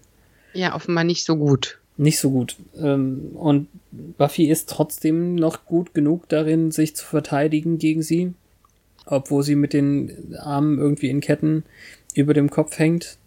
Ja, 0.55 0.75
offenbar 0.75 1.05
nicht 1.05 1.25
so 1.25 1.37
gut. 1.37 1.79
Nicht 1.97 2.21
so 2.21 2.31
gut. 2.31 2.57
Ähm, 2.81 3.33
und 3.35 3.67
Buffy 3.91 4.49
ist 4.49 4.69
trotzdem 4.69 5.35
noch 5.35 5.65
gut 5.67 5.95
genug 5.95 6.29
darin, 6.29 6.71
sich 6.71 6.95
zu 6.95 7.05
verteidigen 7.05 7.79
gegen 7.79 8.03
sie, 8.03 8.35
obwohl 9.11 9.43
sie 9.43 9.57
mit 9.57 9.73
den 9.73 10.37
Armen 10.39 10.79
irgendwie 10.79 11.09
in 11.09 11.21
Ketten 11.21 11.65
über 12.15 12.35
dem 12.35 12.51
Kopf 12.51 12.79
hängt. 12.79 13.19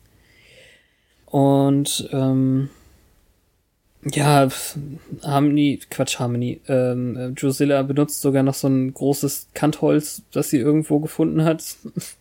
Und 1.26 2.10
ähm, 2.12 2.70
ja, 4.04 4.50
Harmony, 5.24 5.80
Quatsch, 5.90 6.20
Harmony. 6.20 6.62
Ähm, 6.68 7.18
äh, 7.18 7.32
Drusilla 7.32 7.84
benutzt 7.84 8.22
sogar 8.22 8.44
noch 8.44 8.56
so 8.56 8.68
ein 8.68 8.94
großes 8.94 9.50
Kantholz, 9.54 10.24
das 10.32 10.50
sie 10.50 10.58
irgendwo 10.58 11.00
gefunden 11.00 11.44
hat. 11.44 11.64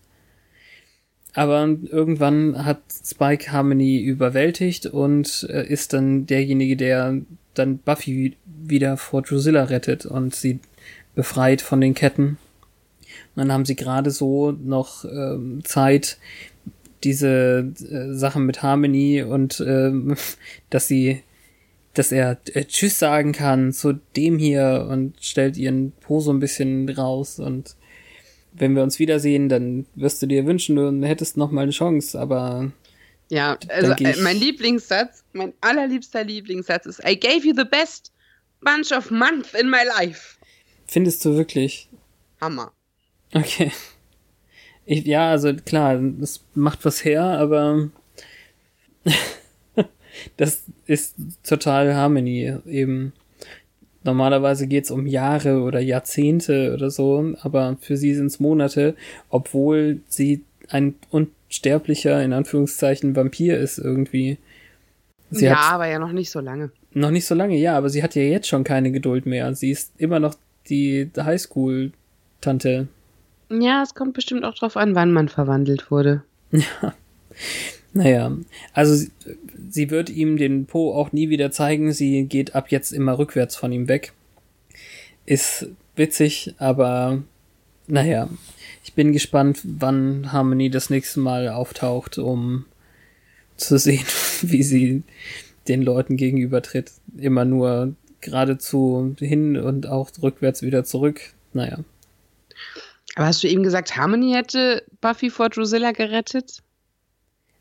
Aber 1.35 1.61
irgendwann 1.63 2.65
hat 2.65 2.81
Spike 2.91 3.53
Harmony 3.53 4.01
überwältigt 4.01 4.87
und 4.87 5.47
äh, 5.49 5.67
ist 5.67 5.93
dann 5.93 6.27
derjenige, 6.27 6.77
der 6.77 7.21
dann 7.55 7.79
Buffy 7.79 8.37
wieder 8.45 8.97
vor 8.97 9.23
Drusilla 9.23 9.65
rettet 9.65 10.07
und 10.07 10.35
sie 10.35 10.61
befreit 11.15 11.63
von 11.63 11.81
den 11.81 11.95
Ketten. 11.95 12.39
Und 13.41 13.49
dann 13.49 13.55
haben 13.55 13.65
sie 13.65 13.75
gerade 13.75 14.11
so 14.11 14.53
noch 14.53 15.07
ähm, 15.07 15.63
Zeit, 15.65 16.19
diese 17.03 17.73
äh, 17.81 18.13
Sachen 18.13 18.45
mit 18.45 18.63
Harmony 18.63 19.23
und 19.23 19.65
ähm, 19.67 20.15
dass 20.69 20.89
sie, 20.89 21.23
dass 21.95 22.13
er 22.13 22.39
äh, 22.53 22.67
Tschüss 22.67 22.99
sagen 22.99 23.33
kann 23.33 23.73
zu 23.73 23.95
dem 24.15 24.37
hier 24.37 24.87
und 24.91 25.15
stellt 25.23 25.57
ihren 25.57 25.93
Po 25.93 26.21
so 26.21 26.35
ein 26.35 26.39
bisschen 26.39 26.87
raus 26.91 27.39
und 27.39 27.77
wenn 28.53 28.77
wir 28.77 28.83
uns 28.83 28.99
wiedersehen, 28.99 29.49
dann 29.49 29.87
wirst 29.95 30.21
du 30.21 30.27
dir 30.27 30.45
wünschen, 30.45 30.77
du 30.77 31.07
hättest 31.07 31.39
noch 31.39 31.51
mal 31.51 31.63
eine 31.63 31.71
Chance, 31.71 32.21
aber 32.21 32.73
Ja, 33.31 33.57
also 33.69 33.93
äh, 33.93 34.17
mein 34.21 34.37
Lieblingssatz, 34.37 35.25
mein 35.33 35.55
allerliebster 35.63 36.25
Lieblingssatz 36.25 36.85
ist 36.85 37.01
I 37.09 37.19
gave 37.19 37.47
you 37.47 37.55
the 37.57 37.65
best 37.65 38.13
bunch 38.61 38.93
of 38.93 39.11
month 39.11 39.55
in 39.55 39.71
my 39.71 39.83
life. 39.99 40.37
findest 40.87 41.25
du 41.25 41.37
wirklich? 41.37 41.89
Hammer. 42.39 42.75
Okay. 43.35 43.71
Ich, 44.87 45.05
ja, 45.07 45.31
also 45.31 45.55
klar, 45.55 46.01
es 46.21 46.45
macht 46.55 46.85
was 46.85 47.05
her, 47.05 47.23
aber 47.23 47.91
das 50.37 50.65
ist 50.87 51.15
total 51.45 51.95
Harmony 51.95 52.55
eben. 52.67 53.13
Normalerweise 54.03 54.67
geht's 54.67 54.91
um 54.91 55.07
Jahre 55.07 55.61
oder 55.61 55.79
Jahrzehnte 55.79 56.73
oder 56.73 56.91
so, 56.91 57.35
aber 57.43 57.77
für 57.81 57.99
sie 57.99 58.15
sind's 58.15 58.41
Monate, 58.41 58.97
obwohl 59.29 60.01
sie 60.09 60.43
ein 60.71 60.95
unsterblicher, 61.11 62.23
in 62.23 62.33
Anführungszeichen, 62.33 63.15
Vampir 63.15 63.59
ist 63.59 63.79
irgendwie. 63.79 64.39
Sie 65.31 65.45
ja, 65.45 65.57
aber 65.57 65.87
ja 65.87 65.99
noch 65.99 66.13
nicht 66.13 66.31
so 66.31 66.41
lange. 66.41 66.71
noch 66.95 67.11
nicht 67.11 67.27
so 67.27 67.35
lange, 67.35 67.57
ja, 67.59 67.77
aber 67.77 67.91
sie 67.91 68.03
hat 68.03 68.15
ja 68.15 68.23
jetzt 68.23 68.49
schon 68.49 68.65
keine 68.65 68.91
Geduld 68.91 69.27
mehr. 69.27 69.55
Sie 69.55 69.71
ist 69.71 69.93
immer 69.99 70.19
noch 70.19 70.35
die 70.69 71.11
Highschool-Tante. 71.17 72.89
Ja, 73.51 73.83
es 73.83 73.95
kommt 73.95 74.15
bestimmt 74.15 74.45
auch 74.45 74.55
drauf 74.55 74.77
an, 74.77 74.95
wann 74.95 75.13
man 75.13 75.29
verwandelt 75.29 75.91
wurde. 75.91 76.23
Naja, 77.93 78.37
also 78.73 78.95
sie, 78.95 79.11
sie 79.69 79.91
wird 79.91 80.11
ihm 80.11 80.37
den 80.37 80.67
Po 80.67 80.95
auch 80.95 81.13
nie 81.13 81.29
wieder 81.29 81.51
zeigen. 81.51 81.93
Sie 81.93 82.25
geht 82.25 82.55
ab 82.55 82.71
jetzt 82.71 82.93
immer 82.93 83.19
rückwärts 83.19 83.57
von 83.57 83.73
ihm 83.73 83.89
weg. 83.89 84.13
Ist 85.27 85.69
witzig, 85.97 86.55
aber 86.59 87.23
naja, 87.89 88.29
ich 88.85 88.95
bin 88.95 89.13
gespannt, 89.13 89.61
wann 89.65 90.33
Harmony 90.33 90.71
das 90.71 90.91
nächste 90.91 91.21
Mal 91.21 91.49
auftaucht, 91.49 92.19
um 92.19 92.65
zu 93.57 93.77
sehen, 93.79 94.07
wie 94.43 94.63
sie 94.63 95.03
den 95.67 95.83
Leuten 95.83 96.17
gegenübertritt. 96.17 96.93
Immer 97.19 97.45
nur 97.45 97.95
geradezu 98.21 99.17
hin 99.19 99.57
und 99.57 99.89
auch 99.89 100.11
rückwärts 100.23 100.63
wieder 100.63 100.85
zurück. 100.85 101.21
Naja. 101.53 101.79
Aber 103.17 103.27
hast 103.27 103.43
du 103.43 103.49
eben 103.49 103.63
gesagt, 103.63 103.97
Harmony 103.97 104.33
hätte 104.33 104.85
Buffy 105.01 105.31
vor 105.31 105.49
Drusilla 105.49 105.93
gerettet? 105.93 106.63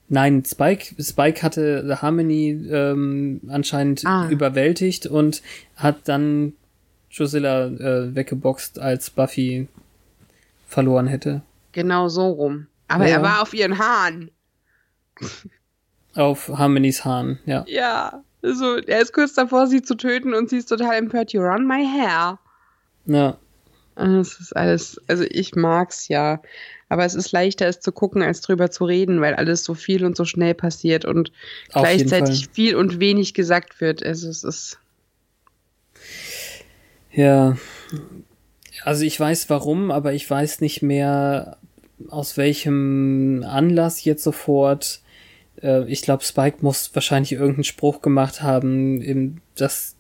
Nein, 0.08 0.44
Spike, 0.46 1.02
Spike 1.04 1.44
hatte 1.44 2.00
Harmony 2.02 2.50
ähm, 2.72 3.42
anscheinend 3.50 4.04
Ah. 4.06 4.28
überwältigt 4.30 5.06
und 5.06 5.42
hat 5.76 6.08
dann 6.08 6.54
Drusilla 7.16 7.66
äh, 7.68 8.16
weggeboxt, 8.16 8.80
als 8.80 9.10
Buffy 9.10 9.68
verloren 10.68 11.08
hätte. 11.08 11.42
Genau 11.72 12.08
so 12.10 12.28
rum. 12.30 12.68
Aber 12.88 13.08
Ja. 13.08 13.18
er 13.18 13.22
war 13.24 13.42
auf 13.42 13.54
ihren 13.54 13.78
Haaren. 13.78 14.32
Auf 16.16 16.48
Harmonys 16.50 17.06
Haaren, 17.06 17.40
ja. 17.46 17.64
Ja. 17.68 18.24
Also, 18.42 18.78
er 18.78 19.02
ist 19.02 19.14
kurz 19.14 19.34
davor, 19.34 19.68
sie 19.68 19.82
zu 19.82 19.96
töten 19.96 20.34
und 20.34 20.50
sie 20.50 20.58
ist 20.58 20.68
total 20.70 20.96
empört. 20.96 21.32
You're 21.32 21.54
on 21.54 21.68
my 21.68 21.86
hair. 21.86 22.40
Ja, 23.06 23.38
Das 24.00 24.40
ist 24.40 24.56
alles, 24.56 25.02
also 25.08 25.24
ich 25.30 25.56
mag's 25.56 26.08
ja. 26.08 26.42
Aber 26.88 27.06
es 27.06 27.14
ist 27.14 27.32
leichter, 27.32 27.68
es 27.68 27.80
zu 27.82 27.92
gucken, 27.92 28.24
als 28.24 28.42
drüber 28.42 28.72
zu 28.72 28.86
reden, 28.86 29.22
weil 29.22 29.36
alles 29.36 29.64
so 29.64 29.76
viel 29.76 30.06
und 30.06 30.18
so 30.18 30.26
schnell 30.26 30.56
passiert 30.56 31.06
und 31.06 31.32
Auf 31.72 31.84
gleichzeitig 31.84 32.50
viel 32.52 32.76
und 32.76 33.00
wenig 33.00 33.34
gesagt 33.34 33.80
wird. 33.80 34.04
Also 34.04 34.30
es 34.30 34.44
ist. 34.44 34.80
ja. 37.12 37.58
Also 38.84 39.04
ich 39.04 39.20
weiß 39.20 39.50
warum, 39.50 39.92
aber 39.92 40.14
ich 40.14 40.28
weiß 40.30 40.62
nicht 40.62 40.82
mehr 40.82 41.58
aus 42.08 42.38
welchem 42.38 43.44
Anlass 43.46 44.04
jetzt 44.04 44.24
sofort. 44.24 45.02
Äh, 45.62 45.84
ich 45.92 46.02
glaube, 46.02 46.24
Spike 46.24 46.60
muss 46.62 46.90
wahrscheinlich 46.96 47.34
irgendeinen 47.34 47.66
Spruch 47.66 48.02
gemacht 48.02 48.42
haben, 48.42 49.42
dass 49.56 49.96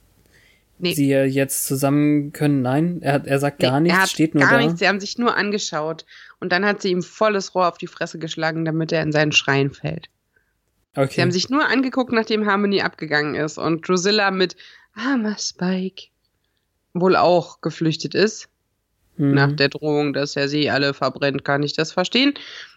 Nee. 0.82 0.93
sie 0.93 1.09
jetzt 1.11 1.65
zusammen 1.67 2.32
können. 2.32 2.61
Nein, 2.61 2.99
er, 3.01 3.13
hat- 3.13 3.27
er 3.27 3.39
sagt 3.39 3.59
gar 3.59 3.80
Nee, 3.80 3.91
nichts, 3.91 4.11
steht 4.11 4.34
nur 4.34 4.43
gar 4.43 4.53
da. 4.59 4.65
nichts, 4.65 4.80
sie 4.80 4.88
haben 4.88 4.99
sich 4.99 5.17
nur 5.17 5.36
angeschaut. 5.36 6.05
Und 6.39 6.51
dann 6.51 6.65
hat 6.65 6.82
sie 6.82 6.89
ihm 6.91 7.01
volles 7.03 7.53
Rohr 7.53 7.67
auf 7.67 7.77
die 7.77 7.88
Fresse 7.88 8.17
geschlagen, 8.19 8.65
damit 8.65 8.91
er 8.91 9.03
in 9.03 9.11
seinen 9.11 9.32
Schrein 9.34 9.71
fällt. 9.71 10.07
Okay. 10.95 11.13
Sie 11.15 11.21
haben 11.21 11.32
sich 11.32 11.49
nur 11.49 11.65
angeguckt, 11.67 12.11
nachdem 12.11 12.45
Harmony 12.47 12.82
abgegangen 12.82 13.36
ist. 13.36 13.57
Und 13.57 13.88
Drusilla 13.88 14.32
mit 14.32 14.55
armer 14.95 15.38
Spike 15.38 16.07
wohl 16.93 17.15
auch 17.15 17.61
geflüchtet 17.61 18.15
ist. 18.15 18.47
Mhm. 19.17 19.34
Nach 19.34 19.51
der 19.51 19.69
Drohung, 19.69 20.13
dass 20.13 20.36
er 20.36 20.47
sie 20.47 20.69
alle 20.69 20.93
verbrennt, 20.93 21.43
kann 21.45 21.61
ich 21.61 21.73
das 21.73 21.91
verstehen. 21.91 22.34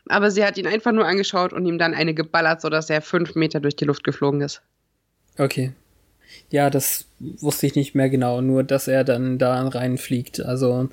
Aber 0.08 0.30
sie 0.30 0.44
hat 0.44 0.58
ihn 0.58 0.66
einfach 0.66 0.92
nur 0.92 1.06
angeschaut 1.06 1.52
und 1.52 1.64
ihm 1.66 1.78
dann 1.78 1.94
eine 1.94 2.14
geballert, 2.14 2.60
sodass 2.60 2.90
er 2.90 3.00
fünf 3.00 3.34
Meter 3.36 3.60
durch 3.60 3.76
die 3.76 3.84
Luft 3.84 4.02
geflogen 4.04 4.40
ist. 4.40 4.60
Okay. 5.38 5.72
Ja, 6.50 6.70
das 6.70 7.06
wusste 7.18 7.66
ich 7.66 7.74
nicht 7.74 7.94
mehr 7.94 8.10
genau, 8.10 8.40
nur 8.40 8.64
dass 8.64 8.88
er 8.88 9.04
dann 9.04 9.38
da 9.38 9.66
reinfliegt. 9.66 10.40
Also 10.40 10.88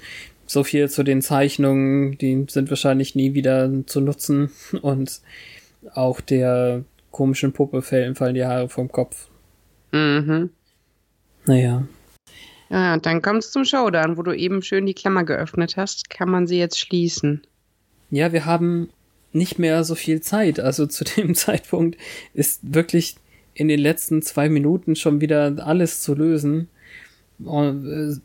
so 0.46 0.64
viel 0.64 0.90
zu 0.90 1.04
den 1.04 1.22
Zeichnungen, 1.22 2.18
die 2.18 2.46
sind 2.50 2.70
wahrscheinlich 2.70 3.16
nie 3.16 3.34
wieder 3.34 3.70
zu 3.86 4.02
nutzen. 4.02 4.52
Und 4.82 5.22
auch 5.94 6.22
der 6.22 6.84
komischen 7.12 7.54
Puppe 7.54 7.82
fallen 7.82 8.16
fallen 8.16 8.36
die 8.36 8.46
Haare 8.46 8.70
vom 8.70 8.92
Kopf. 8.92 9.28
Mhm. 9.92 10.50
Naja. 11.46 11.88
Ja, 12.70 12.94
und 12.94 13.06
dann 13.06 13.24
kommt 13.24 13.40
es 13.40 13.52
zum 13.52 13.66
Showdown, 13.66 14.18
wo 14.18 14.22
du 14.22 14.32
eben 14.32 14.62
schön 14.62 14.86
die 14.86 14.94
Klammer 14.94 15.24
geöffnet 15.24 15.76
hast. 15.76 16.10
Kann 16.12 16.30
man 16.30 16.46
sie 16.46 16.60
jetzt 16.60 16.80
schließen? 16.80 17.42
Ja, 18.12 18.32
wir 18.32 18.46
haben 18.46 18.90
nicht 19.34 19.58
mehr 19.58 19.84
so 19.84 19.96
viel 19.96 20.22
Zeit. 20.22 20.60
Also 20.60 20.86
zu 20.88 21.04
dem 21.04 21.36
Zeitpunkt 21.36 21.98
ist 22.34 22.60
wirklich 22.74 23.16
in 23.60 23.68
den 23.68 23.80
letzten 23.80 24.22
zwei 24.22 24.50
Minuten 24.50 24.96
schon 24.96 25.22
wieder 25.22 25.56
alles 25.66 26.02
zu 26.02 26.16
lösen. 26.16 26.68
Und, 27.44 27.86
äh, 27.88 28.16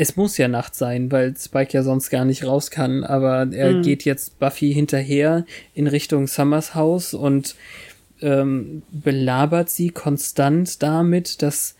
es 0.00 0.14
muss 0.14 0.38
ja 0.38 0.46
Nacht 0.46 0.76
sein, 0.76 1.10
weil 1.10 1.34
Spike 1.36 1.72
ja 1.72 1.82
sonst 1.82 2.10
gar 2.10 2.24
nicht 2.24 2.44
raus 2.44 2.70
kann, 2.70 3.02
aber 3.02 3.48
er 3.52 3.72
Mhm. 3.72 3.82
geht 3.82 4.04
jetzt 4.04 4.38
Buffy 4.38 4.72
hinterher 4.72 5.44
in 5.74 5.88
Richtung 5.88 6.28
Summers 6.28 6.74
Haus 6.76 7.14
und 7.14 7.56
ähm, 8.20 8.82
belabert 8.92 9.70
sie 9.70 9.90
konstant 9.90 10.82
damit, 10.82 11.42
dass 11.42 11.74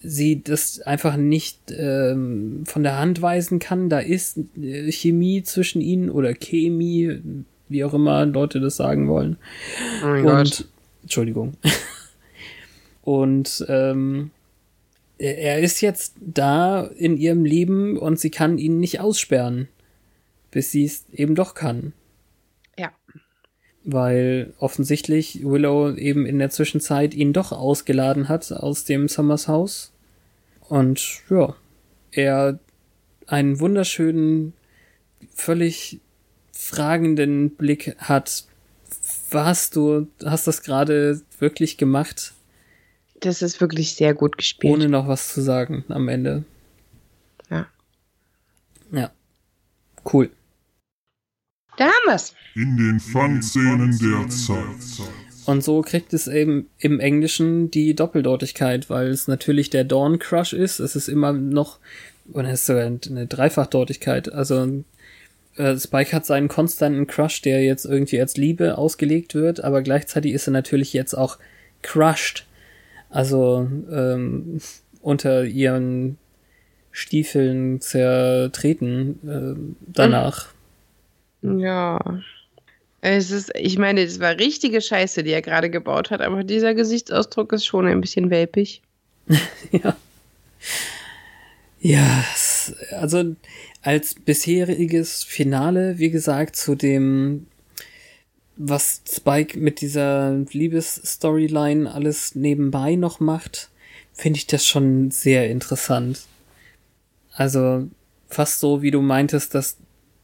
sie 0.00 0.42
das 0.42 0.80
einfach 0.80 1.16
nicht 1.16 1.58
ähm, 1.76 2.62
von 2.66 2.82
der 2.84 2.98
Hand 2.98 3.20
weisen 3.22 3.58
kann. 3.58 3.88
Da 3.88 3.98
ist 3.98 4.38
äh, 4.60 4.90
Chemie 4.92 5.42
zwischen 5.42 5.80
ihnen 5.80 6.10
oder 6.10 6.34
Chemie, 6.34 7.18
wie 7.68 7.82
auch 7.84 7.94
immer 7.94 8.26
Leute 8.26 8.60
das 8.60 8.76
sagen 8.76 9.08
wollen. 9.08 9.36
Oh 10.02 10.06
mein 10.06 10.24
Und 10.24 10.26
Gott. 10.26 10.64
Entschuldigung. 11.02 11.54
Und 13.06 13.64
ähm, 13.68 14.32
er 15.16 15.60
ist 15.60 15.80
jetzt 15.80 16.14
da 16.20 16.82
in 16.82 17.16
ihrem 17.18 17.44
Leben 17.44 17.96
und 17.96 18.18
sie 18.18 18.30
kann 18.30 18.58
ihn 18.58 18.80
nicht 18.80 18.98
aussperren, 18.98 19.68
bis 20.50 20.72
sie 20.72 20.84
es 20.84 21.04
eben 21.12 21.36
doch 21.36 21.54
kann. 21.54 21.92
Ja. 22.76 22.90
Weil 23.84 24.54
offensichtlich 24.58 25.44
Willow 25.44 25.94
eben 25.94 26.26
in 26.26 26.40
der 26.40 26.50
Zwischenzeit 26.50 27.14
ihn 27.14 27.32
doch 27.32 27.52
ausgeladen 27.52 28.28
hat 28.28 28.50
aus 28.50 28.84
dem 28.84 29.06
Summers 29.06 29.46
Haus. 29.46 29.92
Und 30.68 31.22
ja, 31.30 31.54
er 32.10 32.58
einen 33.28 33.60
wunderschönen, 33.60 34.52
völlig 35.32 36.00
fragenden 36.50 37.50
Blick 37.50 37.94
hat. 37.98 38.46
Was 39.30 39.70
du 39.70 40.08
hast 40.24 40.48
das 40.48 40.64
gerade 40.64 41.20
wirklich 41.38 41.76
gemacht, 41.76 42.32
Das 43.20 43.42
ist 43.42 43.60
wirklich 43.60 43.94
sehr 43.94 44.14
gut 44.14 44.36
gespielt. 44.36 44.72
ohne 44.72 44.88
noch 44.88 45.08
was 45.08 45.32
zu 45.32 45.40
sagen 45.40 45.84
am 45.88 46.08
Ende. 46.08 46.44
Ja. 47.50 47.66
Ja. 48.92 49.10
Cool. 50.12 50.30
Da 51.76 51.86
haben 51.86 52.06
wir's. 52.06 52.34
In 52.54 52.76
den 52.76 53.00
Fun-Szenen 53.00 53.98
der 53.98 54.28
Zeit. 54.28 55.08
Und 55.44 55.62
so 55.62 55.82
kriegt 55.82 56.12
es 56.12 56.26
eben 56.26 56.68
im 56.78 56.98
Englischen 57.00 57.70
die 57.70 57.94
Doppeldeutigkeit, 57.94 58.90
weil 58.90 59.08
es 59.08 59.28
natürlich 59.28 59.70
der 59.70 59.84
Dawn 59.84 60.18
Crush 60.18 60.52
ist. 60.52 60.80
Es 60.80 60.96
ist 60.96 61.08
immer 61.08 61.32
noch, 61.32 61.78
und 62.32 62.46
es 62.46 62.60
ist 62.60 62.66
sogar 62.66 62.84
eine 62.84 63.26
Dreifachdeutigkeit. 63.26 64.32
Also 64.32 64.82
äh, 65.56 65.76
Spike 65.76 66.12
hat 66.12 66.26
seinen 66.26 66.48
konstanten 66.48 67.06
Crush, 67.06 67.42
der 67.42 67.62
jetzt 67.62 67.84
irgendwie 67.84 68.20
als 68.20 68.36
Liebe 68.36 68.76
ausgelegt 68.76 69.34
wird, 69.34 69.62
aber 69.62 69.82
gleichzeitig 69.82 70.32
ist 70.32 70.48
er 70.48 70.52
natürlich 70.52 70.92
jetzt 70.92 71.14
auch 71.14 71.38
crushed. 71.82 72.46
Also 73.10 73.68
ähm, 73.90 74.60
unter 75.00 75.44
ihren 75.44 76.18
Stiefeln 76.90 77.80
zertreten 77.80 79.18
äh, 79.26 79.74
danach. 79.92 80.48
Ja. 81.42 82.00
Es 83.02 83.30
ist, 83.30 83.52
ich 83.54 83.78
meine, 83.78 84.00
es 84.00 84.18
war 84.18 84.38
richtige 84.38 84.80
Scheiße, 84.80 85.22
die 85.22 85.30
er 85.30 85.42
gerade 85.42 85.70
gebaut 85.70 86.10
hat, 86.10 86.20
aber 86.22 86.42
dieser 86.42 86.74
Gesichtsausdruck 86.74 87.52
ist 87.52 87.66
schon 87.66 87.86
ein 87.86 88.00
bisschen 88.00 88.30
welpig. 88.30 88.82
Ja. 89.72 89.96
Ja, 91.78 92.24
also 92.98 93.36
als 93.82 94.14
bisheriges 94.14 95.22
Finale, 95.22 95.98
wie 95.98 96.10
gesagt, 96.10 96.56
zu 96.56 96.74
dem, 96.74 97.46
was 98.56 99.02
Spike 99.08 99.58
mit 99.58 99.80
dieser 99.80 100.32
Liebesstoryline 100.50 101.92
alles 101.92 102.34
nebenbei 102.34 102.96
noch 102.96 103.20
macht, 103.20 103.70
finde 104.12 104.38
ich 104.38 104.46
das 104.46 104.66
schon 104.66 105.10
sehr 105.10 105.50
interessant. 105.50 106.22
Also 107.32 107.88
fast 108.28 108.60
so, 108.60 108.82
wie 108.82 108.90
du 108.90 109.02
meintest, 109.02 109.54
dass 109.54 109.76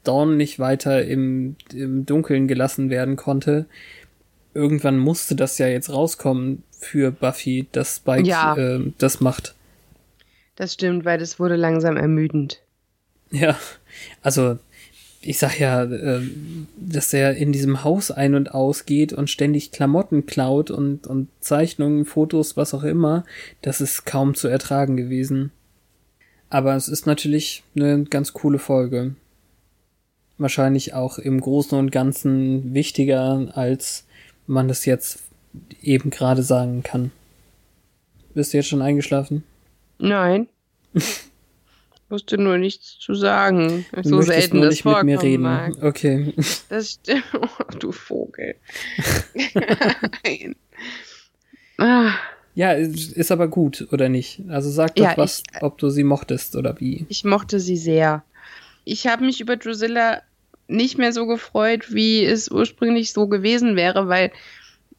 Dawn 0.03 0.37
nicht 0.37 0.59
weiter 0.59 1.05
im, 1.05 1.57
im 1.73 2.07
Dunkeln 2.07 2.49
gelassen 2.49 2.91
werden 2.91 3.17
konnte. 3.17 3.67
Irgendwann 4.55 4.99
musste 4.99 5.37
das 5.37 5.59
ja 5.59 5.69
jetzt 5.69 5.91
rauskommen 5.91 6.63
für 6.79 7.11
Buffy, 7.11 7.67
dass 7.73 7.97
Spike 7.97 8.27
Ja. 8.27 8.57
ähm, 8.57 8.95
das 8.99 9.21
macht. 9.21 9.55
Das 10.57 10.75
stimmt, 10.75 11.05
weil 11.05 11.19
das 11.19 11.39
wurde 11.39 11.57
langsam 11.57 11.97
ermüdend. 11.97 12.61
Ja, 13.31 13.59
also 14.23 14.59
ich 15.23 15.39
sag 15.39 15.59
ja, 15.59 15.85
ähm, 15.85 16.67
dass 16.77 17.13
er 17.13 17.37
in 17.37 17.53
diesem 17.53 17.85
Haus 17.85 18.11
ein- 18.11 18.35
und 18.35 18.53
ausgeht 18.53 19.13
und 19.13 19.31
ständig 19.31 19.71
Klamotten 19.71 20.27
klaut 20.27 20.71
und, 20.71 21.07
und 21.07 21.29
Zeichnungen, 21.41 22.05
Fotos, 22.05 22.57
was 22.57 22.75
auch 22.75 22.83
immer, 22.83 23.25
das 23.63 23.81
ist 23.81 24.05
kaum 24.05 24.35
zu 24.35 24.49
ertragen 24.49 24.97
gewesen. 24.97 25.53
Aber 26.51 26.75
es 26.75 26.89
ist 26.89 27.07
natürlich 27.07 27.63
eine 27.77 28.05
ganz 28.05 28.33
coole 28.33 28.59
Folge. 28.59 29.15
Wahrscheinlich 30.39 30.93
auch 30.93 31.19
im 31.19 31.41
Großen 31.41 31.79
und 31.79 31.93
Ganzen 31.93 32.75
wichtiger, 32.75 33.49
als 33.55 34.05
man 34.47 34.67
das 34.69 34.85
jetzt 34.85 35.23
eben 35.83 36.11
gerade 36.11 36.43
sagen 36.43 36.83
kann. 36.83 37.13
Bist 38.35 38.53
du 38.53 38.59
jetzt 38.59 38.69
schon 38.69 38.83
eingeschlafen? 38.83 39.45
Nein. 39.99 40.49
Wusste 42.13 42.37
nur 42.37 42.59
nichts 42.59 42.99
zu 42.99 43.15
sagen. 43.15 43.87
Du 43.93 44.03
So 44.03 44.21
selten 44.21 44.59
nur 44.59 44.69
nicht 44.69 44.85
mit 44.85 45.03
mir 45.05 45.23
reden. 45.23 45.43
mag. 45.45 45.83
Okay. 45.83 46.35
Das 46.69 46.91
stimmt. 46.93 47.25
Oh, 47.35 47.65
du 47.79 47.91
Vogel. 47.91 48.55
Nein. 49.55 50.57
Ah, 51.79 52.13
Ja, 52.55 52.73
ist 52.73 53.13
ist 53.13 53.33
aber 53.33 53.49
gut, 53.49 53.89
oder 53.93 54.11
nicht? 54.11 54.43
Also 54.49 54.69
sag 54.71 54.95
doch 54.97 55.05
Ja, 55.05 55.17
was, 55.17 55.43
ich- 55.55 55.63
ob 55.63 55.79
du 55.79 55.89
sie 55.89 56.05
mochtest 56.05 56.55
oder 56.55 56.79
wie. 56.81 57.07
ich 57.09 57.25
mochte 57.25 57.61
sie 57.61 57.79
sehr. 57.79 58.25
Ich 58.85 59.07
habe 59.07 59.25
mich 59.25 59.41
über 59.41 59.57
Drusilla 59.57 60.21
nicht 60.69 60.99
mehr 60.99 61.13
so 61.13 61.27
gefreut, 61.27 61.95
wie 61.95 62.25
es 62.25 62.51
ursprünglich 62.51 63.13
so 63.13 63.27
gewesen 63.27 63.75
wäre, 63.75 64.09
weil 64.09 64.33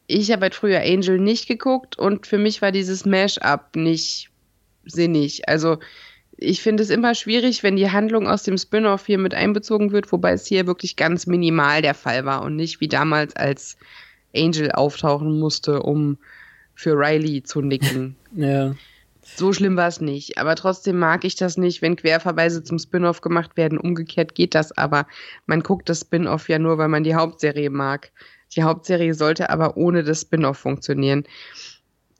ich 0.08 0.32
habe 0.32 0.42
halt 0.42 0.54
früher 0.56 0.80
Angel 0.80 1.18
nicht 1.20 1.46
geguckt 1.46 1.96
und 1.98 2.26
für 2.26 2.38
mich 2.38 2.60
war 2.60 2.72
dieses 2.72 3.06
Mash-up 3.06 3.76
nicht 3.76 4.30
sinnig. 4.84 5.48
Also 5.48 5.78
ich 6.44 6.62
finde 6.62 6.82
es 6.82 6.90
immer 6.90 7.14
schwierig, 7.14 7.62
wenn 7.62 7.76
die 7.76 7.90
Handlung 7.90 8.28
aus 8.28 8.42
dem 8.42 8.58
Spin-off 8.58 9.06
hier 9.06 9.18
mit 9.18 9.34
einbezogen 9.34 9.92
wird, 9.92 10.12
wobei 10.12 10.32
es 10.32 10.46
hier 10.46 10.66
wirklich 10.66 10.96
ganz 10.96 11.26
minimal 11.26 11.82
der 11.82 11.94
Fall 11.94 12.24
war 12.24 12.42
und 12.42 12.56
nicht 12.56 12.80
wie 12.80 12.88
damals, 12.88 13.34
als 13.36 13.76
Angel 14.34 14.72
auftauchen 14.72 15.38
musste, 15.38 15.82
um 15.82 16.18
für 16.74 16.92
Riley 16.92 17.42
zu 17.42 17.60
nicken. 17.60 18.16
Ja. 18.36 18.74
So 19.22 19.52
schlimm 19.52 19.76
war 19.76 19.86
es 19.86 20.00
nicht. 20.00 20.38
Aber 20.38 20.56
trotzdem 20.56 20.98
mag 20.98 21.24
ich 21.24 21.36
das 21.36 21.56
nicht, 21.56 21.82
wenn 21.82 21.94
Querverweise 21.94 22.64
zum 22.64 22.80
Spin-off 22.80 23.20
gemacht 23.20 23.56
werden. 23.56 23.78
Umgekehrt 23.78 24.34
geht 24.34 24.56
das 24.56 24.76
aber. 24.76 25.06
Man 25.46 25.62
guckt 25.62 25.88
das 25.88 26.00
Spin-off 26.00 26.48
ja 26.48 26.58
nur, 26.58 26.78
weil 26.78 26.88
man 26.88 27.04
die 27.04 27.14
Hauptserie 27.14 27.70
mag. 27.70 28.10
Die 28.54 28.64
Hauptserie 28.64 29.14
sollte 29.14 29.50
aber 29.50 29.76
ohne 29.76 30.02
das 30.02 30.22
Spin-off 30.22 30.58
funktionieren. 30.58 31.24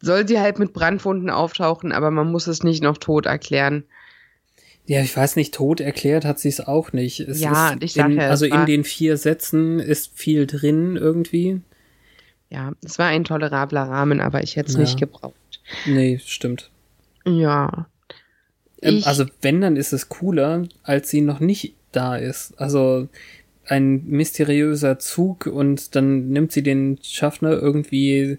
Soll 0.00 0.26
sie 0.26 0.38
halt 0.38 0.58
mit 0.58 0.72
Brandwunden 0.72 1.30
auftauchen, 1.30 1.92
aber 1.92 2.10
man 2.10 2.30
muss 2.30 2.46
es 2.46 2.62
nicht 2.62 2.82
noch 2.82 2.98
tot 2.98 3.26
erklären. 3.26 3.84
Ja, 4.86 5.00
ich 5.00 5.16
weiß 5.16 5.36
nicht, 5.36 5.54
tot 5.54 5.80
erklärt 5.80 6.24
hat 6.24 6.38
sie 6.38 6.48
es 6.50 6.60
auch 6.60 6.92
nicht. 6.92 7.20
Es 7.20 7.40
Ja, 7.40 7.74
ich 7.80 7.94
sag 7.94 8.10
in, 8.10 8.18
ja, 8.18 8.28
Also 8.28 8.44
in 8.44 8.66
den 8.66 8.84
vier 8.84 9.16
Sätzen 9.16 9.78
ist 9.80 10.10
viel 10.14 10.46
drin 10.46 10.96
irgendwie. 10.96 11.60
Ja, 12.50 12.72
es 12.84 12.98
war 12.98 13.06
ein 13.06 13.24
tolerabler 13.24 13.82
Rahmen, 13.82 14.20
aber 14.20 14.42
ich 14.42 14.56
hätte 14.56 14.68
es 14.68 14.74
Ja. 14.74 14.80
nicht 14.80 14.98
gebraucht. 15.00 15.34
Nee, 15.86 16.20
stimmt. 16.24 16.70
Ja. 17.26 17.86
Ähm, 18.82 19.00
also 19.04 19.24
wenn, 19.40 19.62
dann 19.62 19.76
ist 19.76 19.92
es 19.94 20.10
cooler, 20.10 20.64
als 20.82 21.08
sie 21.08 21.22
noch 21.22 21.40
nicht 21.40 21.74
da 21.92 22.16
ist. 22.16 22.52
Also 22.58 23.08
ein 23.66 24.04
mysteriöser 24.04 24.98
Zug 24.98 25.46
und 25.46 25.96
dann 25.96 26.28
nimmt 26.28 26.52
sie 26.52 26.62
den 26.62 26.98
Schaffner 27.02 27.52
irgendwie, 27.52 28.38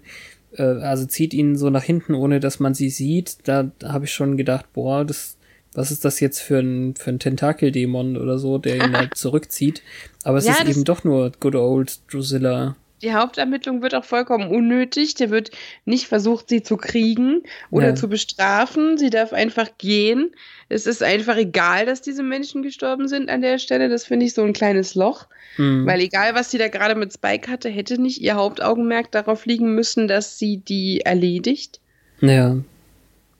äh, 0.52 0.62
also 0.62 1.04
zieht 1.06 1.34
ihn 1.34 1.56
so 1.56 1.68
nach 1.70 1.82
hinten, 1.82 2.14
ohne 2.14 2.38
dass 2.38 2.60
man 2.60 2.74
sie 2.74 2.90
sieht. 2.90 3.38
Da 3.48 3.72
habe 3.82 4.04
ich 4.04 4.12
schon 4.12 4.36
gedacht, 4.36 4.66
boah, 4.72 5.04
das, 5.04 5.35
was 5.76 5.90
ist 5.90 6.04
das 6.04 6.18
jetzt 6.20 6.40
für 6.40 6.58
ein, 6.58 6.94
für 6.96 7.10
ein 7.10 7.18
Tentakeldämon 7.18 8.16
oder 8.16 8.38
so, 8.38 8.58
der 8.58 8.76
ihn 8.84 8.92
da 8.92 9.08
zurückzieht. 9.14 9.82
Aber 10.24 10.38
es 10.38 10.46
Ja, 10.46 10.54
ist 10.54 10.68
eben 10.68 10.84
doch 10.84 11.04
nur 11.04 11.30
good 11.38 11.54
old 11.54 12.00
Drusilla. 12.12 12.76
Die 13.02 13.12
Hauptermittlung 13.12 13.82
wird 13.82 13.94
auch 13.94 14.04
vollkommen 14.06 14.48
unnötig. 14.48 15.14
Der 15.16 15.28
wird 15.30 15.50
nicht 15.84 16.06
versucht, 16.06 16.48
sie 16.48 16.62
zu 16.62 16.78
kriegen 16.78 17.42
oder 17.70 17.88
Ja. 17.88 17.94
zu 17.94 18.08
bestrafen. 18.08 18.96
Sie 18.96 19.10
darf 19.10 19.34
einfach 19.34 19.68
gehen. 19.76 20.30
Es 20.70 20.86
ist 20.86 21.02
einfach 21.02 21.36
egal, 21.36 21.84
dass 21.84 22.00
diese 22.00 22.22
Menschen 22.22 22.62
gestorben 22.62 23.06
sind 23.06 23.28
an 23.28 23.42
der 23.42 23.58
Stelle. 23.58 23.90
Das 23.90 24.06
finde 24.06 24.24
ich 24.24 24.32
so 24.32 24.42
ein 24.42 24.54
kleines 24.54 24.94
Loch. 24.94 25.26
Hm. 25.56 25.84
Weil 25.86 26.00
egal, 26.00 26.34
was 26.34 26.50
sie 26.50 26.56
da 26.58 26.68
gerade 26.68 26.94
mit 26.94 27.12
Spike 27.12 27.50
hatte, 27.50 27.68
hätte 27.68 28.00
nicht 28.00 28.22
ihr 28.22 28.34
Hauptaugenmerk 28.34 29.12
darauf 29.12 29.44
liegen 29.44 29.74
müssen, 29.74 30.08
dass 30.08 30.38
sie 30.38 30.56
die 30.56 31.02
erledigt. 31.02 31.80
Ja. 32.22 32.56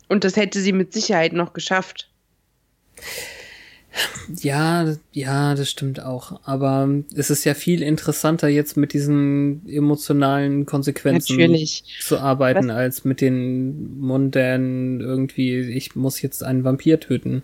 Und 0.08 0.24
das 0.24 0.36
hätte 0.36 0.60
sie 0.60 0.72
mit 0.74 0.92
Sicherheit 0.92 1.32
noch 1.32 1.54
geschafft. 1.54 2.10
Ja, 4.42 4.94
ja, 5.12 5.54
das 5.54 5.70
stimmt 5.70 6.00
auch. 6.00 6.40
Aber 6.44 6.88
es 7.14 7.30
ist 7.30 7.44
ja 7.44 7.54
viel 7.54 7.82
interessanter 7.82 8.48
jetzt 8.48 8.76
mit 8.76 8.92
diesen 8.92 9.66
emotionalen 9.68 10.66
Konsequenzen 10.66 11.36
Natürlich. 11.36 11.84
zu 12.00 12.18
arbeiten, 12.18 12.68
Was- 12.68 12.76
als 12.76 13.04
mit 13.04 13.20
den 13.20 13.98
modernen 13.98 15.00
irgendwie, 15.00 15.60
ich 15.60 15.96
muss 15.96 16.20
jetzt 16.20 16.42
einen 16.42 16.64
Vampir 16.64 17.00
töten. 17.00 17.42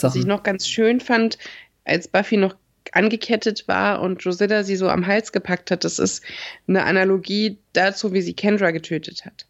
Was 0.00 0.14
ich 0.14 0.22
Sachen. 0.22 0.28
noch 0.28 0.42
ganz 0.42 0.66
schön 0.66 1.00
fand, 1.00 1.36
als 1.84 2.08
Buffy 2.08 2.38
noch 2.38 2.56
angekettet 2.92 3.68
war 3.68 4.00
und 4.00 4.24
Drusilla 4.24 4.64
sie 4.64 4.76
so 4.76 4.88
am 4.88 5.06
Hals 5.06 5.32
gepackt 5.32 5.70
hat, 5.70 5.84
das 5.84 5.98
ist 5.98 6.22
eine 6.66 6.84
Analogie 6.84 7.58
dazu, 7.74 8.12
wie 8.14 8.22
sie 8.22 8.32
Kendra 8.32 8.70
getötet 8.70 9.26
hat. 9.26 9.46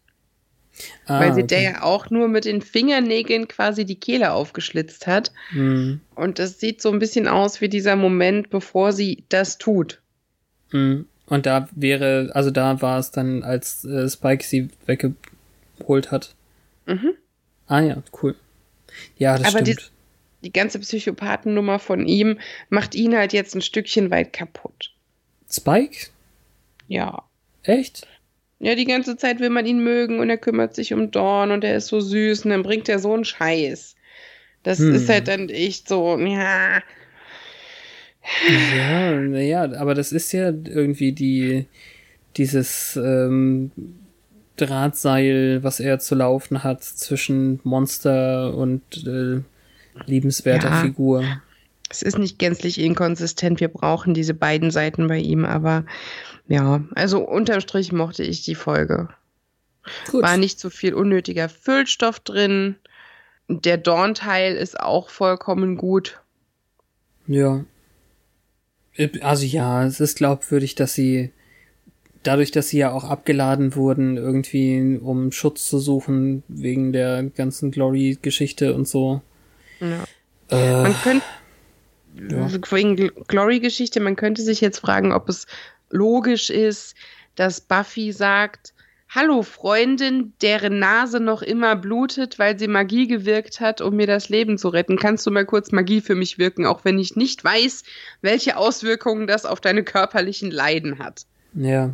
Ah, 1.05 1.19
weil 1.19 1.33
sie 1.33 1.41
okay. 1.43 1.47
der 1.47 1.61
ja 1.61 1.83
auch 1.83 2.09
nur 2.09 2.27
mit 2.27 2.45
den 2.45 2.61
Fingernägeln 2.61 3.47
quasi 3.47 3.85
die 3.85 3.99
Kehle 3.99 4.31
aufgeschlitzt 4.33 5.07
hat. 5.07 5.31
Hm, 5.49 5.99
Und 6.15 6.39
das 6.39 6.59
sieht 6.59 6.81
so 6.81 6.91
ein 6.91 6.99
bisschen 6.99 7.27
aus 7.27 7.61
wie 7.61 7.69
dieser 7.69 7.95
Moment, 7.95 8.49
bevor 8.49 8.91
sie 8.93 9.23
das 9.29 9.57
tut. 9.57 10.01
hm. 10.71 11.05
Und 11.27 11.45
da 11.45 11.69
wäre, 11.73 12.29
also 12.33 12.51
da 12.51 12.81
war 12.81 12.99
es 12.99 13.11
dann, 13.11 13.41
als 13.43 13.85
äh, 13.85 14.09
Spike 14.09 14.43
sie 14.43 14.69
wegge 14.85 15.13
geholt 15.79 16.11
hat. 16.11 16.35
Mhm. 16.87 17.11
Ah 17.67 17.79
ja, 17.79 18.03
cool. 18.21 18.35
Ja, 19.17 19.37
das 19.37 19.47
Aber 19.47 19.63
die- 19.63 19.71
stimmt. 19.73 19.91
Die 20.43 20.51
ganze 20.51 20.79
Psychopathennummer 20.79 21.79
von 21.79 22.05
ihm 22.07 22.37
macht 22.69 22.95
ihn 22.95 23.15
halt 23.15 23.31
jetzt 23.31 23.55
ein 23.55 23.61
Stückchen 23.61 24.09
weit 24.11 24.33
kaputt. 24.33 24.91
Spike? 25.49 26.07
Ja. 26.87 27.23
Echt? 27.63 28.07
Ja, 28.61 28.75
die 28.75 28.85
ganze 28.85 29.17
Zeit 29.17 29.39
will 29.39 29.49
man 29.49 29.65
ihn 29.65 29.83
mögen 29.83 30.19
und 30.19 30.29
er 30.29 30.37
kümmert 30.37 30.75
sich 30.75 30.93
um 30.93 31.09
Dawn 31.09 31.49
und 31.51 31.63
er 31.63 31.75
ist 31.75 31.87
so 31.87 31.99
süß 31.99 32.45
und 32.45 32.51
dann 32.51 32.61
bringt 32.61 32.87
er 32.89 32.99
so 32.99 33.13
einen 33.13 33.25
Scheiß. 33.25 33.95
Das 34.63 34.77
Hm. 34.79 34.93
ist 34.93 35.09
halt 35.09 35.27
dann 35.27 35.49
echt 35.49 35.87
so, 35.89 36.17
ja. 36.19 36.81
Ja, 38.47 39.11
naja, 39.19 39.63
aber 39.79 39.95
das 39.95 40.11
ist 40.11 40.31
ja 40.31 40.49
irgendwie 40.49 41.11
die, 41.11 41.65
dieses 42.37 42.95
ähm, 42.95 43.71
Drahtseil, 44.57 45.63
was 45.63 45.79
er 45.79 45.97
zu 45.99 46.13
laufen 46.13 46.63
hat 46.63 46.83
zwischen 46.83 47.59
Monster 47.63 48.53
und 48.55 48.81
äh, 49.07 49.41
liebenswerter 50.05 50.69
Ja. 50.69 50.81
Figur. 50.83 51.41
Es 51.91 52.01
ist 52.01 52.17
nicht 52.17 52.39
gänzlich 52.39 52.79
inkonsistent. 52.79 53.59
Wir 53.59 53.67
brauchen 53.67 54.13
diese 54.13 54.33
beiden 54.33 54.71
Seiten 54.71 55.07
bei 55.07 55.17
ihm, 55.17 55.43
aber 55.45 55.85
ja, 56.47 56.83
also 56.95 57.19
unterm 57.19 57.61
Strich 57.61 57.91
mochte 57.91 58.23
ich 58.23 58.43
die 58.43 58.55
Folge. 58.55 59.09
Gut. 60.09 60.23
War 60.23 60.37
nicht 60.37 60.59
so 60.59 60.69
viel 60.69 60.93
unnötiger 60.93 61.49
Füllstoff 61.49 62.19
drin. 62.19 62.75
Der 63.47 63.77
Dawn-Teil 63.77 64.55
ist 64.55 64.79
auch 64.79 65.09
vollkommen 65.09 65.75
gut. 65.77 66.21
Ja. 67.27 67.65
Also 69.21 69.45
ja, 69.45 69.85
es 69.85 69.99
ist 69.99 70.17
glaubwürdig, 70.17 70.75
dass 70.75 70.93
sie 70.93 71.31
dadurch, 72.23 72.51
dass 72.51 72.69
sie 72.69 72.77
ja 72.77 72.91
auch 72.91 73.03
abgeladen 73.03 73.75
wurden, 73.75 74.17
irgendwie 74.17 74.99
um 75.01 75.31
Schutz 75.31 75.67
zu 75.67 75.79
suchen 75.79 76.43
wegen 76.47 76.93
der 76.93 77.23
ganzen 77.23 77.71
Glory-Geschichte 77.71 78.73
und 78.73 78.87
so. 78.87 79.21
Ja. 79.79 80.03
Äh, 80.49 80.83
Man 80.83 80.95
könnte 81.01 81.25
Ja. 82.15 82.51
wegen 82.71 82.95
Gl- 82.95 83.27
Glory-Geschichte, 83.27 83.99
man 83.99 84.15
könnte 84.15 84.41
sich 84.41 84.61
jetzt 84.61 84.79
fragen, 84.79 85.11
ob 85.11 85.29
es 85.29 85.47
logisch 85.89 86.49
ist, 86.49 86.95
dass 87.35 87.61
Buffy 87.61 88.11
sagt, 88.11 88.73
Hallo 89.13 89.43
Freundin, 89.43 90.31
deren 90.41 90.79
Nase 90.79 91.19
noch 91.19 91.41
immer 91.41 91.75
blutet, 91.75 92.39
weil 92.39 92.57
sie 92.57 92.69
Magie 92.69 93.07
gewirkt 93.07 93.59
hat, 93.59 93.81
um 93.81 93.97
mir 93.97 94.07
das 94.07 94.29
Leben 94.29 94.57
zu 94.57 94.69
retten. 94.69 94.97
Kannst 94.97 95.27
du 95.27 95.31
mal 95.31 95.45
kurz 95.45 95.73
Magie 95.73 95.99
für 95.99 96.15
mich 96.15 96.37
wirken, 96.37 96.65
auch 96.65 96.85
wenn 96.85 96.97
ich 96.97 97.17
nicht 97.17 97.43
weiß, 97.43 97.83
welche 98.21 98.55
Auswirkungen 98.55 99.27
das 99.27 99.45
auf 99.45 99.59
deine 99.59 99.83
körperlichen 99.83 100.49
Leiden 100.49 100.99
hat? 100.99 101.25
Ja. 101.53 101.93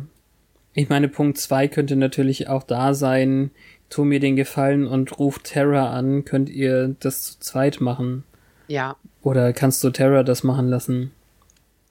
Ich 0.74 0.88
meine, 0.88 1.08
Punkt 1.08 1.38
zwei 1.38 1.66
könnte 1.66 1.96
natürlich 1.96 2.46
auch 2.46 2.62
da 2.62 2.94
sein, 2.94 3.50
tu 3.90 4.04
mir 4.04 4.20
den 4.20 4.36
Gefallen 4.36 4.86
und 4.86 5.18
ruf 5.18 5.40
Terra 5.40 5.90
an, 5.90 6.24
könnt 6.24 6.48
ihr 6.48 6.94
das 7.00 7.22
zu 7.22 7.40
zweit 7.40 7.80
machen? 7.80 8.22
Ja, 8.68 8.94
Oder 9.22 9.52
kannst 9.52 9.82
du 9.84 9.90
Terra 9.90 10.22
das 10.22 10.44
machen 10.44 10.68
lassen? 10.68 11.10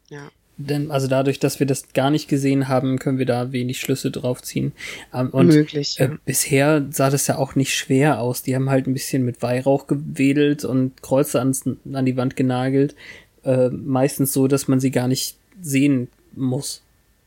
ja. 0.09 0.29
Denn, 0.59 0.89
also 0.89 1.07
dadurch, 1.07 1.37
dass 1.37 1.59
wir 1.59 1.67
das 1.67 1.93
gar 1.93 2.09
nicht 2.09 2.27
gesehen 2.27 2.67
haben, 2.67 2.97
können 2.97 3.19
wir 3.19 3.27
da 3.27 3.51
wenig 3.51 3.79
Schlüsse 3.79 4.09
drauf 4.09 4.41
ziehen. 4.41 4.71
Ähm, 5.13 5.29
und 5.29 5.49
möglich. 5.49 5.99
äh, 5.99 6.09
bisher 6.25 6.83
sah 6.89 7.11
das 7.11 7.27
ja 7.27 7.37
auch 7.37 7.53
nicht 7.53 7.75
schwer 7.75 8.19
aus. 8.19 8.41
Die 8.41 8.55
haben 8.55 8.71
halt 8.71 8.87
ein 8.87 8.93
bisschen 8.93 9.23
mit 9.23 9.43
Weihrauch 9.43 9.85
gewedelt 9.85 10.65
und 10.65 11.03
Kreuze 11.03 11.37
ans, 11.37 11.63
an 11.93 12.05
die 12.05 12.17
Wand 12.17 12.35
genagelt. 12.35 12.95
Äh, 13.43 13.69
meistens 13.69 14.33
so, 14.33 14.47
dass 14.47 14.67
man 14.67 14.79
sie 14.79 14.89
gar 14.89 15.07
nicht 15.07 15.37
sehen 15.61 16.07
muss. 16.33 16.81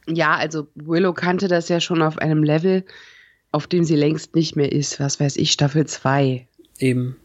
Ja, 0.09 0.35
also 0.35 0.67
Willow 0.75 1.13
kannte 1.13 1.47
das 1.47 1.69
ja 1.69 1.79
schon 1.79 2.03
auf 2.03 2.19
einem 2.19 2.43
Level, 2.43 2.85
auf 3.53 3.69
dem 3.69 3.85
sie 3.85 3.97
längst 3.97 4.35
nicht 4.35 4.57
mehr 4.57 4.73
ist. 4.73 4.99
Was 4.99 5.21
weiß 5.21 5.37
ich, 5.37 5.53
Staffel 5.53 5.87
2. 5.87 6.49
Eben. 6.81 7.17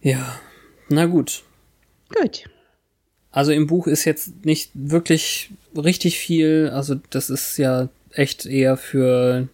Ja. 0.00 0.40
Na 0.88 1.06
gut. 1.06 1.42
Gut. 2.14 2.44
Also 3.30 3.52
im 3.52 3.66
Buch 3.66 3.86
ist 3.86 4.04
jetzt 4.04 4.44
nicht 4.44 4.70
wirklich 4.74 5.50
richtig 5.76 6.18
viel. 6.18 6.70
Also 6.72 6.96
das 7.10 7.30
ist 7.30 7.58
ja 7.58 7.88
echt 8.12 8.46
eher 8.46 8.76
für 8.76 9.48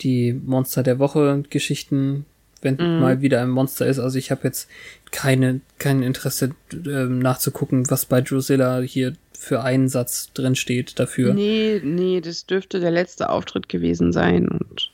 die 0.00 0.32
Monster 0.32 0.82
der 0.84 0.98
Woche 1.00 1.42
Geschichten, 1.50 2.24
wenn 2.62 2.76
Mhm. 2.76 3.00
mal 3.00 3.20
wieder 3.20 3.42
ein 3.42 3.50
Monster 3.50 3.86
ist. 3.86 3.98
Also 3.98 4.18
ich 4.18 4.30
habe 4.30 4.42
jetzt 4.44 4.68
keine 5.10 5.60
kein 5.78 6.02
Interesse 6.02 6.54
ähm, 6.72 7.18
nachzugucken, 7.18 7.90
was 7.90 8.06
bei 8.06 8.20
Drusilla 8.20 8.80
hier 8.80 9.14
für 9.36 9.62
einen 9.62 9.88
Satz 9.88 10.32
drin 10.32 10.54
steht 10.56 10.98
dafür. 10.98 11.34
Nee, 11.34 11.80
nee, 11.84 12.20
das 12.20 12.46
dürfte 12.46 12.78
der 12.80 12.90
letzte 12.92 13.30
Auftritt 13.30 13.68
gewesen 13.68 14.12
sein. 14.12 14.48
Und 14.48 14.90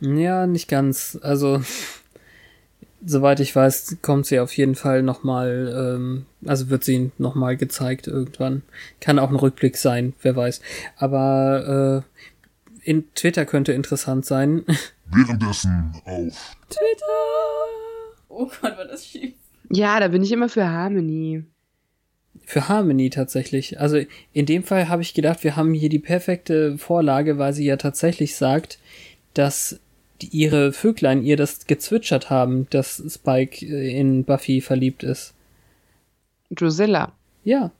Ja, 0.00 0.46
nicht 0.46 0.68
ganz. 0.68 1.18
Also 1.22 1.62
soweit 3.04 3.40
ich 3.40 3.54
weiß, 3.54 3.98
kommt 4.02 4.26
sie 4.26 4.40
auf 4.40 4.56
jeden 4.56 4.74
Fall 4.74 5.02
noch 5.02 5.22
mal, 5.22 5.94
ähm, 5.96 6.26
also 6.46 6.70
wird 6.70 6.84
sie 6.84 7.10
noch 7.18 7.34
mal 7.34 7.56
gezeigt 7.56 8.06
irgendwann. 8.06 8.62
Kann 9.00 9.18
auch 9.18 9.30
ein 9.30 9.36
Rückblick 9.36 9.76
sein, 9.76 10.14
wer 10.22 10.36
weiß. 10.36 10.60
Aber 10.96 12.04
äh, 12.04 12.90
in 12.90 13.04
Twitter 13.14 13.44
könnte 13.44 13.72
interessant 13.72 14.24
sein. 14.26 14.64
Währenddessen 15.06 15.92
auf 16.04 16.56
Oh 18.28 18.46
Gott, 18.60 18.76
war 18.78 18.84
das 18.84 19.06
schief. 19.06 19.34
ja, 19.70 19.98
da 20.00 20.08
bin 20.08 20.22
ich 20.22 20.32
immer 20.32 20.48
für 20.48 20.68
Harmony. 20.68 21.44
Für 22.44 22.68
Harmony 22.68 23.10
tatsächlich. 23.10 23.80
Also 23.80 24.00
in 24.32 24.46
dem 24.46 24.62
Fall 24.62 24.88
habe 24.88 25.02
ich 25.02 25.12
gedacht, 25.14 25.44
wir 25.44 25.56
haben 25.56 25.74
hier 25.74 25.88
die 25.88 25.98
perfekte 25.98 26.78
Vorlage, 26.78 27.36
weil 27.38 27.52
sie 27.52 27.64
ja 27.64 27.76
tatsächlich 27.76 28.36
sagt, 28.36 28.78
dass 29.34 29.80
die, 30.22 30.28
ihre 30.28 30.72
Vöglein 30.72 31.22
ihr 31.22 31.36
das 31.36 31.66
gezwitschert 31.66 32.30
haben, 32.30 32.68
dass 32.70 33.02
Spike 33.08 33.64
äh, 33.64 33.98
in 33.98 34.24
Buffy 34.24 34.60
verliebt 34.60 35.02
ist. 35.02 35.34
Drusilla. 36.50 37.12
Ja, 37.44 37.72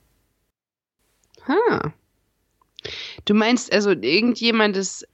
Ha. 1.48 1.92
Du 3.24 3.34
meinst 3.34 3.72
also 3.72 3.90
irgendjemandes 3.90 5.04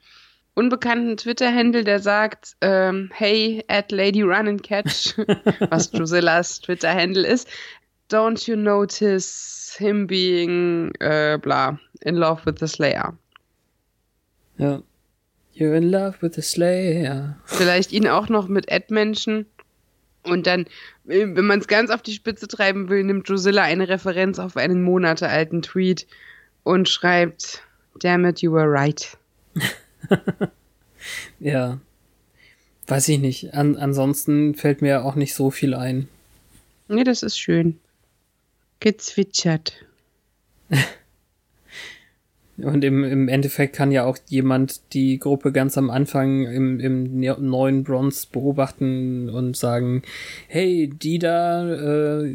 unbekannten 0.55 1.17
Twitter-Handle, 1.17 1.85
der 1.85 2.01
sagt, 2.01 2.57
ähm, 2.61 3.11
hey, 3.13 3.65
at 3.69 3.91
Lady 3.91 4.23
Run 4.23 4.49
and 4.49 4.63
Catch, 4.63 5.17
was 5.71 5.91
Drusillas 5.91 6.61
Twitter-Handle 6.61 7.27
ist, 7.27 7.49
don't 8.11 8.47
you 8.47 8.57
notice 8.57 9.75
him 9.79 10.07
being, 10.07 10.93
äh, 11.01 11.39
bla, 11.41 11.79
in 12.03 12.17
love 12.17 12.45
with 12.45 12.57
the 12.61 12.69
Slayer? 12.69 13.17
ja. 14.59 14.83
You're 15.55 15.75
in 15.75 15.91
love 15.91 16.17
with 16.21 16.35
the 16.35 16.43
Slayer. 16.43 17.37
Vielleicht 17.45 17.93
ihn 17.93 18.09
auch 18.09 18.29
noch 18.29 18.49
mit 18.49 18.71
Ad-Menschen. 18.73 19.47
Und 20.25 20.47
dann, 20.47 20.63
äh, 21.07 21.27
wenn 21.29 21.45
man 21.45 21.61
es 21.61 21.69
ganz 21.69 21.91
auf 21.91 22.03
die 22.03 22.13
Spitze 22.13 22.49
treiben 22.49 22.89
will, 22.89 23.05
nimmt 23.05 23.29
Drusilla 23.29 23.63
eine 23.63 23.89
Referenz 23.89 24.39
auf 24.39 24.57
einen 24.57 24.83
monatealten 24.83 25.63
Tweet 25.63 26.07
und 26.63 26.89
schreibt, 26.89 27.63
damn 28.01 28.25
it, 28.25 28.41
you 28.41 28.53
were 28.53 28.71
right. 28.71 29.17
Ja. 31.41 31.81
Weiß 32.87 33.09
ich 33.09 33.19
nicht. 33.19 33.55
An, 33.55 33.77
ansonsten 33.77 34.55
fällt 34.55 34.83
mir 34.83 35.05
auch 35.05 35.15
nicht 35.15 35.35
so 35.35 35.51
viel 35.51 35.75
ein. 35.75 36.09
Nee, 36.89 37.05
das 37.05 37.23
ist 37.23 37.39
schön. 37.39 37.79
Gezwitschert. 38.81 39.85
Und 42.57 42.85
im, 42.85 43.03
im 43.03 43.27
Endeffekt 43.27 43.75
kann 43.75 43.91
ja 43.91 44.05
auch 44.05 44.17
jemand 44.29 44.93
die 44.95 45.19
Gruppe 45.19 45.51
ganz 45.51 45.77
am 45.77 45.91
Anfang 45.91 46.45
im, 46.47 46.79
im 46.79 47.19
ne- 47.19 47.37
neuen 47.41 47.83
Bronze 47.83 48.29
beobachten 48.31 49.29
und 49.29 49.57
sagen, 49.57 50.03
hey, 50.47 50.89
die 50.89 51.19
da, 51.19 52.21
äh, 52.23 52.33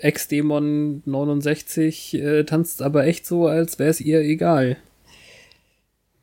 Ex-Dämon 0.00 1.02
69, 1.06 2.14
äh, 2.14 2.42
tanzt 2.44 2.82
aber 2.82 3.06
echt 3.06 3.26
so, 3.26 3.46
als 3.46 3.78
wäre 3.78 3.90
es 3.90 4.00
ihr 4.00 4.20
egal. 4.20 4.76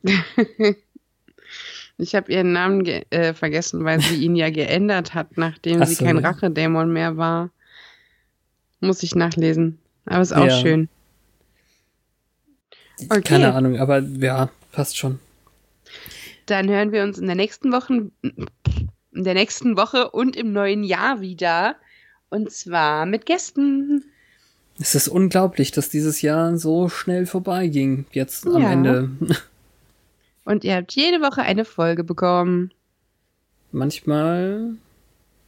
Ich 1.98 2.14
habe 2.16 2.32
ihren 2.32 2.52
Namen 2.52 2.84
äh, 3.10 3.32
vergessen, 3.34 3.84
weil 3.84 4.00
sie 4.00 4.16
ihn 4.16 4.34
ja 4.34 4.50
geändert 4.50 5.14
hat, 5.14 5.36
nachdem 5.36 5.82
Ach 5.82 5.86
sie 5.86 5.94
so, 5.94 6.04
kein. 6.04 6.18
Rachedämon 6.18 6.92
mehr 6.92 7.16
war. 7.16 7.50
Muss 8.80 9.02
ich 9.04 9.14
nachlesen. 9.14 9.78
Aber 10.06 10.22
ist 10.22 10.32
auch 10.32 10.46
Ja. 10.46 10.50
schön. 10.60 10.88
Okay. 13.08 13.20
Keine 13.22 13.54
Ahnung, 13.54 13.78
aber 13.78 13.98
ja, 13.98 14.48
passt 14.72 14.96
schon. 14.96 15.18
Dann 16.46 16.68
hören 16.68 16.92
wir 16.92 17.02
uns 17.02 17.18
in 17.18 17.26
der 17.26 17.36
nächsten 17.36 17.72
Woche, 17.72 18.10
in 18.22 19.24
der 19.24 19.34
nächsten 19.34 19.76
Woche 19.76 20.10
und 20.10 20.36
im 20.36 20.52
neuen 20.52 20.84
Jahr 20.84 21.20
wieder. 21.20 21.76
Und 22.30 22.50
zwar 22.50 23.06
mit 23.06 23.26
Gästen. 23.26 24.04
Es 24.80 24.94
ist 24.94 25.08
unglaublich, 25.08 25.70
dass 25.70 25.90
dieses 25.90 26.22
Jahr 26.22 26.56
so 26.56 26.88
schnell 26.88 27.26
vorbeiging, 27.26 28.06
jetzt 28.12 28.46
am 28.46 28.62
Ja. 28.62 28.72
Ende. 28.72 29.10
Und 30.44 30.64
ihr 30.64 30.74
habt 30.76 30.92
jede 30.92 31.20
Woche 31.20 31.42
eine 31.42 31.64
Folge 31.64 32.04
bekommen. 32.04 32.72
Manchmal. 33.70 34.72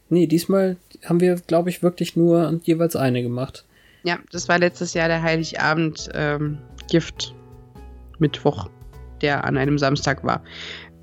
Nee, 0.09 0.27
diesmal 0.27 0.77
haben 1.03 1.19
wir, 1.19 1.35
glaube 1.35 1.69
ich, 1.69 1.83
wirklich 1.83 2.15
nur 2.15 2.59
jeweils 2.63 2.95
eine 2.95 3.21
gemacht. 3.21 3.65
Ja, 4.03 4.19
das 4.31 4.47
war 4.47 4.59
letztes 4.59 4.93
Jahr 4.93 5.07
der 5.07 5.21
Heiligabend 5.21 6.09
ähm, 6.13 6.59
Gift 6.89 7.34
Mittwoch, 8.19 8.69
der 9.21 9.43
an 9.43 9.57
einem 9.57 9.77
Samstag 9.77 10.23
war. 10.23 10.43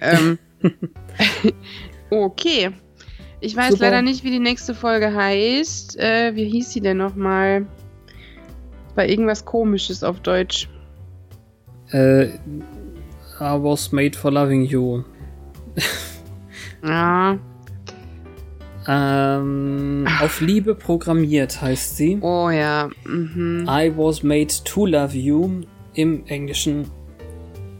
Ähm, 0.00 0.38
okay. 2.10 2.70
Ich 3.40 3.56
weiß 3.56 3.72
Super. 3.72 3.86
leider 3.86 4.02
nicht, 4.02 4.22
wie 4.22 4.30
die 4.30 4.38
nächste 4.38 4.74
Folge 4.74 5.12
heißt. 5.12 5.98
Äh, 5.98 6.34
wie 6.34 6.48
hieß 6.48 6.72
sie 6.72 6.80
denn 6.80 6.98
nochmal? 6.98 7.66
War 8.94 9.06
irgendwas 9.06 9.44
komisches 9.44 10.04
auf 10.04 10.20
Deutsch. 10.20 10.68
Äh, 11.90 12.26
I 12.26 13.58
was 13.58 13.90
made 13.90 14.16
for 14.16 14.30
loving 14.30 14.64
you. 14.64 15.02
Ja. 16.84 17.38
Ähm, 18.88 20.08
auf 20.20 20.40
Liebe 20.40 20.74
programmiert 20.74 21.62
heißt 21.62 21.96
sie. 21.96 22.18
Oh 22.20 22.50
ja. 22.50 22.90
Mhm. 23.04 23.64
I 23.68 23.92
was 23.96 24.22
made 24.22 24.48
to 24.64 24.86
love 24.86 25.16
you 25.16 25.60
im 25.94 26.26
Englischen. 26.26 26.90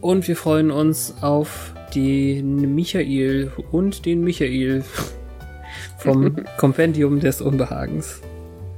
Und 0.03 0.27
wir 0.27 0.35
freuen 0.35 0.69
uns 0.69 1.15
auf 1.21 1.73
den 1.95 2.75
Michael 2.75 3.53
und 3.71 4.05
den 4.05 4.21
Michael 4.21 4.83
vom 5.97 6.35
Kompendium 6.57 7.21
des 7.21 7.39
Unbehagens. 7.39 8.21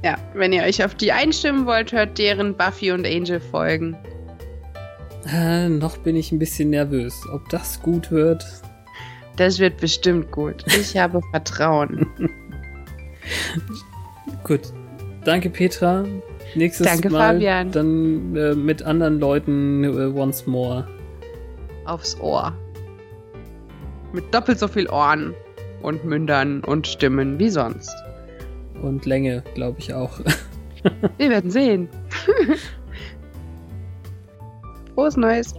Ja, 0.04 0.16
wenn 0.34 0.52
ihr 0.52 0.62
euch 0.62 0.84
auf 0.84 0.94
die 0.94 1.10
einstimmen 1.10 1.66
wollt, 1.66 1.90
hört 1.90 2.16
deren 2.18 2.56
Buffy 2.56 2.92
und 2.92 3.04
Angel 3.04 3.40
Folgen. 3.40 3.96
Äh, 5.28 5.68
noch 5.68 5.96
bin 5.96 6.14
ich 6.14 6.30
ein 6.30 6.38
bisschen 6.38 6.70
nervös. 6.70 7.20
Ob 7.32 7.48
das 7.48 7.82
gut 7.82 8.12
wird? 8.12 8.46
Das 9.34 9.58
wird 9.58 9.78
bestimmt 9.78 10.30
gut. 10.30 10.64
Ich 10.78 10.96
habe 10.96 11.20
Vertrauen. 11.32 12.06
Gut. 14.44 14.60
Danke, 15.24 15.50
Petra. 15.50 16.04
Nächstes 16.54 16.86
Danke, 16.86 17.10
Mal 17.10 17.34
Fabian. 17.34 17.72
dann 17.72 18.36
äh, 18.36 18.54
mit 18.54 18.84
anderen 18.84 19.18
Leuten 19.18 19.82
äh, 19.82 20.16
once 20.16 20.46
more. 20.46 20.86
Aufs 21.86 22.18
Ohr. 22.20 22.52
Mit 24.12 24.32
doppelt 24.34 24.58
so 24.58 24.68
viel 24.68 24.88
Ohren 24.88 25.34
und 25.82 26.04
Mündern 26.04 26.62
und 26.64 26.86
Stimmen 26.86 27.38
wie 27.38 27.50
sonst. 27.50 27.94
Und 28.82 29.06
Länge, 29.06 29.42
glaube 29.54 29.78
ich 29.78 29.94
auch. 29.94 30.20
Wir 31.18 31.30
werden 31.30 31.50
sehen. 31.50 31.88
Frohes 34.94 35.16
Neues. 35.16 35.54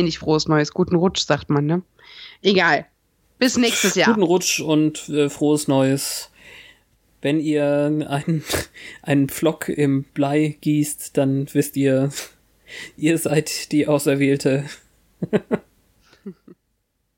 Nee, 0.00 0.06
nicht 0.06 0.18
frohes 0.18 0.48
Neues. 0.48 0.72
Guten 0.72 0.96
Rutsch, 0.96 1.26
sagt 1.26 1.50
man, 1.50 1.66
ne? 1.66 1.82
Egal. 2.40 2.86
Bis 3.38 3.58
nächstes 3.58 3.96
Jahr. 3.96 4.08
Guten 4.08 4.22
Rutsch 4.22 4.60
und 4.60 5.10
äh, 5.10 5.28
frohes 5.28 5.68
Neues. 5.68 6.30
Wenn 7.20 7.38
ihr 7.38 8.06
einen, 8.08 8.42
einen 9.02 9.28
Pflock 9.28 9.68
im 9.68 10.04
Blei 10.04 10.56
gießt, 10.62 11.18
dann 11.18 11.46
wisst 11.52 11.76
ihr, 11.76 12.10
ihr 12.96 13.18
seid 13.18 13.72
die 13.72 13.88
Auserwählte. 13.88 14.64